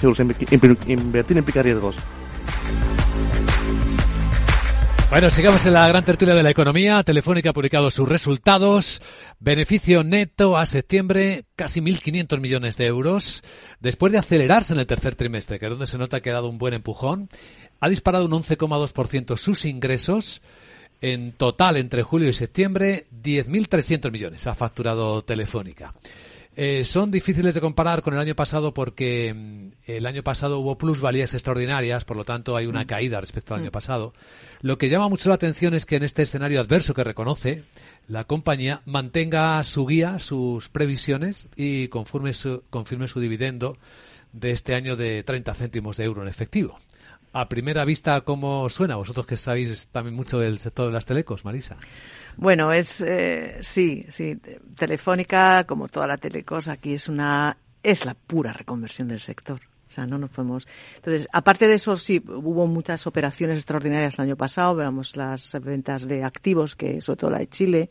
10 0.01 0.03
euros. 0.03 0.19
Invertir 0.87 1.37
implica 1.37 1.61
riesgos. 1.61 1.95
Bueno, 5.11 5.29
sigamos 5.29 5.65
en 5.65 5.73
la 5.73 5.89
gran 5.89 6.05
tertulia 6.05 6.33
de 6.33 6.41
la 6.41 6.51
economía. 6.51 7.03
Telefónica 7.03 7.49
ha 7.49 7.53
publicado 7.53 7.91
sus 7.91 8.07
resultados. 8.07 9.01
Beneficio 9.41 10.05
neto 10.05 10.57
a 10.57 10.65
septiembre, 10.65 11.43
casi 11.57 11.81
1.500 11.81 12.39
millones 12.39 12.77
de 12.77 12.85
euros. 12.85 13.43
Después 13.81 14.13
de 14.13 14.19
acelerarse 14.19 14.73
en 14.73 14.79
el 14.79 14.87
tercer 14.87 15.15
trimestre, 15.15 15.59
que 15.59 15.65
es 15.65 15.69
donde 15.69 15.87
se 15.87 15.97
nota 15.97 16.21
que 16.21 16.29
ha 16.29 16.35
dado 16.35 16.47
un 16.47 16.57
buen 16.57 16.73
empujón, 16.73 17.27
ha 17.81 17.89
disparado 17.89 18.25
un 18.25 18.31
11,2% 18.31 19.35
sus 19.35 19.65
ingresos. 19.65 20.41
En 21.01 21.33
total, 21.33 21.75
entre 21.75 22.03
julio 22.03 22.29
y 22.29 22.33
septiembre, 22.33 23.07
10.300 23.11 24.11
millones 24.11 24.47
ha 24.47 24.55
facturado 24.55 25.23
Telefónica. 25.23 25.93
Eh, 26.55 26.83
son 26.83 27.11
difíciles 27.11 27.55
de 27.55 27.61
comparar 27.61 28.01
con 28.01 28.13
el 28.13 28.19
año 28.19 28.35
pasado 28.35 28.73
porque 28.73 29.33
mm, 29.33 29.89
el 29.89 30.05
año 30.05 30.21
pasado 30.21 30.59
hubo 30.59 30.77
plusvalías 30.77 31.33
extraordinarias, 31.33 32.03
por 32.03 32.17
lo 32.17 32.25
tanto 32.25 32.57
hay 32.57 32.65
una 32.65 32.83
mm. 32.83 32.87
caída 32.87 33.21
respecto 33.21 33.53
al 33.53 33.61
año 33.61 33.69
mm. 33.69 33.71
pasado. 33.71 34.13
Lo 34.61 34.77
que 34.77 34.89
llama 34.89 35.07
mucho 35.07 35.29
la 35.29 35.35
atención 35.35 35.73
es 35.73 35.85
que 35.85 35.95
en 35.95 36.03
este 36.03 36.23
escenario 36.23 36.59
adverso 36.59 36.93
que 36.93 37.05
reconoce, 37.05 37.63
la 38.07 38.25
compañía 38.25 38.81
mantenga 38.85 39.63
su 39.63 39.85
guía, 39.85 40.19
sus 40.19 40.67
previsiones 40.67 41.47
y 41.55 41.87
confirme 41.87 42.33
su, 42.33 42.63
confirme 42.69 43.07
su 43.07 43.21
dividendo 43.21 43.77
de 44.33 44.51
este 44.51 44.75
año 44.75 44.97
de 44.97 45.23
30 45.23 45.53
céntimos 45.53 45.97
de 45.97 46.03
euro 46.03 46.21
en 46.21 46.27
efectivo. 46.27 46.79
A 47.33 47.47
primera 47.47 47.85
vista, 47.85 48.19
¿cómo 48.21 48.69
suena? 48.69 48.97
Vosotros 48.97 49.25
que 49.25 49.37
sabéis 49.37 49.87
también 49.87 50.15
mucho 50.15 50.37
del 50.37 50.59
sector 50.59 50.87
de 50.87 50.91
las 50.91 51.05
telecos, 51.05 51.45
Marisa. 51.45 51.77
Bueno, 52.37 52.71
es 52.71 53.01
eh, 53.01 53.57
sí, 53.61 54.05
sí. 54.09 54.37
Telefónica, 54.77 55.65
como 55.65 55.87
toda 55.87 56.07
la 56.07 56.17
telecos, 56.17 56.67
aquí 56.67 56.93
es 56.93 57.07
una 57.07 57.57
es 57.83 58.05
la 58.05 58.13
pura 58.13 58.53
reconversión 58.53 59.07
del 59.07 59.19
sector. 59.19 59.59
O 59.91 59.93
sea, 59.93 60.05
no 60.05 60.17
nos 60.17 60.29
podemos. 60.29 60.65
Entonces, 60.95 61.27
aparte 61.33 61.67
de 61.67 61.73
eso, 61.73 61.97
sí, 61.97 62.23
hubo 62.25 62.65
muchas 62.65 63.05
operaciones 63.07 63.57
extraordinarias 63.57 64.17
el 64.17 64.23
año 64.23 64.37
pasado. 64.37 64.73
Veamos 64.75 65.17
las 65.17 65.51
ventas 65.61 66.07
de 66.07 66.23
activos, 66.23 66.77
que 66.77 67.01
sobre 67.01 67.17
todo 67.17 67.29
la 67.31 67.39
de 67.39 67.47
Chile. 67.47 67.89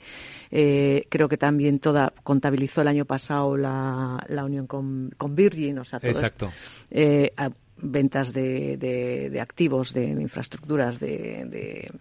Eh, 0.50 1.06
creo 1.10 1.28
que 1.28 1.36
también 1.36 1.78
toda 1.78 2.14
contabilizó 2.22 2.80
el 2.80 2.88
año 2.88 3.04
pasado 3.04 3.54
la, 3.54 4.24
la 4.28 4.44
unión 4.46 4.66
con, 4.66 5.10
con 5.18 5.34
Virgin. 5.34 5.78
O 5.78 5.84
sea, 5.84 6.00
todo 6.00 6.10
Exacto. 6.10 6.50
eh, 6.90 7.32
ventas 7.76 8.32
de, 8.32 8.78
de, 8.78 9.28
de, 9.28 9.40
activos, 9.40 9.92
de 9.92 10.06
infraestructuras, 10.06 11.00
de, 11.00 11.44
de 11.44 11.92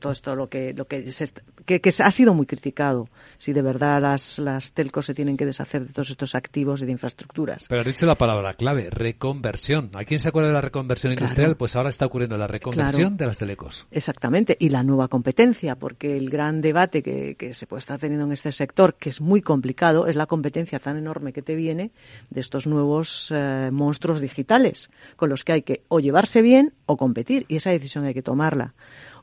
todo 0.00 0.12
esto 0.12 0.36
lo 0.36 0.48
que 0.48 0.74
lo 0.74 0.86
que, 0.86 1.10
se, 1.10 1.30
que, 1.64 1.80
que, 1.80 1.88
ha 1.88 2.10
sido 2.10 2.34
muy 2.34 2.46
criticado 2.46 3.08
si 3.38 3.52
de 3.52 3.62
verdad 3.62 4.00
las 4.00 4.38
las 4.38 4.72
telcos 4.72 5.06
se 5.06 5.14
tienen 5.14 5.36
que 5.36 5.46
deshacer 5.46 5.86
de 5.86 5.92
todos 5.92 6.10
estos 6.10 6.34
activos 6.34 6.82
y 6.82 6.86
de 6.86 6.92
infraestructuras. 6.92 7.66
Pero 7.68 7.80
has 7.80 7.86
dicho 7.86 8.06
la 8.06 8.16
palabra 8.16 8.54
clave 8.54 8.88
reconversión. 8.90 9.90
¿a 9.94 10.04
quién 10.04 10.20
se 10.20 10.28
acuerda 10.28 10.48
de 10.48 10.54
la 10.54 10.60
reconversión 10.60 11.12
industrial? 11.12 11.56
pues 11.56 11.76
ahora 11.76 11.88
está 11.88 12.06
ocurriendo 12.06 12.36
la 12.36 12.46
reconversión 12.46 13.16
de 13.16 13.26
las 13.26 13.38
telecos. 13.38 13.86
Exactamente 13.90 14.56
y 14.58 14.68
la 14.68 14.82
nueva 14.82 15.08
competencia 15.08 15.76
porque 15.76 16.16
el 16.16 16.30
gran 16.30 16.60
debate 16.60 17.02
que, 17.02 17.34
que 17.36 17.54
se 17.54 17.66
puede 17.66 17.80
estar 17.80 17.98
teniendo 17.98 18.26
en 18.26 18.32
este 18.32 18.52
sector 18.52 18.94
que 18.94 19.10
es 19.10 19.20
muy 19.20 19.40
complicado 19.40 20.06
es 20.06 20.16
la 20.16 20.26
competencia 20.26 20.78
tan 20.78 20.96
enorme 20.96 21.32
que 21.32 21.42
te 21.42 21.54
viene 21.56 21.90
de 22.30 22.40
estos 22.40 22.66
nuevos 22.66 23.32
eh, 23.34 23.70
monstruos 23.72 24.20
digitales 24.20 24.90
con 25.16 25.30
los 25.30 25.44
que 25.44 25.52
hay 25.52 25.62
que 25.62 25.82
o 25.88 26.00
llevarse 26.00 26.42
bien 26.42 26.74
o 26.86 26.96
competir 26.96 27.46
y 27.48 27.56
esa 27.56 27.70
decisión 27.70 28.04
hay 28.04 28.14
que 28.14 28.22
tomarla 28.22 28.74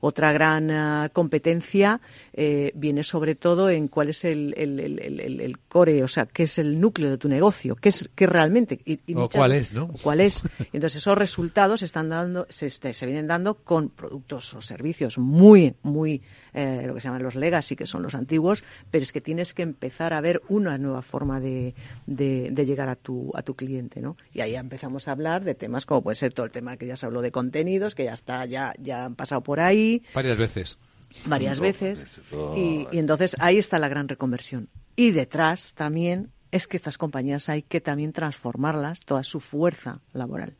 Otra 0.02 0.32
gran 0.34 0.70
eh, 0.70 1.10
competencia 1.14 2.02
eh, 2.34 2.72
viene 2.76 3.04
sobre 3.04 3.36
todo 3.36 3.70
en 3.70 3.88
cuál 3.88 4.10
es 4.10 4.24
el, 4.24 4.54
el, 4.58 4.80
el, 4.80 5.40
el, 5.40 5.60
core, 5.60 6.04
o 6.04 6.08
sea, 6.08 6.26
qué 6.26 6.44
es 6.44 6.58
el 6.60 6.80
núcleo 6.80 7.10
de 7.10 7.18
tu 7.18 7.28
negocio, 7.28 7.76
qué 7.76 7.90
es 7.90 8.10
qué 8.16 8.28
realmente. 8.28 8.80
Y, 8.86 9.00
o 9.16 9.30
cuál 9.30 9.52
es, 9.52 9.74
¿no? 9.74 9.90
cuál 10.02 10.22
es. 10.22 10.44
Entonces 10.74 10.98
esos 10.98 11.18
resultados 11.18 11.82
están 11.82 12.10
dando, 12.10 12.48
se, 12.50 12.68
este, 12.68 12.94
se 12.94 13.06
vienen 13.06 13.28
dando 13.28 13.56
con 13.56 13.90
productos 13.90 14.54
o 14.54 14.62
servicios 14.62 15.18
muy, 15.18 15.76
muy, 15.84 16.22
eh, 16.54 16.84
lo 16.86 16.94
que 16.94 17.02
se 17.02 17.08
llaman 17.08 17.24
los 17.24 17.36
legacy, 17.36 17.76
que 17.76 17.86
son 17.86 18.02
los 18.02 18.16
antiguos, 18.16 18.64
pero 18.90 19.04
es 19.04 19.12
que 19.12 19.22
tienes 19.22 19.54
que 19.54 19.64
empezar 19.64 20.14
a 20.14 20.22
ver 20.22 20.42
una 20.48 20.78
nueva 20.78 21.02
forma 21.02 21.40
de, 21.40 21.76
de, 22.06 22.50
de 22.52 22.66
llegar 22.66 22.90
a 22.90 22.96
tu, 22.96 23.32
a 23.36 23.42
tu 23.42 23.56
cliente, 23.56 24.02
¿no? 24.02 24.16
Y 24.34 24.42
ahí 24.42 24.56
empezamos 24.56 25.08
a 25.08 25.12
hablar 25.12 25.44
de 25.44 25.56
temas 25.56 25.86
como 25.86 26.02
puede 26.02 26.16
ser 26.16 26.34
todo 26.34 26.46
el 26.46 26.52
tema 26.52 26.78
que 26.78 26.88
ya 26.88 26.96
se 26.96 27.06
habló 27.06 27.22
de 27.22 27.32
contenidos, 27.32 27.96
que 27.96 28.06
ya 28.06 28.14
está, 28.14 28.46
ya, 28.46 28.74
ya 28.80 29.06
han 29.06 29.16
pasado 29.16 29.42
por 29.42 29.60
ahí. 29.60 30.04
Varias 30.14 30.38
veces 30.38 30.78
varias 31.26 31.60
veces 31.60 32.20
y, 32.56 32.88
entonces 32.92 33.36
ahí 33.40 33.58
está 33.58 33.80
la 33.80 33.88
gran 33.88 34.08
reconversión. 34.08 34.70
Y 34.96 35.12
detrás 35.12 35.74
también 35.74 36.32
es 36.52 36.68
que 36.68 36.78
estas 36.78 36.98
compañías 36.98 37.50
hay 37.50 37.62
que 37.62 37.82
también 37.82 38.14
transformarlas 38.14 39.02
toda 39.02 39.24
su 39.24 39.40
fuerza 39.40 40.02
laboral. 40.14 40.56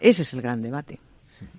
Ese 0.00 0.22
es 0.22 0.32
el 0.34 0.42
gran 0.42 0.62
debate. 0.62 1.00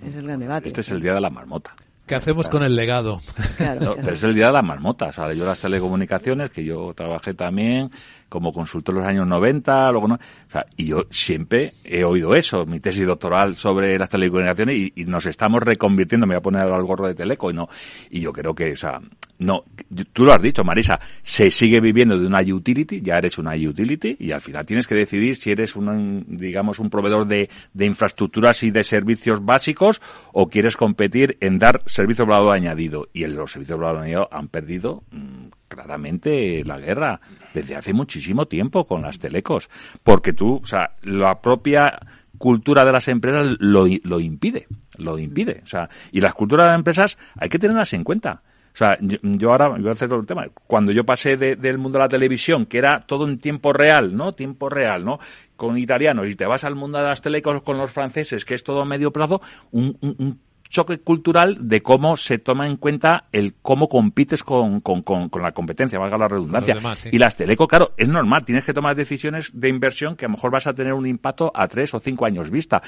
es 0.05 0.15
el 0.15 0.25
gran 0.25 0.39
debate. 0.39 0.67
Este 0.67 0.81
es 0.81 0.89
el 0.89 1.01
día 1.01 1.13
de 1.13 1.21
la 1.21 1.29
marmota. 1.29 1.75
¿Qué 2.07 2.15
hacemos 2.15 2.47
con 2.47 2.63
el 2.63 2.73
legado? 2.73 3.19
pero 3.57 4.13
es 4.13 4.23
el 4.23 4.33
día 4.33 4.47
de 4.47 4.53
las 4.53 4.63
marmotas. 4.63 5.19
Ahora, 5.19 5.33
yo 5.33 5.45
las 5.45 5.59
telecomunicaciones, 5.59 6.51
que 6.51 6.63
yo 6.63 6.93
trabajé 6.95 7.33
también 7.33 7.89
como 8.29 8.51
consultor 8.51 8.95
en 8.95 9.01
los 9.01 9.09
años 9.09 9.27
90, 9.27 9.91
luego 9.91 10.07
no, 10.09 10.15
o 10.15 10.51
sea, 10.51 10.65
y 10.75 10.87
yo 10.87 11.05
siempre 11.09 11.73
he 11.83 12.03
oído 12.03 12.35
eso, 12.35 12.65
mi 12.65 12.79
tesis 12.79 13.05
doctoral 13.05 13.55
sobre 13.55 13.97
las 13.97 14.09
telecomunicaciones 14.09 14.91
y, 14.95 15.05
nos 15.05 15.25
estamos 15.25 15.63
reconvirtiendo, 15.63 16.27
me 16.27 16.35
voy 16.35 16.39
a 16.39 16.43
poner 16.43 16.61
al 16.63 16.83
gorro 16.83 17.07
de 17.07 17.15
Teleco 17.15 17.49
y 17.49 17.53
no, 17.53 17.69
y 18.09 18.19
yo 18.19 18.33
creo 18.33 18.53
que, 18.53 18.71
o 18.71 18.75
sea, 18.75 18.99
no, 19.39 19.63
tú 20.11 20.25
lo 20.25 20.33
has 20.33 20.41
dicho, 20.41 20.63
Marisa, 20.63 20.99
se 21.21 21.49
sigue 21.49 21.79
viviendo 21.79 22.19
de 22.19 22.27
una 22.27 22.41
utility, 22.41 23.01
ya 23.01 23.17
eres 23.17 23.37
una 23.37 23.55
utility 23.55 24.17
y 24.19 24.31
al 24.31 24.41
final 24.41 24.65
tienes 24.65 24.87
que 24.87 24.95
decidir 24.95 25.35
si 25.35 25.51
eres 25.51 25.75
un, 25.75 26.25
digamos, 26.27 26.79
un 26.79 26.89
proveedor 26.89 27.27
de, 27.27 27.49
de 27.73 27.85
infraestructuras 27.85 28.63
y 28.63 28.71
de 28.71 28.83
servicios 28.83 29.45
básicos 29.45 30.01
o 30.33 30.47
quieres 30.47 30.75
competir 30.75 31.37
en 31.39 31.59
dar 31.59 31.83
servicio 31.97 32.25
de 32.25 32.51
añadido. 32.51 33.07
Y 33.11 33.25
los 33.25 33.51
servicios 33.51 33.79
de 33.79 34.27
han 34.31 34.47
perdido 34.47 35.03
mm, 35.11 35.47
claramente 35.67 36.63
la 36.63 36.77
guerra 36.77 37.19
desde 37.53 37.75
hace 37.75 37.91
muchísimo 37.93 38.45
tiempo 38.45 38.85
con 38.85 39.01
las 39.01 39.19
telecos. 39.19 39.69
Porque 40.03 40.33
tú, 40.33 40.61
o 40.63 40.65
sea, 40.65 40.91
la 41.01 41.41
propia 41.41 41.99
cultura 42.37 42.85
de 42.85 42.91
las 42.91 43.07
empresas 43.07 43.57
lo, 43.59 43.87
lo 44.03 44.19
impide, 44.19 44.67
lo 44.97 45.17
impide. 45.17 45.61
O 45.63 45.67
sea, 45.67 45.89
y 46.11 46.21
las 46.21 46.33
culturas 46.33 46.65
de 46.65 46.71
las 46.71 46.79
empresas 46.79 47.17
hay 47.35 47.49
que 47.49 47.59
tenerlas 47.59 47.91
en 47.93 48.03
cuenta. 48.03 48.43
O 48.73 48.77
sea, 48.77 48.95
yo, 49.01 49.51
ahora 49.51 49.69
voy 49.69 49.87
a 49.87 49.91
hacer 49.93 50.07
todo 50.07 50.19
el 50.19 50.27
tema. 50.27 50.45
Cuando 50.67 50.91
yo 50.91 51.03
pasé 51.03 51.35
del 51.35 51.79
mundo 51.79 51.97
de 51.97 52.05
la 52.05 52.09
televisión, 52.09 52.67
que 52.67 52.77
era 52.77 53.03
todo 53.07 53.27
en 53.27 53.39
tiempo 53.39 53.73
real, 53.73 54.15
¿no? 54.15 54.33
Tiempo 54.33 54.69
real, 54.69 55.03
¿no? 55.03 55.17
Con 55.55 55.79
italianos, 55.79 56.27
y 56.27 56.35
te 56.35 56.45
vas 56.45 56.63
al 56.63 56.75
mundo 56.75 56.99
de 56.99 57.05
las 57.05 57.19
telecos 57.19 57.63
con 57.63 57.79
los 57.79 57.89
franceses, 57.91 58.45
que 58.45 58.53
es 58.53 58.63
todo 58.63 58.83
a 58.83 58.85
medio 58.85 59.11
plazo, 59.11 59.41
un, 59.71 59.97
un, 60.01 60.39
choque 60.69 60.99
cultural 60.99 61.57
de 61.61 61.81
cómo 61.81 62.17
se 62.17 62.39
toma 62.39 62.67
en 62.67 62.77
cuenta 62.77 63.25
el 63.31 63.55
cómo 63.61 63.87
compites 63.87 64.43
con, 64.43 64.81
con, 64.81 65.01
con, 65.01 65.29
la 65.41 65.51
competencia, 65.51 65.99
valga 65.99 66.17
la 66.17 66.27
redundancia. 66.27 66.75
Y 67.11 67.17
las 67.17 67.35
telecos, 67.35 67.67
claro, 67.67 67.93
es 67.97 68.07
normal, 68.07 68.43
tienes 68.43 68.65
que 68.65 68.73
tomar 68.73 68.95
decisiones 68.95 69.51
de 69.53 69.69
inversión 69.69 70.15
que 70.15 70.25
a 70.25 70.27
lo 70.27 70.33
mejor 70.33 70.51
vas 70.51 70.67
a 70.67 70.73
tener 70.73 70.93
un 70.93 71.05
impacto 71.05 71.51
a 71.53 71.67
tres 71.67 71.93
o 71.93 71.99
cinco 71.99 72.25
años 72.25 72.49
vista. 72.49 72.81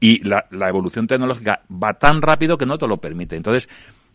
Y 0.00 0.26
la, 0.26 0.46
la 0.50 0.68
evolución 0.68 1.06
tecnológica 1.06 1.62
va 1.70 1.94
tan 1.94 2.20
rápido 2.20 2.58
que 2.58 2.66
no 2.66 2.76
te 2.76 2.86
lo 2.86 2.96
permite. 2.96 3.36
Entonces, 3.36 3.68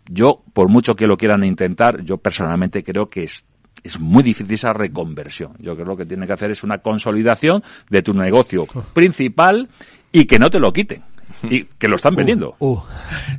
yo, 0.09 0.43
por 0.53 0.69
mucho 0.69 0.95
que 0.95 1.07
lo 1.07 1.17
quieran 1.17 1.43
intentar, 1.43 2.03
yo 2.03 2.17
personalmente 2.17 2.83
creo 2.83 3.09
que 3.09 3.23
es 3.23 3.45
es 3.83 3.99
muy 3.99 4.23
difícil 4.23 4.55
esa 4.55 4.73
reconversión. 4.73 5.53
Yo 5.59 5.75
creo 5.75 5.85
que 5.85 5.91
lo 5.91 5.97
que 5.97 6.05
tiene 6.05 6.25
que 6.25 6.33
hacer 6.33 6.51
es 6.51 6.63
una 6.63 6.79
consolidación 6.79 7.63
de 7.89 8.01
tu 8.01 8.13
negocio 8.13 8.65
principal 8.93 9.69
y 10.11 10.25
que 10.25 10.39
no 10.39 10.49
te 10.49 10.59
lo 10.59 10.73
quiten 10.73 11.03
y 11.49 11.65
que 11.65 11.87
lo 11.87 11.95
están 11.95 12.13
uh, 12.13 12.17
vendiendo. 12.17 12.55
Uh. 12.59 12.77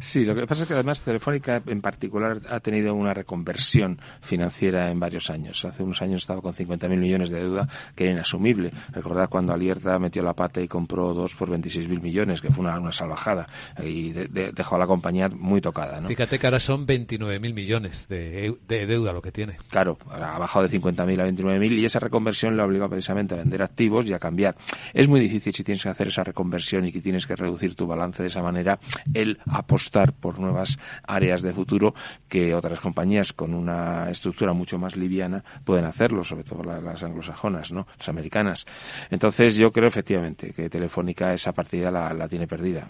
Sí, 0.00 0.24
lo 0.24 0.34
que 0.34 0.46
pasa 0.46 0.62
es 0.62 0.68
que 0.68 0.74
además 0.74 1.02
Telefónica 1.02 1.62
en 1.66 1.80
particular 1.80 2.40
ha 2.48 2.60
tenido 2.60 2.94
una 2.94 3.14
reconversión 3.14 4.00
financiera 4.20 4.90
en 4.90 5.00
varios 5.00 5.30
años. 5.30 5.64
Hace 5.64 5.82
unos 5.82 6.00
años 6.02 6.22
estaba 6.22 6.40
con 6.40 6.54
50.000 6.54 6.96
millones 6.96 7.30
de 7.30 7.40
deuda, 7.40 7.68
que 7.94 8.04
era 8.04 8.12
inasumible. 8.12 8.72
Recordad 8.92 9.28
cuando 9.28 9.52
Alierta 9.52 9.98
metió 9.98 10.22
la 10.22 10.34
pata 10.34 10.60
y 10.60 10.68
compró 10.68 11.14
dos 11.14 11.34
por 11.34 11.50
26.000 11.50 12.00
millones, 12.00 12.40
que 12.40 12.50
fue 12.50 12.64
una, 12.64 12.78
una 12.78 12.92
salvajada, 12.92 13.48
y 13.82 14.12
dejó 14.12 14.76
a 14.76 14.78
la 14.78 14.86
compañía 14.86 15.28
muy 15.28 15.60
tocada. 15.60 16.00
¿no? 16.00 16.08
Fíjate 16.08 16.38
que 16.38 16.46
ahora 16.46 16.60
son 16.60 16.86
29.000 16.86 17.54
millones 17.54 18.08
de, 18.08 18.56
deuda 18.68 19.12
lo 19.12 19.22
que 19.22 19.32
tiene. 19.32 19.56
Claro, 19.70 19.98
ha 20.10 20.38
bajado 20.38 20.66
de 20.68 20.80
50.000 20.80 21.20
a 21.20 21.28
29.000 21.28 21.78
y 21.78 21.84
esa 21.84 21.98
reconversión 21.98 22.56
le 22.56 22.62
obliga 22.62 22.88
precisamente 22.88 23.34
a 23.34 23.38
vender 23.38 23.62
activos 23.62 24.06
y 24.06 24.12
a 24.12 24.18
cambiar. 24.18 24.56
Es 24.92 25.08
muy 25.08 25.20
difícil 25.20 25.52
si 25.54 25.64
tienes 25.64 25.82
que 25.82 25.88
hacer 25.88 26.08
esa 26.08 26.24
reconversión 26.24 26.84
y 26.86 26.92
que 26.92 27.00
tienes 27.00 27.26
que 27.26 27.34
reducir 27.36 27.74
tu 27.74 27.86
balance 27.88 28.22
de 28.22 28.28
esa 28.28 28.42
manera, 28.42 28.78
el 29.14 29.38
apostar 29.46 30.12
por 30.12 30.38
nuevas 30.38 30.78
áreas 31.02 31.42
de 31.42 31.52
futuro 31.52 31.94
que 32.28 32.54
otras 32.54 32.80
compañías 32.80 33.32
con 33.32 33.54
una 33.54 34.10
estructura 34.10 34.52
mucho 34.52 34.78
más 34.78 34.96
liviana 34.96 35.42
pueden 35.64 35.84
hacerlo, 35.84 36.24
sobre 36.24 36.44
todo 36.44 36.62
las 36.62 37.02
anglosajonas, 37.02 37.72
¿no? 37.72 37.86
las 37.98 38.08
americanas. 38.08 38.66
Entonces 39.10 39.56
yo 39.56 39.72
creo 39.72 39.88
efectivamente 39.88 40.52
que 40.52 40.68
Telefónica 40.68 41.32
esa 41.32 41.52
partida 41.52 41.90
la, 41.90 42.28
tiene 42.28 42.46
perdida. 42.46 42.88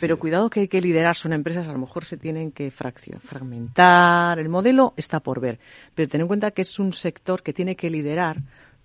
Pero 0.00 0.18
cuidado 0.18 0.50
que 0.50 0.60
hay 0.60 0.68
que 0.68 0.80
liderar, 0.80 1.16
son 1.16 1.32
empresas, 1.32 1.68
a 1.68 1.72
lo 1.72 1.78
mejor 1.78 2.04
se 2.04 2.16
tienen 2.16 2.52
que 2.52 2.70
fragmentar, 2.70 4.38
el 4.38 4.48
modelo 4.48 4.94
está 4.96 5.20
por 5.20 5.40
ver, 5.40 5.58
pero 5.94 6.08
ten 6.08 6.20
en 6.20 6.26
cuenta 6.26 6.50
que 6.50 6.62
es 6.62 6.78
un 6.78 6.92
sector 6.92 7.42
que 7.42 7.52
tiene 7.52 7.76
que 7.76 7.90
liderar 7.90 8.38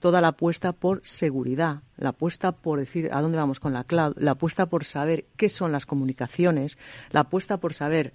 toda 0.06 0.22
la 0.22 0.28
apuesta 0.28 0.72
por 0.72 1.02
seguridad, 1.04 1.82
la 1.98 2.10
apuesta 2.10 2.52
por 2.52 2.78
decir 2.78 3.10
a 3.12 3.22
dónde 3.22 3.40
vamos 3.40 3.60
con 3.60 3.74
la 3.74 3.86
cloud, 3.86 4.14
la 4.18 4.34
apuesta 4.34 4.68
por 4.68 4.84
saber 4.84 5.26
qué 5.36 5.50
son 5.50 5.72
las 5.72 5.88
comunicaciones, 5.88 6.78
la 7.10 7.22
apuesta 7.22 7.58
por 7.58 7.74
saber 7.74 8.14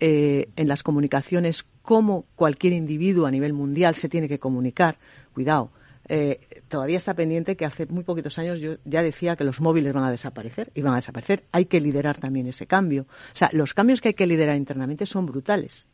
eh, 0.00 0.50
en 0.56 0.68
las 0.68 0.82
comunicaciones 0.82 1.64
cómo 1.80 2.26
cualquier 2.36 2.74
individuo 2.74 3.24
a 3.24 3.30
nivel 3.30 3.54
mundial 3.54 3.94
se 3.94 4.10
tiene 4.10 4.28
que 4.28 4.38
comunicar. 4.38 4.98
Cuidado, 5.32 5.70
eh, 6.10 6.40
todavía 6.68 6.98
está 6.98 7.14
pendiente 7.14 7.56
que 7.56 7.64
hace 7.64 7.86
muy 7.86 8.04
poquitos 8.04 8.38
años 8.38 8.60
yo 8.60 8.74
ya 8.84 9.02
decía 9.02 9.34
que 9.34 9.44
los 9.44 9.62
móviles 9.62 9.94
van 9.94 10.04
a 10.04 10.10
desaparecer 10.10 10.70
y 10.74 10.82
van 10.82 10.92
a 10.92 10.96
desaparecer. 10.96 11.44
Hay 11.52 11.64
que 11.64 11.80
liderar 11.80 12.18
también 12.18 12.48
ese 12.48 12.66
cambio. 12.66 13.06
O 13.32 13.36
sea, 13.36 13.48
los 13.54 13.72
cambios 13.72 14.02
que 14.02 14.08
hay 14.08 14.14
que 14.14 14.26
liderar 14.26 14.56
internamente 14.56 15.06
son 15.06 15.24
brutales 15.24 15.88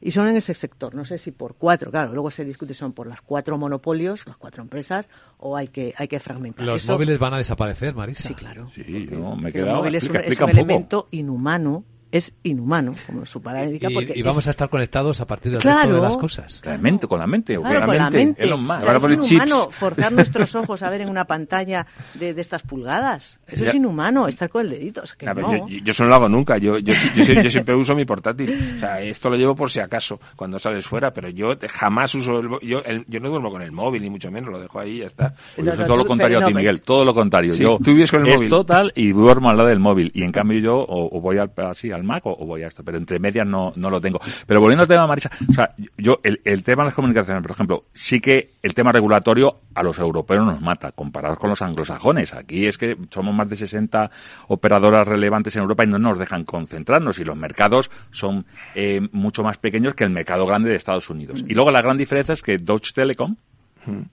y 0.00 0.10
son 0.10 0.28
en 0.28 0.36
ese 0.36 0.54
sector. 0.54 0.94
No 0.94 1.04
sé 1.04 1.18
si 1.18 1.32
por 1.32 1.54
cuatro, 1.54 1.90
claro, 1.90 2.12
luego 2.12 2.30
se 2.30 2.44
discute 2.44 2.74
son 2.74 2.92
por 2.92 3.06
las 3.06 3.20
cuatro 3.20 3.58
monopolios, 3.58 4.26
las 4.26 4.36
cuatro 4.36 4.62
empresas, 4.62 5.08
o 5.38 5.56
hay 5.56 5.68
que, 5.68 5.94
hay 5.96 6.08
que 6.08 6.20
fragmentar. 6.20 6.66
Los 6.66 6.88
móviles 6.88 7.18
van 7.18 7.34
a 7.34 7.38
desaparecer, 7.38 7.94
Marisa. 7.94 8.28
Sí, 8.28 8.34
claro. 8.34 8.70
Sí, 8.74 8.84
me 8.84 9.48
he 9.48 9.52
quedado. 9.52 9.70
El 9.70 9.76
móvil 9.76 9.94
es 9.94 10.08
un 10.08 10.50
elemento 10.50 11.08
inhumano 11.10 11.84
es 12.12 12.34
inhumano, 12.42 12.94
como 13.06 13.26
su 13.26 13.42
palabra 13.42 13.66
indica. 13.66 13.88
Porque 13.92 14.12
y, 14.14 14.22
vamos 14.22 14.46
a 14.46 14.50
estar 14.50 14.68
conectados 14.68 15.20
a 15.20 15.26
partir 15.26 15.52
del 15.52 15.60
resto 15.60 15.94
de 15.94 16.00
las 16.00 16.16
cosas. 16.16 16.60
Con 16.62 16.72
la 16.72 16.78
mente, 16.78 17.06
con 17.06 17.18
la 17.18 17.26
mente. 17.26 17.56
Claro, 17.56 17.86
con 17.86 17.96
la 17.96 18.10
mente. 18.10 18.42
es 18.42 18.48
inhumano 18.48 19.70
forzar 19.70 20.12
nuestros 20.12 20.54
ojos 20.54 20.82
a 20.82 20.90
ver 20.90 21.02
en 21.02 21.08
una 21.08 21.26
pantalla 21.26 21.86
de, 22.14 22.34
de 22.34 22.40
estas 22.40 22.62
pulgadas. 22.62 23.38
Eso 23.46 23.64
es 23.64 23.74
inhumano, 23.74 24.28
estar 24.28 24.48
con 24.48 24.62
el 24.62 24.70
dedito. 24.70 25.02
yo, 25.04 25.68
yo, 25.68 25.90
eso 25.90 26.04
no 26.04 26.10
lo 26.10 26.16
hago 26.16 26.28
nunca. 26.28 26.58
Yo, 26.58 26.78
yo, 26.78 26.94
yo, 27.14 27.50
siempre 27.50 27.74
uso 27.74 27.94
mi 27.94 28.04
portátil. 28.04 28.74
O 28.76 28.80
sea, 28.80 29.00
esto 29.00 29.30
lo 29.30 29.36
llevo 29.36 29.54
por 29.54 29.70
si 29.70 29.80
acaso, 29.80 30.20
cuando 30.36 30.58
sales 30.58 30.86
fuera, 30.86 31.12
pero 31.12 31.28
yo 31.28 31.54
jamás 31.68 32.14
uso 32.14 32.40
el, 32.40 32.48
yo, 32.62 32.82
yo 33.06 33.20
no 33.20 33.30
duermo 33.30 33.50
con 33.50 33.62
el 33.62 33.72
móvil, 33.72 34.02
ni 34.02 34.10
mucho 34.10 34.30
menos, 34.30 34.50
lo 34.50 34.60
dejo 34.60 34.80
ahí 34.80 34.96
y 34.96 34.98
ya 35.00 35.06
está. 35.06 35.34
Pues 35.54 35.76
todo 35.86 35.96
lo 35.96 36.06
contrario 36.06 36.40
a 36.40 36.46
ti, 36.46 36.54
Miguel, 36.54 36.82
todo 36.82 37.04
lo 37.04 37.14
contrario. 37.14 37.54
yo, 37.54 37.78
tú 37.78 37.92
vives 37.92 38.10
con 38.10 38.26
el 38.26 38.34
móvil. 38.34 38.48
total 38.48 38.92
y 38.94 39.12
duermo 39.12 39.50
al 39.50 39.56
lado 39.56 39.68
del 39.68 39.80
móvil. 39.80 40.10
Y 40.14 40.22
en 40.22 40.32
cambio 40.32 40.58
yo 40.60 40.84
o, 40.88 41.20
voy 41.20 41.38
al, 41.38 41.50
así 41.56 41.90
al 41.90 42.04
Mac 42.06 42.24
o, 42.26 42.36
voy 42.46 42.62
a 42.62 42.68
esto, 42.68 42.82
pero 42.82 42.98
entre 42.98 43.18
medias 43.18 43.46
no, 43.46 43.72
no 43.76 43.90
lo 43.90 44.00
tengo. 44.00 44.20
Pero 44.46 44.60
volviendo 44.60 44.82
al 44.82 44.88
tema, 44.88 45.06
Marisa, 45.06 45.30
o 45.48 45.52
sea, 45.52 45.74
yo, 45.98 46.20
el, 46.22 46.40
el 46.44 46.62
tema 46.62 46.82
de 46.82 46.86
las 46.86 46.94
comunicaciones, 46.94 47.42
por 47.42 47.50
ejemplo, 47.50 47.84
sí 47.92 48.20
que 48.20 48.50
el 48.62 48.74
tema 48.74 48.92
regulatorio 48.92 49.60
a 49.74 49.82
los 49.82 49.98
europeos 49.98 50.44
nos 50.44 50.60
mata, 50.60 50.92
comparados 50.92 51.38
con 51.38 51.50
los 51.50 51.60
anglosajones. 51.62 52.32
Aquí 52.34 52.66
es 52.66 52.78
que 52.78 52.96
somos 53.10 53.34
más 53.34 53.48
de 53.48 53.56
60 53.56 54.10
operadoras 54.48 55.06
relevantes 55.06 55.54
en 55.56 55.62
Europa 55.62 55.84
y 55.84 55.88
no 55.88 55.98
nos 55.98 56.18
dejan 56.18 56.44
concentrarnos 56.44 57.18
y 57.18 57.24
los 57.24 57.36
mercados 57.36 57.90
son 58.10 58.46
eh, 58.74 59.00
mucho 59.12 59.42
más 59.42 59.58
pequeños 59.58 59.94
que 59.94 60.04
el 60.04 60.10
mercado 60.10 60.46
grande 60.46 60.70
de 60.70 60.76
Estados 60.76 61.10
Unidos. 61.10 61.44
Y 61.46 61.54
luego 61.54 61.70
la 61.70 61.82
gran 61.82 61.98
diferencia 61.98 62.32
es 62.32 62.42
que 62.42 62.58
Deutsche 62.58 62.92
Telekom 62.94 63.36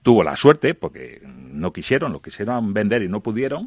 tuvo 0.02 0.22
la 0.22 0.36
suerte, 0.36 0.74
porque 0.74 1.20
no 1.24 1.72
quisieron, 1.72 2.12
lo 2.12 2.20
quisieron 2.20 2.72
vender 2.72 3.02
y 3.02 3.08
no 3.08 3.20
pudieron, 3.20 3.66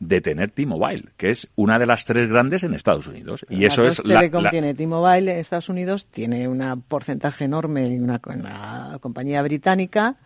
de 0.00 0.20
tener 0.20 0.50
T-Mobile, 0.50 1.10
que 1.16 1.30
es 1.30 1.48
una 1.56 1.78
de 1.78 1.86
las 1.86 2.04
tres 2.04 2.28
grandes 2.28 2.62
en 2.64 2.74
Estados 2.74 3.06
Unidos. 3.06 3.46
Y 3.48 3.64
eso 3.64 3.84
es 3.84 4.04
la, 4.04 4.20
Telecom 4.20 4.48
tiene 4.50 4.74
T-Mobile 4.74 5.32
en 5.32 5.38
Estados 5.38 5.68
Unidos, 5.68 6.06
tiene 6.06 6.48
un 6.48 6.82
porcentaje 6.86 7.44
enorme 7.44 7.86
en 7.86 8.02
una, 8.02 8.98
compañía 9.00 9.42
británica. 9.42 10.16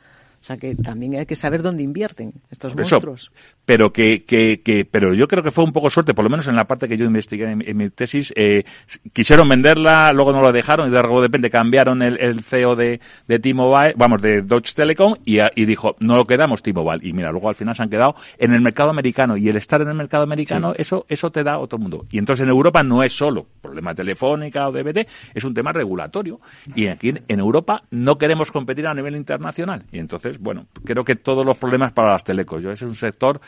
O 0.40 0.44
sea 0.48 0.56
que 0.56 0.74
también 0.76 1.16
hay 1.16 1.26
que 1.26 1.34
saber 1.34 1.62
dónde 1.62 1.82
invierten 1.82 2.32
estos 2.50 2.72
Eso, 2.72 2.78
monstruos. 2.96 3.32
pero 3.66 3.92
que, 3.92 4.24
que, 4.24 4.60
que, 4.62 4.84
pero 4.84 5.12
yo 5.12 5.26
creo 5.26 5.42
que 5.42 5.50
fue 5.50 5.64
un 5.64 5.72
poco 5.72 5.90
suerte, 5.90 6.14
por 6.14 6.24
lo 6.24 6.30
menos 6.30 6.46
en 6.48 6.54
la 6.54 6.64
parte 6.64 6.88
que 6.88 6.96
yo 6.96 7.04
investigué 7.06 7.50
en, 7.50 7.62
en 7.68 7.76
mi 7.76 7.90
tesis, 7.90 8.32
eh, 8.36 8.64
quisieron 9.12 9.48
venderla, 9.48 10.10
luego 10.12 10.32
no 10.32 10.40
lo 10.40 10.52
dejaron 10.52 10.88
y 10.88 10.92
de 10.92 11.02
repente 11.02 11.50
cambiaron 11.50 12.02
el, 12.02 12.18
el 12.20 12.40
CEO 12.42 12.76
de, 12.76 13.00
de 13.26 13.38
T-Mobile, 13.38 13.94
vamos, 13.96 14.22
de 14.22 14.42
Deutsche 14.42 14.74
Telekom 14.74 15.16
y, 15.24 15.40
a- 15.40 15.50
y 15.54 15.64
dijo, 15.64 15.96
no 16.00 16.16
lo 16.16 16.24
quedamos 16.24 16.62
T-Mobile. 16.62 17.00
Y 17.06 17.12
mira, 17.12 17.30
luego 17.30 17.48
al 17.48 17.54
final 17.54 17.74
se 17.74 17.82
han 17.82 17.90
quedado 17.90 18.14
en 18.38 18.52
el 18.52 18.60
mercado 18.60 18.90
americano 18.90 19.36
y 19.36 19.48
el 19.48 19.56
estar 19.56 19.82
en 19.82 19.88
el 19.88 19.94
mercado 19.94 20.22
americano, 20.22 20.72
eso, 20.76 21.04
eso 21.08 21.30
te 21.30 21.42
da 21.42 21.58
otro 21.58 21.78
mundo. 21.78 22.06
Y 22.10 22.18
entonces 22.18 22.44
en 22.44 22.50
Europa 22.50 22.82
no 22.82 23.02
es 23.02 23.12
solo 23.12 23.46
problema 23.60 23.94
telefónica 23.94 24.68
o 24.68 24.72
de 24.72 24.82
BT, 24.82 25.08
es 25.34 25.44
un 25.44 25.52
tema 25.54 25.72
regulatorio. 25.72 26.40
Y 26.74 26.86
aquí 26.86 27.10
en, 27.10 27.22
en 27.28 27.40
Europa 27.40 27.78
no 27.90 28.16
queremos 28.18 28.50
competir 28.52 28.86
a 28.86 28.94
nivel 28.94 29.16
internacional. 29.16 29.84
Y 29.92 29.98
entonces, 29.98 30.27
bueno, 30.38 30.66
creo 30.84 31.04
que 31.04 31.16
todos 31.16 31.46
los 31.46 31.56
problemas 31.56 31.92
para 31.92 32.12
las 32.12 32.24
telecos. 32.24 32.62
Yo, 32.62 32.70
ese 32.70 32.84
es 32.84 32.90
un 32.90 32.96
sector, 32.96 33.40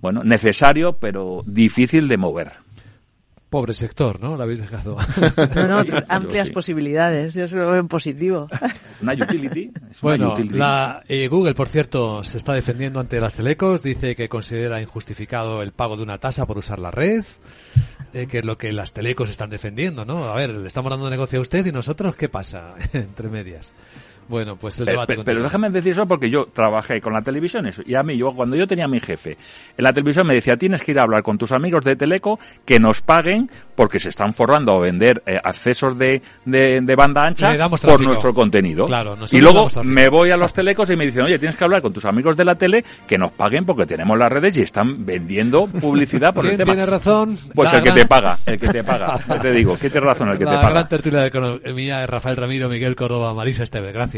bueno, 0.00 0.22
necesario, 0.24 0.94
pero 0.98 1.42
difícil 1.46 2.08
de 2.08 2.16
mover. 2.16 2.52
Pobre 3.50 3.72
sector, 3.72 4.20
¿no? 4.20 4.36
Lo 4.36 4.42
habéis 4.42 4.60
dejado. 4.60 4.96
No, 5.54 5.66
no, 5.82 6.02
amplias 6.08 6.48
sí. 6.48 6.52
posibilidades. 6.52 7.32
Yo 7.34 7.44
eso 7.44 7.56
lo 7.56 7.70
veo 7.70 7.80
en 7.80 7.88
positivo. 7.88 8.46
Una 9.00 9.14
utility. 9.14 9.72
es 9.90 10.02
una 10.02 10.10
Bueno, 10.10 10.32
utility. 10.34 10.58
la, 10.58 11.02
eh, 11.08 11.28
Google, 11.28 11.54
por 11.54 11.68
cierto, 11.68 12.22
se 12.24 12.36
está 12.36 12.52
defendiendo 12.52 13.00
ante 13.00 13.18
las 13.20 13.36
telecos. 13.36 13.82
Dice 13.82 14.14
que 14.14 14.28
considera 14.28 14.82
injustificado 14.82 15.62
el 15.62 15.72
pago 15.72 15.96
de 15.96 16.02
una 16.02 16.18
tasa 16.18 16.44
por 16.44 16.58
usar 16.58 16.78
la 16.78 16.90
red, 16.90 17.24
eh, 18.12 18.26
que 18.26 18.40
es 18.40 18.44
lo 18.44 18.58
que 18.58 18.70
las 18.72 18.92
telecos 18.92 19.30
están 19.30 19.48
defendiendo, 19.48 20.04
¿no? 20.04 20.24
A 20.24 20.34
ver, 20.34 20.50
le 20.50 20.68
estamos 20.68 20.90
dando 20.90 21.08
negocio 21.08 21.38
a 21.38 21.42
usted 21.42 21.64
y 21.64 21.72
nosotros, 21.72 22.16
¿qué 22.16 22.28
pasa? 22.28 22.74
Entre 22.92 23.30
medias. 23.30 23.72
Bueno, 24.28 24.56
pues 24.56 24.78
el 24.78 24.84
Pero, 24.86 25.00
debate 25.00 25.22
pero- 25.24 25.42
déjame 25.42 25.70
decir 25.70 25.92
eso 25.92 26.06
porque 26.06 26.28
yo 26.30 26.46
trabajé 26.52 27.00
con 27.00 27.12
la 27.12 27.22
televisión 27.22 27.66
eso, 27.66 27.82
y 27.84 27.94
a 27.94 28.02
mí, 28.02 28.16
yo 28.16 28.32
cuando 28.32 28.56
yo 28.56 28.66
tenía 28.66 28.84
a 28.84 28.88
mi 28.88 29.00
jefe 29.00 29.32
en 29.76 29.84
la 29.84 29.92
televisión 29.92 30.26
me 30.26 30.34
decía, 30.34 30.56
tienes 30.56 30.82
que 30.82 30.92
ir 30.92 30.98
a 30.98 31.02
hablar 31.02 31.22
con 31.22 31.38
tus 31.38 31.52
amigos 31.52 31.84
de 31.84 31.96
Teleco 31.96 32.38
que 32.64 32.78
nos 32.78 33.00
paguen 33.00 33.50
porque 33.74 33.98
se 34.00 34.08
están 34.10 34.34
forrando 34.34 34.72
a 34.72 34.80
vender 34.80 35.22
eh, 35.26 35.36
accesos 35.42 35.96
de, 35.98 36.20
de, 36.44 36.80
de 36.82 36.94
banda 36.96 37.22
ancha 37.24 37.46
por 37.68 37.78
tráfico. 37.80 38.02
nuestro 38.08 38.34
contenido. 38.34 38.86
Claro, 38.86 39.16
y 39.30 39.40
luego 39.40 39.68
me 39.84 40.08
voy 40.08 40.30
a 40.30 40.36
los 40.36 40.52
telecos 40.52 40.90
y 40.90 40.96
me 40.96 41.06
dicen, 41.06 41.22
oye, 41.22 41.38
tienes 41.38 41.56
que 41.56 41.64
hablar 41.64 41.80
con 41.80 41.92
tus 41.92 42.04
amigos 42.04 42.36
de 42.36 42.44
la 42.44 42.54
tele 42.56 42.84
que 43.06 43.16
nos 43.18 43.32
paguen 43.32 43.64
porque 43.64 43.86
tenemos 43.86 44.18
las 44.18 44.28
redes 44.30 44.58
y 44.58 44.62
están 44.62 45.06
vendiendo 45.06 45.66
publicidad 45.66 46.34
por 46.34 46.44
el 46.44 46.50
¿Quién 46.50 46.58
tema. 46.58 46.72
tiene 46.74 46.86
razón? 46.86 47.38
Pues 47.54 47.72
La 47.72 47.78
el 47.78 47.84
que 47.84 47.92
te 47.92 48.06
paga, 48.06 48.38
el 48.46 48.58
que 48.58 48.68
te 48.68 48.84
paga. 48.84 49.18
¿Qué 49.26 49.38
te 49.38 49.52
digo? 49.52 49.78
¿Qué 49.78 49.88
tiene 49.90 50.06
razón 50.06 50.28
el 50.30 50.38
que 50.38 50.44
la 50.44 50.50
te 50.50 50.56
paga? 50.58 50.70
gran 50.70 50.88
tertulia 50.88 51.20
de 51.20 51.28
economía 51.28 51.98
de 52.00 52.06
Rafael 52.06 52.36
Ramiro, 52.36 52.68
Miguel 52.68 52.96
Córdoba, 52.96 53.32
Marisa 53.34 53.64
Esteve. 53.64 53.92
Gracias. 53.92 54.17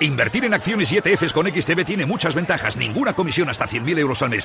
Invertir 0.00 0.44
en 0.44 0.54
acciones 0.54 0.92
y 0.92 0.98
ETFs 0.98 1.32
con 1.32 1.46
XTB 1.46 1.84
tiene 1.84 2.06
muchas 2.06 2.34
ventajas. 2.34 2.76
Ninguna 2.76 3.14
comisión 3.14 3.48
hasta 3.48 3.66
100.000 3.66 3.98
euros 3.98 4.22
al 4.22 4.30
mes. 4.30 4.44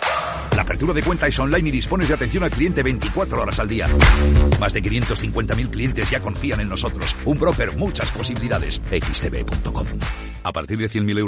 La 0.55 0.63
apertura 0.63 0.93
de 0.93 1.03
cuenta 1.03 1.27
es 1.27 1.39
online 1.39 1.69
y 1.69 1.71
dispones 1.71 2.07
de 2.07 2.15
atención 2.15 2.43
al 2.43 2.49
cliente 2.49 2.81
24 2.84 3.41
horas 3.41 3.59
al 3.59 3.67
día. 3.67 3.88
Más 4.59 4.73
de 4.73 4.81
550.000 4.81 5.69
clientes 5.69 6.09
ya 6.09 6.19
confían 6.19 6.59
en 6.59 6.69
nosotros. 6.69 7.15
Un 7.25 7.38
broker, 7.39 7.75
muchas 7.77 8.09
posibilidades. 8.09 8.81
XTB.com. 8.89 9.88
A 10.43 10.51
partir 10.51 10.77
de 10.77 10.89
100.000 10.89 11.09
euros 11.09 11.13